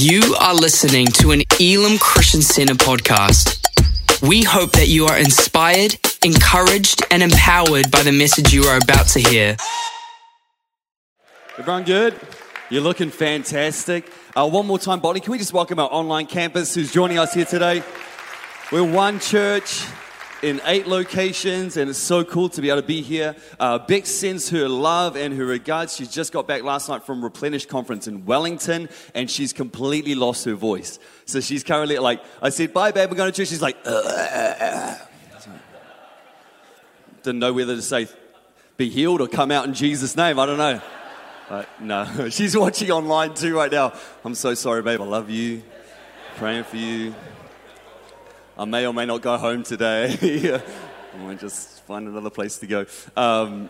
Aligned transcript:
You 0.00 0.36
are 0.38 0.54
listening 0.54 1.06
to 1.06 1.32
an 1.32 1.42
Elim 1.58 1.98
Christian 1.98 2.40
Center 2.40 2.74
podcast. 2.74 3.58
We 4.22 4.44
hope 4.44 4.70
that 4.72 4.86
you 4.86 5.06
are 5.06 5.18
inspired, 5.18 5.96
encouraged, 6.24 7.02
and 7.10 7.20
empowered 7.20 7.90
by 7.90 8.04
the 8.04 8.12
message 8.12 8.54
you 8.54 8.62
are 8.62 8.76
about 8.76 9.08
to 9.08 9.18
hear. 9.18 9.56
Everyone 11.58 11.82
good? 11.82 12.14
You're 12.70 12.82
looking 12.82 13.10
fantastic. 13.10 14.08
Uh, 14.36 14.48
one 14.48 14.68
more 14.68 14.78
time, 14.78 15.00
Botany, 15.00 15.18
can 15.18 15.32
we 15.32 15.38
just 15.38 15.52
welcome 15.52 15.80
our 15.80 15.88
online 15.90 16.26
campus 16.26 16.76
who's 16.76 16.92
joining 16.92 17.18
us 17.18 17.34
here 17.34 17.44
today? 17.44 17.82
We're 18.70 18.84
one 18.84 19.18
church 19.18 19.84
in 20.42 20.60
eight 20.64 20.86
locations, 20.86 21.76
and 21.76 21.90
it's 21.90 21.98
so 21.98 22.24
cool 22.24 22.48
to 22.50 22.60
be 22.60 22.70
able 22.70 22.80
to 22.80 22.86
be 22.86 23.02
here. 23.02 23.34
Uh, 23.58 23.78
Beck 23.78 24.06
sends 24.06 24.50
her 24.50 24.68
love 24.68 25.16
and 25.16 25.34
her 25.34 25.44
regards. 25.44 25.96
She 25.96 26.06
just 26.06 26.32
got 26.32 26.46
back 26.46 26.62
last 26.62 26.88
night 26.88 27.04
from 27.04 27.22
Replenish 27.22 27.66
Conference 27.66 28.06
in 28.06 28.24
Wellington, 28.24 28.88
and 29.14 29.30
she's 29.30 29.52
completely 29.52 30.14
lost 30.14 30.44
her 30.44 30.54
voice. 30.54 30.98
So 31.24 31.40
she's 31.40 31.64
currently 31.64 31.98
like, 31.98 32.22
I 32.40 32.50
said, 32.50 32.72
bye, 32.72 32.92
babe, 32.92 33.10
we're 33.10 33.16
going 33.16 33.32
to 33.32 33.36
church. 33.36 33.48
She's 33.48 33.62
like, 33.62 33.82
didn't 37.22 37.40
know 37.40 37.52
whether 37.52 37.76
to 37.76 37.82
say, 37.82 38.08
be 38.76 38.88
healed 38.88 39.20
or 39.20 39.28
come 39.28 39.50
out 39.50 39.66
in 39.66 39.74
Jesus' 39.74 40.16
name. 40.16 40.38
I 40.38 40.46
don't 40.46 40.58
know. 40.58 40.80
No, 41.80 42.28
she's 42.30 42.56
watching 42.56 42.90
online 42.90 43.34
too 43.34 43.56
right 43.56 43.72
now. 43.72 43.92
I'm 44.24 44.34
so 44.34 44.54
sorry, 44.54 44.82
babe. 44.82 45.00
I 45.00 45.04
love 45.04 45.30
you. 45.30 45.62
Praying 46.36 46.64
for 46.64 46.76
you. 46.76 47.14
I 48.58 48.64
may 48.64 48.84
or 48.84 48.92
may 48.92 49.06
not 49.06 49.22
go 49.22 49.36
home 49.36 49.62
today. 49.62 50.16
I 51.14 51.16
might 51.18 51.38
just 51.38 51.80
find 51.84 52.08
another 52.08 52.28
place 52.28 52.58
to 52.58 52.66
go. 52.66 52.86
Um, 53.16 53.68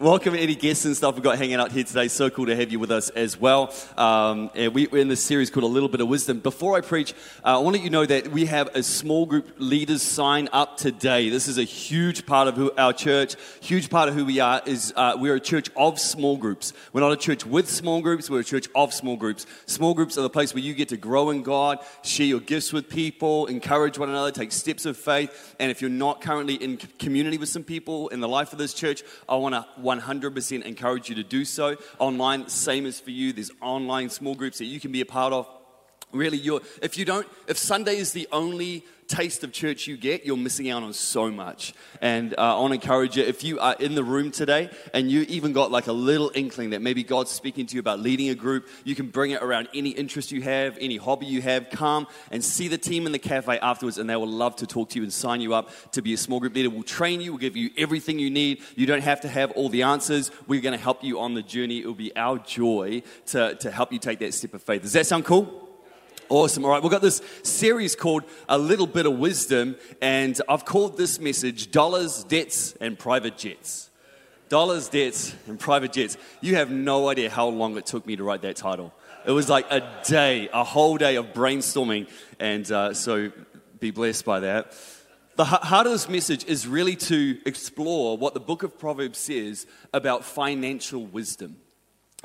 welcome 0.00 0.34
any 0.34 0.54
guests 0.54 0.86
and 0.86 0.96
stuff 0.96 1.14
we've 1.14 1.22
got 1.22 1.36
hanging 1.36 1.56
out 1.56 1.70
here 1.70 1.84
today. 1.84 2.08
So 2.08 2.30
cool 2.30 2.46
to 2.46 2.56
have 2.56 2.72
you 2.72 2.78
with 2.78 2.90
us 2.90 3.10
as 3.10 3.38
well. 3.38 3.74
Um, 3.98 4.50
we, 4.54 4.88
are 4.88 4.96
in 4.96 5.08
this 5.08 5.22
series 5.22 5.50
called 5.50 5.64
A 5.64 5.66
Little 5.66 5.90
Bit 5.90 6.00
of 6.00 6.08
Wisdom. 6.08 6.38
Before 6.38 6.74
I 6.74 6.80
preach, 6.80 7.12
uh, 7.44 7.58
I 7.58 7.58
want 7.58 7.76
to 7.76 7.82
let 7.82 7.84
you 7.84 7.90
know 7.90 8.06
that 8.06 8.28
we 8.28 8.46
have 8.46 8.68
a 8.74 8.82
small 8.82 9.26
group 9.26 9.56
leaders 9.58 10.00
sign 10.00 10.48
up 10.54 10.78
today. 10.78 11.28
This 11.28 11.48
is 11.48 11.58
a 11.58 11.64
huge 11.64 12.24
part 12.24 12.48
of 12.48 12.56
who, 12.56 12.72
our 12.78 12.94
church, 12.94 13.36
huge 13.60 13.90
part 13.90 14.08
of 14.08 14.14
who 14.14 14.24
we 14.24 14.40
are 14.40 14.62
is 14.64 14.90
uh, 14.96 15.16
we're 15.18 15.34
a 15.34 15.40
church 15.40 15.68
of 15.76 16.00
small 16.00 16.38
groups. 16.38 16.72
We're 16.94 17.02
not 17.02 17.12
a 17.12 17.16
church 17.16 17.44
with 17.44 17.68
small 17.68 18.00
groups, 18.00 18.30
we're 18.30 18.40
a 18.40 18.44
church 18.44 18.68
of 18.74 18.94
small 18.94 19.18
groups. 19.18 19.44
Small 19.66 19.92
groups 19.92 20.16
are 20.16 20.22
the 20.22 20.30
place 20.30 20.54
where 20.54 20.62
you 20.62 20.72
get 20.72 20.88
to 20.88 20.96
grow 20.96 21.28
in 21.28 21.42
God, 21.42 21.78
share 22.02 22.26
your 22.26 22.40
gifts 22.40 22.72
with 22.72 22.88
people, 22.88 23.44
encourage 23.48 23.98
one 23.98 24.08
another, 24.08 24.30
take 24.30 24.52
steps 24.52 24.86
of 24.86 24.96
faith. 24.96 25.54
And 25.60 25.70
if 25.70 25.82
you're 25.82 25.90
not 25.90 26.22
currently 26.22 26.54
in 26.54 26.78
community 26.78 27.36
with 27.36 27.50
some 27.50 27.64
people 27.64 28.08
in 28.08 28.20
the 28.20 28.28
life 28.28 28.54
of 28.54 28.58
this 28.58 28.72
church, 28.72 29.02
I 29.28 29.36
want 29.36 29.54
to 29.54 29.66
100% 29.98 30.62
encourage 30.62 31.08
you 31.08 31.14
to 31.16 31.22
do 31.22 31.44
so. 31.44 31.76
Online, 31.98 32.48
same 32.48 32.86
as 32.86 33.00
for 33.00 33.10
you. 33.10 33.32
There's 33.32 33.50
online 33.60 34.10
small 34.10 34.34
groups 34.34 34.58
that 34.58 34.66
you 34.66 34.80
can 34.80 34.92
be 34.92 35.00
a 35.00 35.06
part 35.06 35.32
of. 35.32 35.48
Really, 36.12 36.38
you're, 36.38 36.60
if 36.82 36.98
you 36.98 37.04
don't, 37.04 37.26
if 37.46 37.56
Sunday 37.56 37.96
is 37.96 38.12
the 38.12 38.28
only 38.32 38.84
taste 39.10 39.42
of 39.42 39.52
church 39.52 39.88
you 39.88 39.96
get, 39.96 40.24
you're 40.24 40.36
missing 40.36 40.70
out 40.70 40.82
on 40.84 40.92
so 40.92 41.30
much. 41.30 41.74
And 42.00 42.32
uh, 42.38 42.56
I 42.56 42.60
want 42.60 42.70
to 42.70 42.74
encourage 42.80 43.16
you, 43.16 43.24
if 43.24 43.42
you 43.42 43.58
are 43.58 43.74
in 43.80 43.94
the 43.96 44.04
room 44.04 44.30
today 44.30 44.70
and 44.94 45.10
you 45.10 45.22
even 45.22 45.52
got 45.52 45.72
like 45.72 45.88
a 45.88 45.92
little 45.92 46.30
inkling 46.34 46.70
that 46.70 46.80
maybe 46.80 47.02
God's 47.02 47.30
speaking 47.30 47.66
to 47.66 47.74
you 47.74 47.80
about 47.80 47.98
leading 47.98 48.28
a 48.28 48.34
group, 48.34 48.68
you 48.84 48.94
can 48.94 49.08
bring 49.08 49.32
it 49.32 49.42
around 49.42 49.68
any 49.74 49.90
interest 49.90 50.30
you 50.30 50.42
have, 50.42 50.78
any 50.80 50.96
hobby 50.96 51.26
you 51.26 51.42
have. 51.42 51.70
Come 51.70 52.06
and 52.30 52.44
see 52.44 52.68
the 52.68 52.78
team 52.78 53.04
in 53.04 53.12
the 53.12 53.18
cafe 53.18 53.58
afterwards, 53.58 53.98
and 53.98 54.08
they 54.08 54.16
will 54.16 54.28
love 54.28 54.56
to 54.56 54.66
talk 54.66 54.90
to 54.90 54.98
you 54.98 55.02
and 55.02 55.12
sign 55.12 55.40
you 55.40 55.54
up 55.54 55.70
to 55.92 56.02
be 56.02 56.14
a 56.14 56.16
small 56.16 56.38
group 56.38 56.54
leader. 56.54 56.70
We'll 56.70 56.84
train 56.84 57.20
you, 57.20 57.32
we'll 57.32 57.40
give 57.40 57.56
you 57.56 57.70
everything 57.76 58.18
you 58.18 58.30
need. 58.30 58.62
You 58.76 58.86
don't 58.86 59.02
have 59.02 59.22
to 59.22 59.28
have 59.28 59.50
all 59.52 59.68
the 59.68 59.82
answers. 59.82 60.30
We're 60.46 60.60
going 60.60 60.78
to 60.78 60.82
help 60.82 61.02
you 61.02 61.18
on 61.18 61.34
the 61.34 61.42
journey. 61.42 61.80
It 61.80 61.86
will 61.86 61.94
be 61.94 62.14
our 62.16 62.38
joy 62.38 63.02
to, 63.26 63.56
to 63.56 63.70
help 63.70 63.92
you 63.92 63.98
take 63.98 64.20
that 64.20 64.34
step 64.34 64.54
of 64.54 64.62
faith. 64.62 64.82
Does 64.82 64.92
that 64.92 65.06
sound 65.06 65.24
cool? 65.24 65.69
Awesome. 66.30 66.64
All 66.64 66.70
right, 66.70 66.80
we've 66.80 66.92
got 66.92 67.02
this 67.02 67.20
series 67.42 67.96
called 67.96 68.22
A 68.48 68.56
Little 68.56 68.86
Bit 68.86 69.04
of 69.04 69.18
Wisdom, 69.18 69.74
and 70.00 70.40
I've 70.48 70.64
called 70.64 70.96
this 70.96 71.18
message 71.18 71.72
Dollars, 71.72 72.22
Debts, 72.22 72.72
and 72.80 72.96
Private 72.96 73.36
Jets. 73.36 73.90
Dollars, 74.48 74.88
Debts, 74.88 75.34
and 75.48 75.58
Private 75.58 75.92
Jets. 75.92 76.16
You 76.40 76.54
have 76.54 76.70
no 76.70 77.08
idea 77.08 77.30
how 77.30 77.48
long 77.48 77.76
it 77.76 77.84
took 77.84 78.06
me 78.06 78.14
to 78.14 78.22
write 78.22 78.42
that 78.42 78.54
title. 78.54 78.94
It 79.26 79.32
was 79.32 79.48
like 79.48 79.66
a 79.72 79.82
day, 80.06 80.48
a 80.52 80.62
whole 80.62 80.96
day 80.98 81.16
of 81.16 81.32
brainstorming, 81.32 82.08
and 82.38 82.70
uh, 82.70 82.94
so 82.94 83.32
be 83.80 83.90
blessed 83.90 84.24
by 84.24 84.38
that. 84.38 84.72
The 85.34 85.46
heart 85.46 85.88
of 85.88 85.92
this 85.92 86.08
message 86.08 86.44
is 86.44 86.64
really 86.64 86.94
to 86.94 87.40
explore 87.44 88.16
what 88.16 88.34
the 88.34 88.40
book 88.40 88.62
of 88.62 88.78
Proverbs 88.78 89.18
says 89.18 89.66
about 89.92 90.24
financial 90.24 91.04
wisdom 91.04 91.56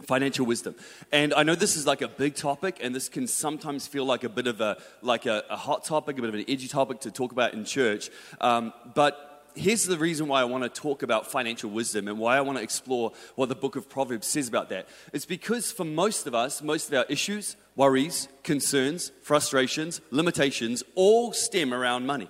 financial 0.03 0.45
wisdom. 0.45 0.75
And 1.11 1.33
i 1.33 1.43
know 1.43 1.55
this 1.55 1.77
is 1.77 1.87
like 1.87 2.01
a 2.01 2.07
big 2.07 2.35
topic 2.35 2.79
and 2.81 2.93
this 2.93 3.07
can 3.09 3.27
sometimes 3.27 3.87
feel 3.87 4.05
like 4.05 4.23
a 4.23 4.29
bit 4.29 4.47
of 4.47 4.61
a 4.61 4.77
like 5.01 5.25
a, 5.25 5.43
a 5.49 5.55
hot 5.55 5.85
topic 5.85 6.17
a 6.17 6.21
bit 6.21 6.29
of 6.29 6.35
an 6.35 6.45
edgy 6.47 6.67
topic 6.67 6.99
to 7.01 7.11
talk 7.11 7.31
about 7.31 7.53
in 7.53 7.63
church. 7.65 8.09
Um, 8.41 8.73
but 8.93 9.51
here's 9.55 9.85
the 9.85 9.97
reason 9.97 10.27
why 10.27 10.41
i 10.41 10.43
want 10.43 10.63
to 10.63 10.69
talk 10.69 11.01
about 11.01 11.31
financial 11.31 11.69
wisdom 11.69 12.09
and 12.09 12.19
why 12.19 12.37
i 12.37 12.41
want 12.41 12.57
to 12.57 12.63
explore 12.63 13.13
what 13.35 13.47
the 13.47 13.55
book 13.55 13.77
of 13.77 13.87
proverbs 13.87 14.27
says 14.27 14.49
about 14.49 14.69
that. 14.69 14.87
It's 15.13 15.25
because 15.25 15.71
for 15.71 15.85
most 15.85 16.27
of 16.27 16.35
us 16.35 16.61
most 16.61 16.89
of 16.89 16.93
our 16.93 17.05
issues 17.07 17.55
worries 17.75 18.27
concerns 18.43 19.11
frustrations 19.21 20.01
limitations 20.11 20.83
all 20.95 21.31
stem 21.31 21.73
around 21.73 22.05
money 22.05 22.29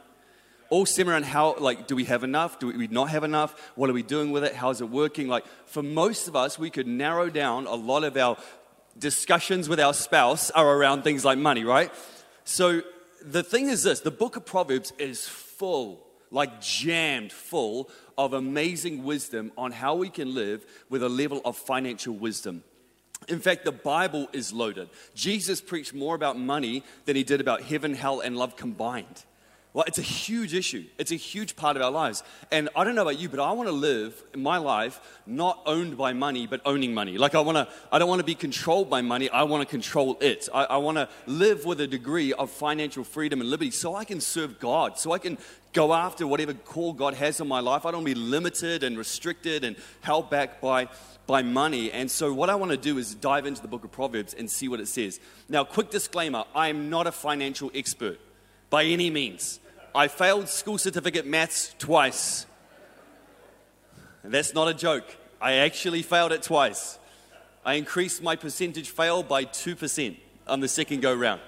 all 0.70 0.86
stem 0.86 1.10
around 1.10 1.26
how, 1.26 1.56
like, 1.58 1.88
do 1.88 1.96
we 1.96 2.06
have 2.06 2.24
enough? 2.24 2.60
Do 2.60 2.68
we 2.68 2.88
not 2.88 3.10
have 3.10 3.24
enough? 3.24 3.72
What 3.76 3.90
are 3.90 3.94
we 3.94 4.04
doing 4.04 4.32
with 4.32 4.44
it? 4.44 4.56
How 4.56 4.70
is 4.70 4.82
it 4.82 4.90
working? 4.90 5.28
Like, 5.28 5.46
for 5.66 5.84
most 5.84 6.28
of 6.28 6.36
us, 6.36 6.58
we 6.58 6.70
could 6.70 6.88
narrow 6.88 7.30
down 7.30 7.68
a 7.68 7.76
lot 7.76 8.04
of 8.04 8.18
our 8.18 8.38
discussions 8.98 9.68
with 9.68 9.80
our 9.80 9.94
spouse 9.94 10.52
are 10.52 10.68
around 10.68 11.04
things 11.04 11.26
like 11.26 11.38
money, 11.38 11.64
right? 11.64 11.92
So 12.44 12.82
the 13.22 13.44
thing 13.44 13.70
is 13.70 13.84
this 13.84 14.02
the 14.02 14.12
book 14.12 14.36
of 14.36 14.46
Proverbs 14.46 14.94
is 14.98 15.28
full, 15.28 16.06
like 16.32 16.62
jammed 16.62 17.32
full 17.32 17.90
of 18.18 18.34
amazing 18.34 19.04
wisdom 19.04 19.52
on 19.58 19.72
how 19.72 19.96
we 19.96 20.10
can 20.10 20.34
live 20.34 20.66
with 20.90 21.04
a 21.04 21.10
level 21.10 21.42
of 21.44 21.58
financial 21.58 22.14
wisdom. 22.14 22.64
In 23.28 23.40
fact, 23.40 23.66
the 23.66 23.72
Bible 23.72 24.28
is 24.34 24.54
loaded. 24.54 24.90
Jesus 25.16 25.60
preached 25.60 25.94
more 25.94 26.16
about 26.16 26.38
money 26.38 26.84
than 27.06 27.16
he 27.16 27.24
did 27.24 27.42
about 27.42 27.62
heaven, 27.62 27.94
hell, 27.96 28.20
and 28.20 28.38
love 28.38 28.56
combined. 28.56 29.26
Well, 29.76 29.84
it's 29.86 29.98
a 29.98 30.04
huge 30.04 30.54
issue. 30.54 30.86
It's 30.98 31.12
a 31.12 31.18
huge 31.18 31.58
part 31.58 31.76
of 31.76 31.84
our 31.84 31.92
lives. 31.92 32.24
And 32.50 32.70
I 32.78 32.86
don't 32.86 32.96
know 32.96 33.02
about 33.02 33.20
you, 33.20 33.28
but 33.28 33.42
I 33.42 33.52
want 33.52 33.68
to 33.68 33.74
live 33.74 34.24
my 34.34 34.56
life 34.56 35.02
not 35.26 35.62
owned 35.66 35.98
by 35.98 36.14
money, 36.14 36.48
but 36.48 36.62
owning 36.64 36.94
money. 36.94 37.18
Like 37.18 37.36
I 37.36 37.42
want 37.42 37.58
to, 37.58 37.68
I 37.92 38.00
don't 38.00 38.08
want 38.08 38.22
to 38.22 38.26
be 38.26 38.36
controlled 38.36 38.90
by 38.90 39.02
money. 39.02 39.30
I 39.30 39.44
want 39.44 39.68
to 39.68 39.70
control 39.70 40.18
it. 40.22 40.48
I, 40.54 40.64
I 40.64 40.78
want 40.78 40.96
to 40.96 41.10
live 41.26 41.66
with 41.66 41.82
a 41.82 41.88
degree 41.88 42.32
of 42.32 42.52
financial 42.52 43.04
freedom 43.04 43.42
and 43.42 43.50
liberty 43.50 43.70
so 43.70 43.96
I 43.96 44.06
can 44.06 44.22
serve 44.22 44.62
God, 44.62 44.98
so 44.98 45.12
I 45.12 45.18
can 45.18 45.38
go 45.74 45.94
after 45.94 46.26
whatever 46.26 46.54
call 46.54 46.94
God 46.94 47.14
has 47.16 47.42
on 47.42 47.50
my 47.50 47.60
life. 47.60 47.86
I 47.86 47.92
don't 47.92 48.06
want 48.06 48.16
to 48.16 48.16
be 48.16 48.22
limited 48.22 48.82
and 48.82 48.98
restricted 48.98 49.66
and 49.66 49.76
held 50.00 50.30
back 50.30 50.62
by, 50.62 50.88
by 51.28 51.42
money. 51.42 51.92
And 51.92 52.10
so, 52.10 52.34
what 52.34 52.50
I 52.50 52.56
want 52.56 52.72
to 52.72 52.78
do 52.78 52.98
is 52.98 53.14
dive 53.14 53.46
into 53.46 53.62
the 53.62 53.68
book 53.68 53.84
of 53.84 53.92
Proverbs 53.92 54.34
and 54.34 54.50
see 54.50 54.70
what 54.70 54.80
it 54.80 54.88
says. 54.88 55.20
Now, 55.50 55.66
quick 55.66 55.90
disclaimer 55.90 56.46
I 56.56 56.70
am 56.70 56.90
not 56.90 57.08
a 57.08 57.12
financial 57.12 57.72
expert 57.76 58.22
by 58.70 58.86
any 58.86 59.10
means. 59.10 59.60
I 59.96 60.10
failed 60.10 60.50
school 60.50 60.78
certificate 60.78 61.26
maths 61.26 61.74
twice. 61.80 62.46
And 64.24 64.34
that's 64.34 64.54
not 64.54 64.68
a 64.68 64.74
joke. 64.74 65.06
I 65.40 65.54
actually 65.54 66.02
failed 66.02 66.34
it 66.34 66.44
twice. 66.44 67.00
I 67.64 67.76
increased 67.76 68.22
my 68.22 68.36
percentage 68.36 68.90
fail 68.90 69.24
by 69.24 69.46
2% 69.46 70.18
on 70.48 70.60
the 70.60 70.68
second 70.68 71.02
go 71.02 71.14
round. 71.14 71.40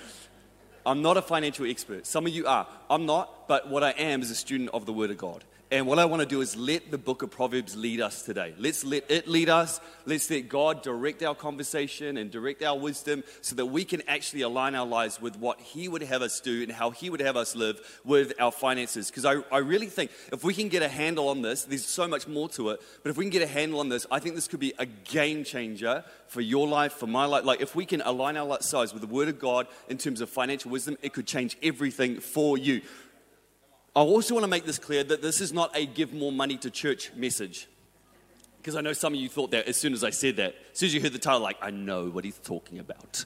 I'm 0.85 1.01
not 1.01 1.15
a 1.15 1.21
financial 1.21 1.65
expert. 1.65 2.05
Some 2.05 2.27
of 2.27 2.33
you 2.33 2.45
are. 2.45 2.67
I'm 2.89 3.05
not, 3.05 3.47
but 3.47 3.69
what 3.69 3.81
I 3.81 3.91
am 3.91 4.21
is 4.21 4.29
a 4.29 4.35
student 4.35 4.71
of 4.73 4.85
the 4.85 4.91
Word 4.91 5.11
of 5.11 5.17
God. 5.17 5.45
And 5.75 5.87
what 5.87 5.99
I 5.99 6.05
want 6.05 6.21
to 6.21 6.25
do 6.25 6.39
is 6.39 6.55
let 6.55 6.89
the 6.89 6.97
book 6.97 7.21
of 7.21 7.31
Proverbs 7.31 7.75
lead 7.75 7.99
us 7.99 8.21
today. 8.21 8.53
Let's 8.57 8.85
let 8.85 9.11
it 9.11 9.27
lead 9.27 9.49
us. 9.49 9.81
Let's 10.05 10.29
let 10.29 10.47
God 10.47 10.81
direct 10.83 11.21
our 11.21 11.35
conversation 11.35 12.15
and 12.15 12.31
direct 12.31 12.63
our 12.63 12.79
wisdom 12.79 13.25
so 13.41 13.57
that 13.57 13.65
we 13.65 13.83
can 13.83 14.01
actually 14.07 14.43
align 14.43 14.73
our 14.73 14.85
lives 14.85 15.19
with 15.19 15.37
what 15.37 15.59
He 15.59 15.89
would 15.89 16.01
have 16.03 16.21
us 16.21 16.39
do 16.39 16.63
and 16.63 16.71
how 16.71 16.91
He 16.91 17.09
would 17.09 17.19
have 17.19 17.35
us 17.35 17.57
live 17.57 17.81
with 18.05 18.31
our 18.39 18.53
finances. 18.53 19.11
Because 19.11 19.25
I, 19.25 19.41
I 19.51 19.57
really 19.57 19.87
think 19.87 20.11
if 20.31 20.45
we 20.45 20.53
can 20.53 20.69
get 20.69 20.81
a 20.81 20.87
handle 20.87 21.27
on 21.27 21.41
this, 21.41 21.65
there's 21.65 21.85
so 21.85 22.07
much 22.07 22.25
more 22.25 22.47
to 22.49 22.69
it, 22.69 22.79
but 23.03 23.09
if 23.09 23.17
we 23.17 23.25
can 23.25 23.31
get 23.31 23.41
a 23.41 23.47
handle 23.47 23.81
on 23.81 23.89
this, 23.89 24.07
I 24.09 24.19
think 24.19 24.35
this 24.35 24.47
could 24.47 24.61
be 24.61 24.73
a 24.79 24.85
game 24.85 25.43
changer 25.43 26.05
for 26.27 26.39
your 26.39 26.69
life, 26.69 26.93
for 26.93 27.07
my 27.07 27.25
life. 27.25 27.43
Like 27.43 27.59
if 27.59 27.75
we 27.75 27.85
can 27.85 27.99
align 27.99 28.37
our 28.37 28.45
lives 28.45 28.93
with 28.93 29.01
the 29.01 29.07
Word 29.07 29.27
of 29.27 29.39
God 29.39 29.67
in 29.89 29.97
terms 29.97 30.21
of 30.21 30.29
financial 30.29 30.71
wisdom, 30.71 30.97
it 31.01 31.11
could 31.11 31.27
change 31.27 31.57
everything 31.61 32.21
for 32.21 32.57
you. 32.57 32.81
I 33.95 34.01
also 34.01 34.33
want 34.33 34.43
to 34.43 34.49
make 34.49 34.65
this 34.65 34.77
clear 34.77 35.05
that 35.05 35.21
this 35.21 35.39
is 35.39 35.53
not 35.53 35.75
a 35.75 35.85
give 35.85 36.13
more 36.13 36.31
money 36.31 36.57
to 36.57 36.69
church 36.69 37.13
message. 37.15 37.67
Because 38.57 38.75
I 38.75 38.81
know 38.81 38.91
some 38.91 39.13
of 39.13 39.19
you 39.19 39.29
thought 39.29 39.51
that 39.51 39.67
as 39.67 39.77
soon 39.77 39.93
as 39.93 40.03
I 40.03 40.09
said 40.09 40.35
that. 40.35 40.55
As 40.73 40.79
soon 40.79 40.87
as 40.87 40.93
you 40.93 41.01
heard 41.01 41.13
the 41.13 41.19
title, 41.19 41.39
like, 41.39 41.57
I 41.61 41.69
know 41.69 42.07
what 42.07 42.25
he's 42.25 42.39
talking 42.39 42.79
about. 42.79 43.23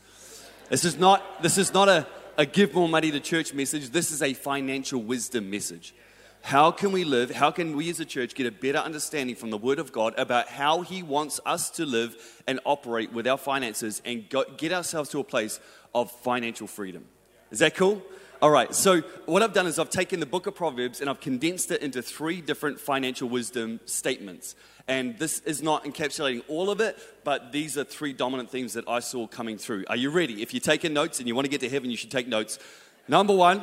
This 0.70 0.86
is 0.86 0.98
not, 0.98 1.42
this 1.42 1.58
is 1.58 1.74
not 1.74 1.90
a, 1.90 2.06
a 2.38 2.46
give 2.46 2.76
more 2.76 2.88
money 2.88 3.10
to 3.10 3.20
church 3.20 3.54
message. 3.54 3.90
This 3.90 4.12
is 4.12 4.22
a 4.22 4.34
financial 4.34 5.02
wisdom 5.02 5.50
message. 5.50 5.96
How 6.42 6.70
can 6.70 6.92
we 6.92 7.04
live? 7.04 7.32
How 7.32 7.50
can 7.50 7.76
we 7.76 7.90
as 7.90 8.00
a 8.00 8.06
church 8.06 8.36
get 8.36 8.46
a 8.46 8.52
better 8.52 8.78
understanding 8.78 9.36
from 9.36 9.50
the 9.50 9.58
Word 9.58 9.80
of 9.80 9.92
God 9.92 10.14
about 10.18 10.50
how 10.50 10.82
He 10.82 11.02
wants 11.02 11.40
us 11.46 11.72
to 11.72 11.86
live 11.86 12.16
and 12.48 12.60
operate 12.64 13.12
with 13.12 13.28
our 13.28 13.38
finances 13.38 14.02
and 14.06 14.30
go, 14.30 14.44
get 14.58 14.72
ourselves 14.72 15.10
to 15.10 15.20
a 15.20 15.24
place 15.24 15.60
of 15.96 16.12
financial 16.12 16.68
freedom? 16.68 17.06
Is 17.50 17.60
that 17.60 17.76
cool? 17.76 18.04
All 18.42 18.52
right, 18.52 18.74
so 18.74 19.02
what 19.26 19.44
I've 19.44 19.52
done 19.52 19.68
is 19.68 19.80
I've 19.80 19.90
taken 19.90 20.22
the 20.22 20.26
book 20.26 20.48
of 20.48 20.56
Proverbs 20.56 21.02
and 21.02 21.10
I've 21.10 21.20
condensed 21.20 21.72
it 21.72 21.82
into 21.82 22.02
three 22.02 22.40
different 22.40 22.80
financial 22.80 23.28
wisdom 23.28 23.82
statements. 23.84 24.56
And 24.88 25.20
this 25.20 25.40
is 25.40 25.62
not 25.62 25.84
encapsulating 25.84 26.44
all 26.48 26.70
of 26.70 26.80
it, 26.80 26.98
but 27.26 27.52
these 27.52 27.78
are 27.78 27.84
three 27.84 28.14
dominant 28.14 28.50
themes 28.50 28.72
that 28.74 28.88
I 28.88 29.02
saw 29.02 29.28
coming 29.28 29.58
through. 29.58 29.84
Are 29.90 29.98
you 29.98 30.10
ready? 30.10 30.42
If 30.42 30.54
you're 30.54 30.62
taking 30.62 30.94
notes 30.94 31.20
and 31.20 31.28
you 31.28 31.36
want 31.36 31.48
to 31.48 31.52
get 31.52 31.60
to 31.60 31.70
heaven, 31.70 31.92
you 31.92 31.98
should 31.98 32.12
take 32.12 32.30
notes. 32.30 32.60
Number 33.10 33.36
one, 33.36 33.62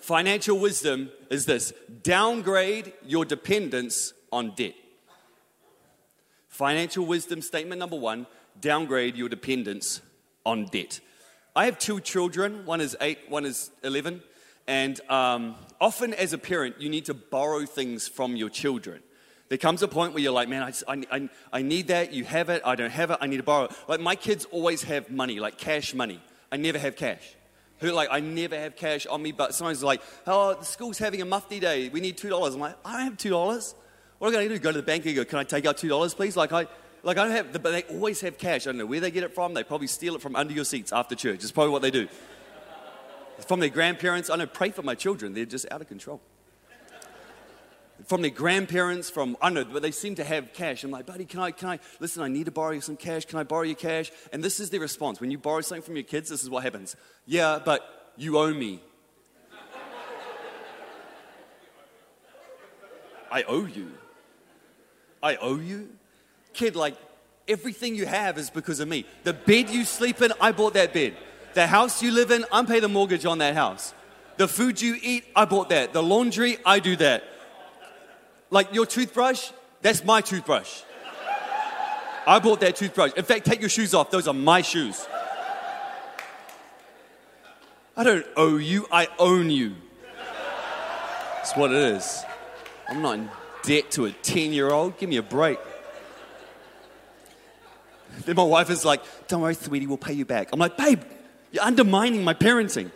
financial 0.00 0.58
wisdom 0.58 1.10
is 1.30 1.46
this 1.46 1.72
downgrade 2.02 2.92
your 3.06 3.24
dependence 3.24 4.14
on 4.32 4.52
debt. 4.56 4.74
Financial 6.48 7.06
wisdom 7.06 7.40
statement 7.40 7.78
number 7.78 7.96
one 7.96 8.26
downgrade 8.60 9.14
your 9.14 9.28
dependence 9.28 10.00
on 10.44 10.66
debt. 10.66 10.98
I 11.56 11.66
have 11.66 11.78
two 11.78 12.00
children. 12.00 12.66
One 12.66 12.80
is 12.80 12.96
eight, 13.00 13.18
one 13.28 13.44
is 13.44 13.70
11. 13.84 14.22
And 14.66 15.00
um, 15.08 15.54
often, 15.80 16.12
as 16.14 16.32
a 16.32 16.38
parent, 16.38 16.80
you 16.80 16.88
need 16.88 17.04
to 17.04 17.14
borrow 17.14 17.64
things 17.64 18.08
from 18.08 18.34
your 18.34 18.48
children. 18.48 19.02
There 19.50 19.58
comes 19.58 19.82
a 19.82 19.88
point 19.88 20.14
where 20.14 20.22
you're 20.22 20.32
like, 20.32 20.48
man, 20.48 20.62
I, 20.88 21.04
I, 21.12 21.28
I 21.52 21.62
need 21.62 21.88
that. 21.88 22.12
You 22.12 22.24
have 22.24 22.48
it. 22.48 22.62
I 22.64 22.74
don't 22.74 22.90
have 22.90 23.10
it. 23.10 23.18
I 23.20 23.26
need 23.28 23.36
to 23.36 23.42
borrow 23.44 23.66
it. 23.66 23.72
Like, 23.86 24.00
my 24.00 24.16
kids 24.16 24.46
always 24.46 24.82
have 24.84 25.10
money, 25.10 25.38
like 25.38 25.58
cash 25.58 25.94
money. 25.94 26.20
I 26.50 26.56
never 26.56 26.78
have 26.78 26.96
cash. 26.96 27.36
Who, 27.78 27.92
like, 27.92 28.08
I 28.10 28.20
never 28.20 28.58
have 28.58 28.74
cash 28.74 29.06
on 29.06 29.22
me, 29.22 29.30
but 29.30 29.54
sometimes 29.54 29.82
like, 29.82 30.00
oh, 30.26 30.54
the 30.54 30.64
school's 30.64 30.98
having 30.98 31.20
a 31.22 31.24
mufti 31.24 31.60
day. 31.60 31.88
We 31.88 32.00
need 32.00 32.16
$2. 32.16 32.52
I'm 32.52 32.58
like, 32.58 32.76
I 32.84 32.92
don't 32.92 33.04
have 33.04 33.16
$2. 33.16 33.74
What 34.18 34.28
am 34.28 34.32
I 34.32 34.36
going 34.36 34.48
to 34.48 34.54
do? 34.54 34.60
Go 34.60 34.72
to 34.72 34.78
the 34.78 34.82
bank 34.82 35.04
and 35.06 35.14
go, 35.14 35.24
can 35.24 35.38
I 35.38 35.44
take 35.44 35.66
out 35.66 35.76
$2, 35.76 36.16
please? 36.16 36.36
Like, 36.36 36.52
I, 36.52 36.66
like, 37.04 37.18
I 37.18 37.24
don't 37.24 37.32
have, 37.32 37.52
but 37.52 37.70
they 37.70 37.82
always 37.94 38.22
have 38.22 38.38
cash. 38.38 38.66
I 38.66 38.70
don't 38.70 38.78
know 38.78 38.86
where 38.86 39.00
they 39.00 39.10
get 39.10 39.24
it 39.24 39.34
from. 39.34 39.52
They 39.52 39.62
probably 39.62 39.86
steal 39.86 40.14
it 40.14 40.22
from 40.22 40.34
under 40.34 40.54
your 40.54 40.64
seats 40.64 40.92
after 40.92 41.14
church. 41.14 41.42
It's 41.42 41.52
probably 41.52 41.72
what 41.72 41.82
they 41.82 41.90
do. 41.90 42.08
From 43.46 43.60
their 43.60 43.68
grandparents. 43.68 44.30
I 44.30 44.36
don't 44.36 44.46
know, 44.46 44.52
pray 44.52 44.70
for 44.70 44.82
my 44.82 44.94
children. 44.94 45.34
They're 45.34 45.44
just 45.44 45.66
out 45.70 45.82
of 45.82 45.88
control. 45.88 46.22
From 48.06 48.22
their 48.22 48.30
grandparents, 48.30 49.10
from, 49.10 49.36
I 49.40 49.50
don't 49.50 49.54
know, 49.54 49.72
but 49.72 49.82
they 49.82 49.90
seem 49.90 50.14
to 50.16 50.24
have 50.24 50.52
cash. 50.52 50.82
I'm 50.82 50.90
like, 50.90 51.06
buddy, 51.06 51.26
can 51.26 51.40
I, 51.40 51.52
can 51.52 51.68
I, 51.68 51.78
listen, 52.00 52.22
I 52.22 52.28
need 52.28 52.46
to 52.46 52.50
borrow 52.50 52.72
you 52.72 52.80
some 52.80 52.96
cash. 52.96 53.24
Can 53.24 53.38
I 53.38 53.44
borrow 53.44 53.62
your 53.62 53.76
cash? 53.76 54.10
And 54.32 54.42
this 54.42 54.58
is 54.58 54.70
their 54.70 54.80
response. 54.80 55.20
When 55.20 55.30
you 55.30 55.38
borrow 55.38 55.60
something 55.60 55.82
from 55.82 55.96
your 55.96 56.04
kids, 56.04 56.30
this 56.30 56.42
is 56.42 56.50
what 56.50 56.64
happens. 56.64 56.96
Yeah, 57.26 57.60
but 57.64 58.12
you 58.16 58.38
owe 58.38 58.52
me. 58.52 58.80
I 63.30 63.42
owe 63.44 63.66
you. 63.66 63.92
I 65.22 65.36
owe 65.36 65.58
you? 65.58 65.90
Kid, 66.54 66.76
like, 66.76 66.96
everything 67.46 67.94
you 67.94 68.06
have 68.06 68.38
is 68.38 68.50
because 68.50 68.80
of 68.80 68.88
me. 68.88 69.04
The 69.24 69.32
bed 69.32 69.70
you 69.70 69.84
sleep 69.84 70.22
in, 70.22 70.32
I 70.40 70.52
bought 70.52 70.74
that 70.74 70.92
bed. 70.92 71.14
The 71.54 71.66
house 71.66 72.02
you 72.02 72.10
live 72.10 72.30
in, 72.30 72.44
I'm 72.50 72.66
paying 72.66 72.82
the 72.82 72.88
mortgage 72.88 73.26
on 73.26 73.38
that 73.38 73.54
house. 73.54 73.94
The 74.36 74.48
food 74.48 74.80
you 74.80 74.96
eat, 75.00 75.24
I 75.36 75.44
bought 75.44 75.68
that. 75.68 75.92
The 75.92 76.02
laundry, 76.02 76.58
I 76.64 76.80
do 76.80 76.96
that. 76.96 77.24
Like 78.50 78.74
your 78.74 78.86
toothbrush, 78.86 79.50
that's 79.82 80.04
my 80.04 80.20
toothbrush. 80.20 80.82
I 82.26 82.38
bought 82.38 82.60
that 82.60 82.76
toothbrush. 82.76 83.12
In 83.16 83.24
fact, 83.24 83.44
take 83.44 83.60
your 83.60 83.68
shoes 83.68 83.94
off. 83.94 84.10
Those 84.10 84.26
are 84.26 84.34
my 84.34 84.62
shoes. 84.62 85.06
I 87.96 88.02
don't 88.02 88.26
owe 88.36 88.56
you, 88.56 88.86
I 88.90 89.08
own 89.18 89.50
you. 89.50 89.74
That's 91.36 91.54
what 91.54 91.70
it 91.70 91.76
is. 91.76 92.24
I'm 92.88 93.02
not 93.02 93.14
in 93.18 93.30
debt 93.62 93.90
to 93.92 94.06
a 94.06 94.10
10 94.10 94.52
year 94.52 94.70
old. 94.70 94.98
Give 94.98 95.08
me 95.08 95.18
a 95.18 95.22
break. 95.22 95.58
Then 98.24 98.36
my 98.36 98.44
wife 98.44 98.70
is 98.70 98.84
like, 98.84 99.02
Don't 99.28 99.40
worry, 99.40 99.54
sweetie, 99.54 99.86
we'll 99.86 99.96
pay 99.96 100.12
you 100.12 100.24
back. 100.24 100.50
I'm 100.52 100.58
like, 100.58 100.76
Babe, 100.76 101.02
you're 101.52 101.64
undermining 101.64 102.24
my 102.24 102.34
parenting. 102.34 102.90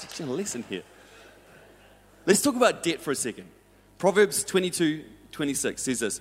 Teaching 0.00 0.28
a 0.28 0.32
lesson 0.32 0.64
here. 0.68 0.82
Let's 2.26 2.42
talk 2.42 2.56
about 2.56 2.82
debt 2.82 3.00
for 3.00 3.10
a 3.10 3.16
second. 3.16 3.48
Proverbs 3.98 4.44
22 4.44 5.04
26 5.30 5.82
says 5.82 6.00
this 6.00 6.20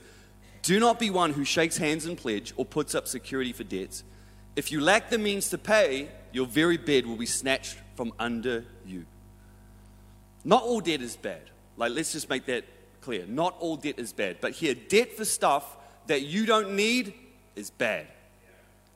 Do 0.61 0.79
not 0.79 0.99
be 0.99 1.09
one 1.09 1.33
who 1.33 1.43
shakes 1.43 1.77
hands 1.77 2.05
in 2.05 2.15
pledge 2.15 2.53
or 2.55 2.65
puts 2.65 2.95
up 2.95 3.07
security 3.07 3.53
for 3.53 3.63
debts. 3.63 4.03
If 4.55 4.71
you 4.71 4.81
lack 4.81 5.09
the 5.09 5.17
means 5.17 5.49
to 5.49 5.57
pay, 5.57 6.09
your 6.31 6.45
very 6.45 6.77
bed 6.77 7.05
will 7.05 7.15
be 7.15 7.25
snatched 7.25 7.77
from 7.95 8.13
under 8.19 8.65
you. 8.85 9.05
Not 10.43 10.63
all 10.63 10.79
debt 10.79 11.01
is 11.01 11.15
bad. 11.15 11.41
Like, 11.77 11.91
let's 11.93 12.11
just 12.11 12.29
make 12.29 12.45
that 12.47 12.65
clear. 13.01 13.25
Not 13.27 13.55
all 13.59 13.77
debt 13.77 13.97
is 13.97 14.13
bad. 14.13 14.37
But 14.41 14.53
here, 14.53 14.75
debt 14.75 15.15
for 15.15 15.25
stuff 15.25 15.77
that 16.07 16.21
you 16.21 16.45
don't 16.45 16.75
need 16.75 17.13
is 17.56 17.69
bad. 17.69 18.07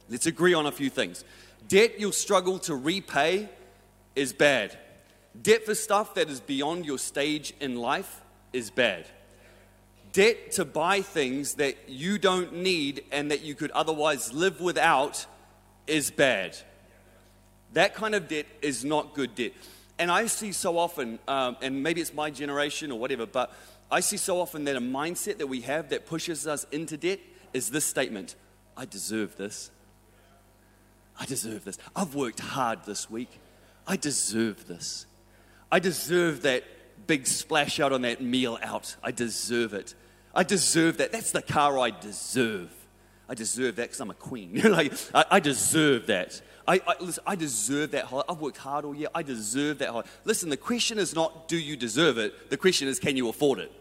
Let's 0.09 0.25
agree 0.25 0.53
on 0.53 0.65
a 0.65 0.71
few 0.71 0.89
things. 0.89 1.23
Debt 1.67 1.99
you'll 1.99 2.11
struggle 2.11 2.59
to 2.59 2.75
repay 2.75 3.49
is 4.15 4.33
bad. 4.33 4.77
Debt 5.41 5.65
for 5.65 5.75
stuff 5.75 6.13
that 6.15 6.29
is 6.29 6.39
beyond 6.39 6.85
your 6.85 6.97
stage 6.97 7.53
in 7.59 7.75
life 7.75 8.21
is 8.53 8.69
bad. 8.69 9.07
Debt 10.13 10.51
to 10.53 10.63
buy 10.63 11.01
things 11.01 11.55
that 11.55 11.89
you 11.89 12.17
don't 12.17 12.53
need 12.53 13.03
and 13.11 13.31
that 13.31 13.41
you 13.41 13.55
could 13.55 13.71
otherwise 13.71 14.31
live 14.31 14.61
without 14.61 15.25
is 15.87 16.09
bad. 16.11 16.55
That 17.73 17.95
kind 17.95 18.15
of 18.15 18.27
debt 18.27 18.45
is 18.61 18.85
not 18.85 19.13
good 19.13 19.35
debt. 19.35 19.51
And 19.97 20.11
I 20.11 20.27
see 20.27 20.51
so 20.51 20.77
often, 20.77 21.19
um, 21.27 21.57
and 21.61 21.83
maybe 21.83 22.01
it's 22.01 22.13
my 22.13 22.29
generation 22.29 22.91
or 22.91 22.99
whatever, 22.99 23.25
but 23.25 23.53
I 23.91 23.99
see 23.99 24.17
so 24.17 24.39
often 24.39 24.65
that 24.65 24.75
a 24.75 24.81
mindset 24.81 25.37
that 25.37 25.47
we 25.47 25.61
have 25.61 25.89
that 25.89 26.05
pushes 26.05 26.47
us 26.47 26.65
into 26.71 26.97
debt 26.97 27.19
is 27.53 27.69
this 27.69 27.85
statement 27.85 28.35
I 28.77 28.85
deserve 28.85 29.37
this. 29.37 29.71
I 31.19 31.25
deserve 31.25 31.63
this. 31.63 31.77
I've 31.95 32.13
worked 32.13 32.39
hard 32.39 32.83
this 32.85 33.09
week. 33.09 33.39
I 33.87 33.95
deserve 33.95 34.67
this. 34.67 35.05
I 35.71 35.79
deserve 35.79 36.41
that 36.41 36.63
big 37.07 37.27
splash 37.27 37.79
out 37.79 37.93
on 37.93 38.01
that 38.01 38.21
meal 38.21 38.59
out. 38.61 38.95
I 39.03 39.11
deserve 39.11 39.73
it. 39.73 39.95
I 40.33 40.43
deserve 40.43 40.97
that. 40.97 41.11
That's 41.11 41.31
the 41.31 41.41
car 41.41 41.79
I 41.79 41.91
deserve. 41.91 42.73
I 43.29 43.33
deserve 43.33 43.77
that 43.77 43.83
because 43.83 43.99
I'm 43.99 44.09
a 44.09 44.15
queen. 44.15 44.61
like, 44.63 44.93
I, 45.13 45.25
I, 45.31 45.39
deserve 45.39 46.07
that. 46.07 46.41
I, 46.67 46.81
I, 46.87 46.95
listen, 46.99 47.23
I 47.27 47.35
deserve 47.35 47.91
that 47.91 48.05
holiday. 48.05 48.27
I've 48.29 48.41
worked 48.41 48.57
hard 48.57 48.85
all 48.85 48.95
year. 48.95 49.09
I 49.13 49.21
deserve 49.23 49.79
that 49.79 49.89
holiday. 49.89 50.09
Listen, 50.23 50.49
the 50.49 50.57
question 50.57 50.97
is 50.97 51.13
not 51.13 51.47
do 51.47 51.57
you 51.57 51.77
deserve 51.77 52.17
it? 52.17 52.49
The 52.49 52.57
question 52.57 52.87
is 52.87 52.99
can 52.99 53.17
you 53.17 53.29
afford 53.29 53.59
it? 53.59 53.71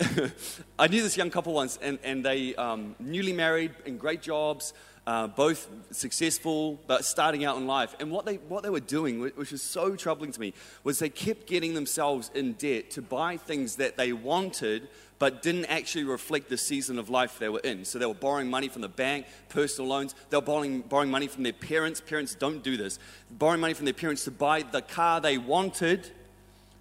I 0.78 0.88
knew 0.88 1.02
this 1.02 1.16
young 1.16 1.30
couple 1.30 1.54
once, 1.54 1.78
and, 1.80 1.98
and 2.02 2.24
they 2.24 2.54
um, 2.56 2.96
newly 2.98 3.32
married 3.32 3.72
in 3.86 3.96
great 3.96 4.20
jobs, 4.22 4.74
uh, 5.06 5.26
both 5.26 5.68
successful, 5.90 6.78
but 6.86 7.04
starting 7.04 7.44
out 7.44 7.56
in 7.56 7.66
life. 7.66 7.94
And 8.00 8.10
what 8.10 8.24
they, 8.24 8.36
what 8.36 8.62
they 8.62 8.70
were 8.70 8.80
doing, 8.80 9.20
which 9.20 9.52
was 9.52 9.62
so 9.62 9.96
troubling 9.96 10.32
to 10.32 10.40
me, 10.40 10.54
was 10.82 10.98
they 10.98 11.10
kept 11.10 11.46
getting 11.46 11.74
themselves 11.74 12.30
in 12.34 12.54
debt 12.54 12.90
to 12.92 13.02
buy 13.02 13.36
things 13.36 13.76
that 13.76 13.96
they 13.96 14.12
wanted, 14.12 14.88
but 15.18 15.42
didn't 15.42 15.66
actually 15.66 16.04
reflect 16.04 16.48
the 16.48 16.56
season 16.56 16.98
of 16.98 17.10
life 17.10 17.38
they 17.38 17.50
were 17.50 17.60
in. 17.60 17.84
So 17.84 17.98
they 17.98 18.06
were 18.06 18.14
borrowing 18.14 18.48
money 18.48 18.68
from 18.68 18.82
the 18.82 18.88
bank, 18.88 19.26
personal 19.50 19.90
loans. 19.90 20.14
They 20.30 20.38
were 20.38 20.42
borrowing, 20.42 20.80
borrowing 20.80 21.10
money 21.10 21.26
from 21.26 21.42
their 21.42 21.52
parents. 21.52 22.00
Parents 22.00 22.34
don't 22.34 22.62
do 22.62 22.76
this. 22.76 22.98
Borrowing 23.30 23.60
money 23.60 23.74
from 23.74 23.84
their 23.84 23.94
parents 23.94 24.24
to 24.24 24.30
buy 24.30 24.62
the 24.62 24.82
car 24.82 25.20
they 25.20 25.38
wanted 25.38 26.10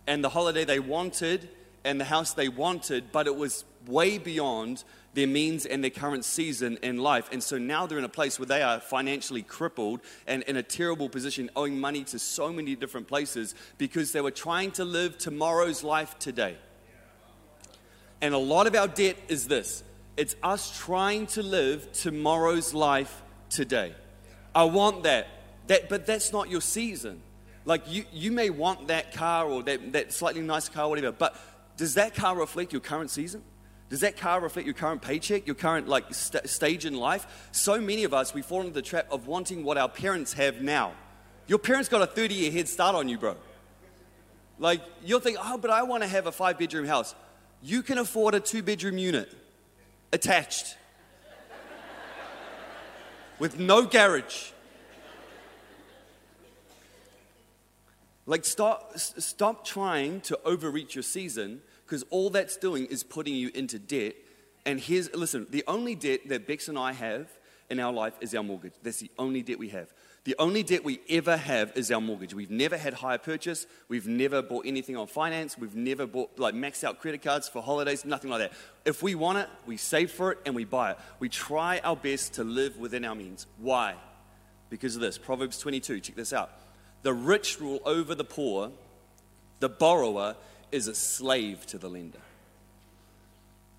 and 0.07 0.23
the 0.23 0.29
holiday 0.29 0.65
they 0.65 0.79
wanted 0.79 1.49
and 1.83 1.99
the 1.99 2.05
house 2.05 2.33
they 2.33 2.47
wanted, 2.47 3.11
but 3.11 3.27
it 3.27 3.35
was 3.35 3.65
way 3.85 4.17
beyond 4.17 4.83
their 5.13 5.27
means 5.27 5.65
and 5.65 5.83
their 5.83 5.91
current 5.91 6.25
season 6.25 6.77
in 6.81 6.97
life. 6.97 7.29
And 7.31 7.41
so 7.41 7.57
now 7.57 7.85
they're 7.85 7.99
in 7.99 8.03
a 8.03 8.09
place 8.09 8.39
where 8.39 8.45
they 8.45 8.61
are 8.61 8.79
financially 8.79 9.43
crippled 9.43 10.01
and 10.25 10.43
in 10.43 10.57
a 10.57 10.63
terrible 10.63 11.09
position, 11.09 11.49
owing 11.55 11.79
money 11.79 12.03
to 12.05 12.19
so 12.19 12.51
many 12.51 12.75
different 12.75 13.07
places 13.07 13.53
because 13.77 14.11
they 14.11 14.21
were 14.21 14.31
trying 14.31 14.71
to 14.71 14.85
live 14.85 15.17
tomorrow's 15.17 15.83
life 15.83 16.17
today. 16.19 16.57
And 18.21 18.33
a 18.33 18.39
lot 18.39 18.67
of 18.67 18.75
our 18.75 18.87
debt 18.87 19.17
is 19.27 19.47
this 19.47 19.83
it's 20.15 20.35
us 20.43 20.77
trying 20.79 21.27
to 21.27 21.43
live 21.43 21.91
tomorrow's 21.91 22.73
life 22.73 23.21
today. 23.49 23.95
I 24.55 24.65
want 24.65 25.03
that, 25.03 25.27
that 25.67 25.89
but 25.89 26.05
that's 26.05 26.31
not 26.31 26.49
your 26.49 26.61
season. 26.61 27.21
Like 27.65 27.89
you, 27.91 28.05
you 28.11 28.31
may 28.31 28.49
want 28.49 28.89
that 28.89 29.13
car 29.13 29.45
or 29.45 29.63
that, 29.63 29.93
that 29.93 30.13
slightly 30.13 30.41
nicer 30.41 30.71
car, 30.71 30.89
whatever, 30.89 31.11
but 31.11 31.35
does 31.77 31.95
that 31.95 32.13
car 32.13 32.35
reflect 32.35 32.71
your 32.71 32.81
current 32.81 33.09
season? 33.09 33.43
Does 33.89 33.99
that 33.99 34.17
car 34.17 34.41
reflect 34.41 34.65
your 34.65 34.73
current 34.73 35.01
paycheck, 35.01 35.45
your 35.45 35.55
current 35.55 35.87
like 35.87 36.13
st- 36.13 36.49
stage 36.49 36.85
in 36.85 36.95
life? 36.95 37.49
So 37.51 37.79
many 37.79 38.03
of 38.03 38.13
us 38.13 38.33
we 38.33 38.41
fall 38.41 38.61
into 38.61 38.73
the 38.73 38.81
trap 38.81 39.07
of 39.11 39.27
wanting 39.27 39.63
what 39.63 39.77
our 39.77 39.89
parents 39.89 40.33
have 40.33 40.61
now. 40.61 40.93
Your 41.47 41.59
parents 41.59 41.89
got 41.89 42.01
a 42.01 42.07
30 42.07 42.33
year 42.33 42.51
head 42.51 42.67
start 42.67 42.95
on 42.95 43.07
you, 43.07 43.17
bro. 43.17 43.35
Like 44.57 44.81
you'll 45.03 45.19
think, 45.19 45.37
oh, 45.41 45.57
but 45.57 45.69
I 45.69 45.83
want 45.83 46.03
to 46.03 46.09
have 46.09 46.27
a 46.27 46.31
five 46.31 46.57
bedroom 46.57 46.85
house. 46.85 47.13
You 47.61 47.83
can 47.83 47.97
afford 47.97 48.33
a 48.33 48.39
two 48.39 48.63
bedroom 48.63 48.97
unit 48.97 49.33
attached 50.11 50.77
with 53.39 53.59
no 53.59 53.85
garage. 53.85 54.51
Like, 58.25 58.45
stop, 58.45 58.97
stop 58.97 59.65
trying 59.65 60.21
to 60.21 60.39
overreach 60.45 60.95
your 60.95 61.03
season 61.03 61.61
because 61.85 62.03
all 62.09 62.29
that's 62.29 62.57
doing 62.57 62.85
is 62.85 63.03
putting 63.03 63.35
you 63.35 63.51
into 63.53 63.79
debt. 63.79 64.15
And 64.65 64.79
here's, 64.79 65.13
listen, 65.13 65.47
the 65.49 65.63
only 65.67 65.95
debt 65.95 66.27
that 66.29 66.47
Bex 66.47 66.67
and 66.67 66.77
I 66.77 66.93
have 66.93 67.27
in 67.69 67.79
our 67.79 67.91
life 67.91 68.13
is 68.21 68.33
our 68.35 68.43
mortgage. 68.43 68.73
That's 68.81 68.99
the 68.99 69.11
only 69.17 69.41
debt 69.41 69.59
we 69.59 69.69
have. 69.69 69.93
The 70.25 70.35
only 70.39 70.63
debt 70.63 70.85
we 70.85 71.01
ever 71.09 71.35
have 71.35 71.73
is 71.75 71.91
our 71.91 71.99
mortgage. 71.99 72.33
We've 72.33 72.49
never 72.49 72.77
had 72.77 72.93
hire 72.93 73.17
purchase. 73.17 73.67
We've 73.89 74.07
never 74.07 74.41
bought 74.41 74.65
anything 74.65 74.95
on 74.95 75.07
finance. 75.07 75.57
We've 75.57 75.75
never 75.75 76.07
bought 76.07 76.39
like 76.39 76.53
maxed 76.53 76.85
out 76.85 76.99
credit 76.99 77.21
cards 77.21 77.49
for 77.49 77.61
holidays, 77.61 78.05
nothing 78.05 78.29
like 78.29 78.39
that. 78.39 78.53
If 78.85 79.03
we 79.03 79.15
want 79.15 79.39
it, 79.39 79.49
we 79.65 79.75
save 79.75 80.11
for 80.11 80.31
it 80.31 80.37
and 80.45 80.55
we 80.55 80.63
buy 80.63 80.91
it. 80.91 80.97
We 81.19 81.27
try 81.27 81.81
our 81.83 81.97
best 81.97 82.35
to 82.35 82.45
live 82.45 82.77
within 82.77 83.03
our 83.03 83.15
means. 83.15 83.47
Why? 83.57 83.95
Because 84.69 84.95
of 84.95 85.01
this. 85.01 85.17
Proverbs 85.17 85.59
22, 85.59 85.99
check 85.99 86.15
this 86.15 86.31
out. 86.31 86.51
The 87.01 87.13
rich 87.13 87.59
rule 87.59 87.81
over 87.83 88.15
the 88.15 88.23
poor, 88.23 88.71
the 89.59 89.67
borrower 89.67 90.37
is 90.73 90.87
a 90.87 90.95
slave 90.95 91.65
to 91.67 91.77
the 91.77 91.89
lender. 91.89 92.19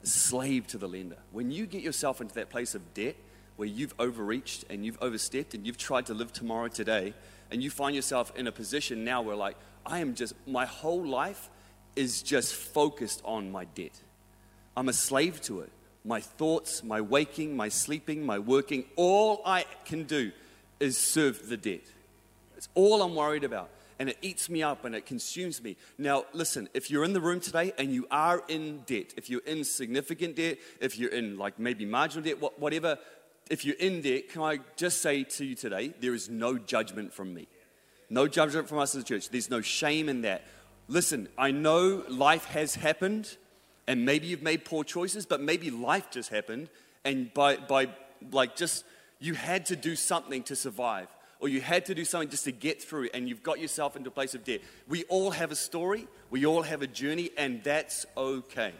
A 0.03 0.07
slave 0.07 0.67
to 0.69 0.79
the 0.79 0.89
lender. 0.89 1.17
When 1.33 1.51
you 1.51 1.67
get 1.67 1.83
yourself 1.83 2.21
into 2.21 2.35
that 2.37 2.51
place 2.51 2.75
of 2.75 2.95
debt, 2.95 3.17
where 3.57 3.69
you've 3.69 3.95
overreached 3.99 4.65
and 4.71 4.85
you've 4.85 4.99
overstepped 5.01 5.55
and 5.55 5.67
you've 5.67 5.79
tried 5.79 6.07
to 6.07 6.15
live 6.15 6.33
tomorrow 6.33 6.69
today, 6.69 7.15
and 7.51 7.63
you 7.63 7.71
find 7.71 7.95
yourself 7.95 8.33
in 8.37 8.47
a 8.47 8.53
position 8.53 9.05
now 9.05 9.23
where, 9.23 9.37
like, 9.37 9.57
I 9.85 9.99
am 9.99 10.15
just, 10.15 10.35
my 10.47 10.67
whole 10.67 11.05
life 11.05 11.51
is 11.95 12.23
just 12.23 12.55
focused 12.55 13.23
on 13.25 13.53
my 13.53 13.65
debt. 13.65 14.01
I'm 14.77 14.89
a 14.89 14.93
slave 14.93 15.41
to 15.43 15.61
it. 15.61 15.71
My 16.05 16.21
thoughts, 16.21 16.83
my 16.83 17.01
waking, 17.01 17.57
my 17.57 17.69
sleeping, 17.69 18.27
my 18.27 18.39
working, 18.39 18.85
all 18.97 19.41
I 19.45 19.65
can 19.85 20.05
do 20.05 20.33
is 20.81 20.99
serve 20.99 21.49
the 21.49 21.57
debt. 21.57 21.85
It's 22.57 22.69
all 22.75 23.03
I'm 23.03 23.15
worried 23.15 23.45
about. 23.45 23.71
And 23.99 24.09
it 24.09 24.19
eats 24.23 24.49
me 24.49 24.63
up 24.63 24.85
and 24.85 24.95
it 24.95 25.07
consumes 25.07 25.63
me. 25.63 25.77
Now, 25.99 26.25
listen, 26.33 26.69
if 26.75 26.91
you're 26.91 27.05
in 27.05 27.13
the 27.13 27.21
room 27.21 27.41
today 27.41 27.73
and 27.79 27.93
you 27.93 28.07
are 28.11 28.43
in 28.49 28.83
debt, 28.87 29.15
if 29.17 29.31
you're 29.31 29.45
in 29.47 29.63
significant 29.65 30.37
debt, 30.37 30.59
if 30.81 30.99
you're 30.99 31.13
in 31.13 31.39
like 31.39 31.59
maybe 31.59 31.87
marginal 31.87 32.25
debt, 32.25 32.39
whatever 32.59 32.99
if 33.51 33.65
you're 33.65 33.77
in 33.77 34.01
debt, 34.01 34.29
can 34.31 34.43
I 34.43 34.61
just 34.77 35.03
say 35.03 35.25
to 35.25 35.45
you 35.45 35.55
today, 35.55 35.93
there 36.01 36.15
is 36.15 36.29
no 36.29 36.57
judgment 36.57 37.13
from 37.13 37.35
me. 37.35 37.47
No 38.11 38.27
judgment 38.27 38.69
from 38.69 38.79
us 38.79 38.95
as 38.95 39.03
a 39.03 39.05
church. 39.05 39.29
There's 39.29 39.51
no 39.51 39.61
shame 39.61 40.09
in 40.09 40.23
that. 40.23 40.45
Listen, 40.89 41.29
I 41.37 41.51
know 41.51 42.05
life 42.09 42.47
has 42.47 42.75
happened, 42.75 43.37
and 43.87 44.05
maybe 44.05 44.27
you've 44.27 44.43
made 44.43 44.65
poor 44.65 44.85
choices, 44.85 45.27
but 45.27 45.41
maybe 45.41 45.71
life 45.71 46.11
just 46.11 46.31
happened, 46.31 46.69
and 47.05 47.33
by, 47.35 47.57
by 47.57 47.89
like 48.33 48.57
just, 48.57 48.85
you 49.19 49.35
had 49.35 49.67
to 49.67 49.77
do 49.77 49.97
something 49.97 50.43
to 50.45 50.57
survive, 50.57 51.09
or 51.45 51.49
you 51.49 51.61
had 51.61 51.85
to 51.85 51.95
do 51.95 52.07
something 52.07 52.31
just 52.31 52.45
to 52.45 52.53
get 52.53 52.83
through, 52.83 53.11
and 53.13 53.29
you've 53.29 53.43
got 53.43 53.61
yourself 53.61 53.97
into 53.97 54.09
a 54.09 54.11
place 54.11 54.35
of 54.35 54.45
debt. 54.45 54.63
We 54.89 55.05
all 55.11 55.31
have 55.31 55.53
a 55.53 55.55
story, 55.55 56.09
we 56.31 56.47
all 56.47 56.63
have 56.63 56.81
a 56.81 56.87
journey, 56.87 57.33
and 57.37 57.63
that's 57.63 58.07
okay. 58.17 58.73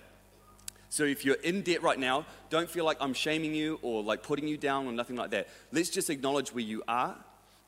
So 0.89 1.05
if 1.05 1.27
you're 1.27 1.35
in 1.35 1.61
debt 1.61 1.83
right 1.83 1.99
now, 1.99 2.25
don't 2.49 2.71
feel 2.71 2.87
like 2.87 2.97
I'm 3.03 3.13
shaming 3.13 3.55
you 3.55 3.79
or 3.83 4.03
like 4.03 4.23
putting 4.23 4.49
you 4.49 4.57
down 4.57 4.87
or 4.87 4.93
nothing 4.93 5.17
like 5.17 5.29
that. 5.33 5.49
Let's 5.73 5.91
just 5.91 6.09
acknowledge 6.09 6.55
where 6.55 6.65
you 6.65 6.83
are. 6.89 7.15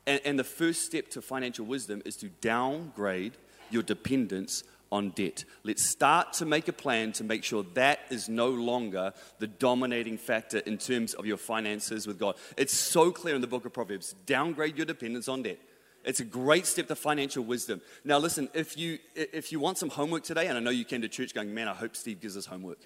And, 0.07 0.19
and 0.25 0.39
the 0.39 0.43
first 0.43 0.85
step 0.85 1.09
to 1.09 1.21
financial 1.21 1.67
wisdom 1.67 2.01
is 2.03 2.15
to 2.15 2.29
downgrade 2.41 3.33
your 3.69 3.83
dependence 3.83 4.63
on 4.91 5.09
debt. 5.11 5.43
Let's 5.63 5.85
start 5.85 6.33
to 6.33 6.45
make 6.45 6.67
a 6.67 6.73
plan 6.73 7.11
to 7.13 7.23
make 7.23 7.43
sure 7.43 7.65
that 7.73 7.99
is 8.09 8.29
no 8.29 8.49
longer 8.49 9.13
the 9.39 9.47
dominating 9.47 10.17
factor 10.17 10.59
in 10.59 10.77
terms 10.77 11.13
of 11.13 11.25
your 11.25 11.37
finances 11.37 12.07
with 12.07 12.19
God. 12.19 12.35
It's 12.55 12.73
so 12.73 13.11
clear 13.11 13.35
in 13.35 13.41
the 13.41 13.47
book 13.47 13.65
of 13.65 13.73
Proverbs 13.73 14.15
downgrade 14.25 14.77
your 14.77 14.85
dependence 14.85 15.27
on 15.27 15.43
debt. 15.43 15.59
It's 16.05 16.21
a 16.21 16.25
great 16.25 16.65
step 16.65 16.87
to 16.87 16.95
financial 16.95 17.43
wisdom. 17.43 17.81
Now, 18.05 18.17
listen, 18.17 18.47
if 18.53 18.77
you, 18.77 18.97
if 19.13 19.51
you 19.51 19.59
want 19.59 19.77
some 19.77 19.89
homework 19.89 20.23
today, 20.23 20.47
and 20.47 20.57
I 20.57 20.61
know 20.61 20.69
you 20.69 20.85
came 20.85 21.01
to 21.01 21.09
church 21.09 21.33
going, 21.33 21.53
man, 21.53 21.67
I 21.67 21.73
hope 21.73 21.97
Steve 21.97 22.21
gives 22.21 22.37
us 22.37 22.45
homework. 22.45 22.79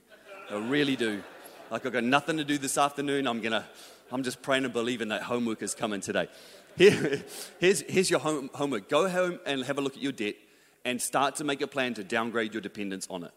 I 0.50 0.55
really 0.55 0.96
do. 0.96 1.22
Like 1.70 1.86
I've 1.86 1.93
got 1.93 2.03
nothing 2.03 2.38
to 2.38 2.43
do 2.43 2.58
this 2.58 2.77
afternoon. 2.77 3.27
I'm 3.27 3.39
gonna, 3.39 3.65
I'm 4.12 4.24
just 4.24 4.41
praying 4.41 4.65
and 4.65 4.74
believing 4.74 5.10
that 5.10 5.22
homework 5.22 5.62
is 5.62 5.75
coming 5.75 6.01
today. 6.01 6.29
Here, 6.77 7.22
here's, 7.60 7.81
here's 7.81 8.10
your 8.10 8.20
home, 8.20 8.50
homework. 8.53 8.89
Go 8.89 9.08
home 9.08 9.39
and 9.46 9.63
have 9.65 9.77
a 9.77 9.81
look 9.81 9.96
at 9.96 10.01
your 10.01 10.12
debt 10.12 10.36
and 10.85 11.01
start 11.01 11.35
to 11.35 11.43
make 11.43 11.61
a 11.61 11.67
plan 11.67 11.93
to 11.95 12.03
downgrade 12.03 12.53
your 12.53 12.61
dependence 12.61 13.07
on 13.09 13.23
it 13.23 13.33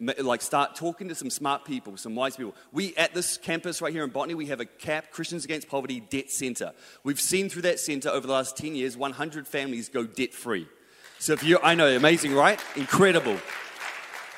like 0.00 0.40
start 0.40 0.74
talking 0.74 1.08
to 1.08 1.14
some 1.14 1.30
smart 1.30 1.64
people, 1.64 1.96
some 1.96 2.14
wise 2.14 2.36
people. 2.36 2.54
We 2.72 2.96
at 2.96 3.14
this 3.14 3.36
campus 3.36 3.82
right 3.82 3.92
here 3.92 4.02
in 4.02 4.10
Botany, 4.10 4.34
we 4.34 4.46
have 4.46 4.60
a 4.60 4.64
CAP 4.64 5.10
Christians 5.10 5.44
Against 5.44 5.68
Poverty 5.68 6.00
Debt 6.00 6.30
Center. 6.30 6.72
We've 7.04 7.20
seen 7.20 7.50
through 7.50 7.62
that 7.62 7.78
center 7.78 8.08
over 8.08 8.26
the 8.26 8.32
last 8.32 8.56
10 8.56 8.74
years 8.74 8.96
100 8.96 9.46
families 9.46 9.88
go 9.88 10.04
debt 10.04 10.32
free. 10.32 10.66
So 11.18 11.34
if 11.34 11.44
you 11.44 11.58
I 11.62 11.74
know 11.74 11.94
amazing, 11.94 12.34
right? 12.34 12.58
Incredible. 12.76 13.36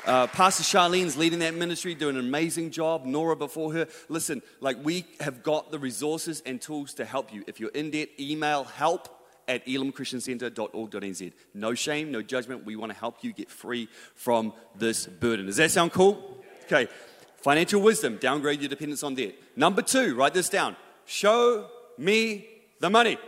Uh, 0.04 0.26
Pastor 0.26 0.64
Charlene's 0.64 1.16
leading 1.16 1.38
that 1.38 1.54
ministry, 1.54 1.94
doing 1.94 2.16
an 2.16 2.24
amazing 2.24 2.72
job. 2.72 3.04
Nora 3.04 3.36
before 3.36 3.72
her. 3.72 3.86
Listen, 4.08 4.42
like 4.60 4.84
we 4.84 5.04
have 5.20 5.44
got 5.44 5.70
the 5.70 5.78
resources 5.78 6.42
and 6.44 6.60
tools 6.60 6.94
to 6.94 7.04
help 7.04 7.32
you. 7.32 7.44
If 7.46 7.60
you're 7.60 7.70
in 7.70 7.92
debt, 7.92 8.08
email 8.18 8.64
help 8.64 9.21
at 9.48 9.66
elimchristiancenter.org.nz. 9.66 11.32
No 11.54 11.74
shame, 11.74 12.10
no 12.10 12.22
judgment. 12.22 12.64
We 12.64 12.76
want 12.76 12.92
to 12.92 12.98
help 12.98 13.22
you 13.22 13.32
get 13.32 13.50
free 13.50 13.88
from 14.14 14.52
this 14.76 15.06
burden. 15.06 15.46
Does 15.46 15.56
that 15.56 15.70
sound 15.70 15.92
cool? 15.92 16.42
Okay. 16.64 16.88
Financial 17.36 17.80
wisdom, 17.80 18.18
downgrade 18.18 18.60
your 18.60 18.68
dependence 18.68 19.02
on 19.02 19.16
debt. 19.16 19.34
Number 19.56 19.82
two, 19.82 20.14
write 20.14 20.32
this 20.32 20.48
down. 20.48 20.76
Show 21.06 21.66
me 21.98 22.46
the 22.78 22.88
money. 22.88 23.18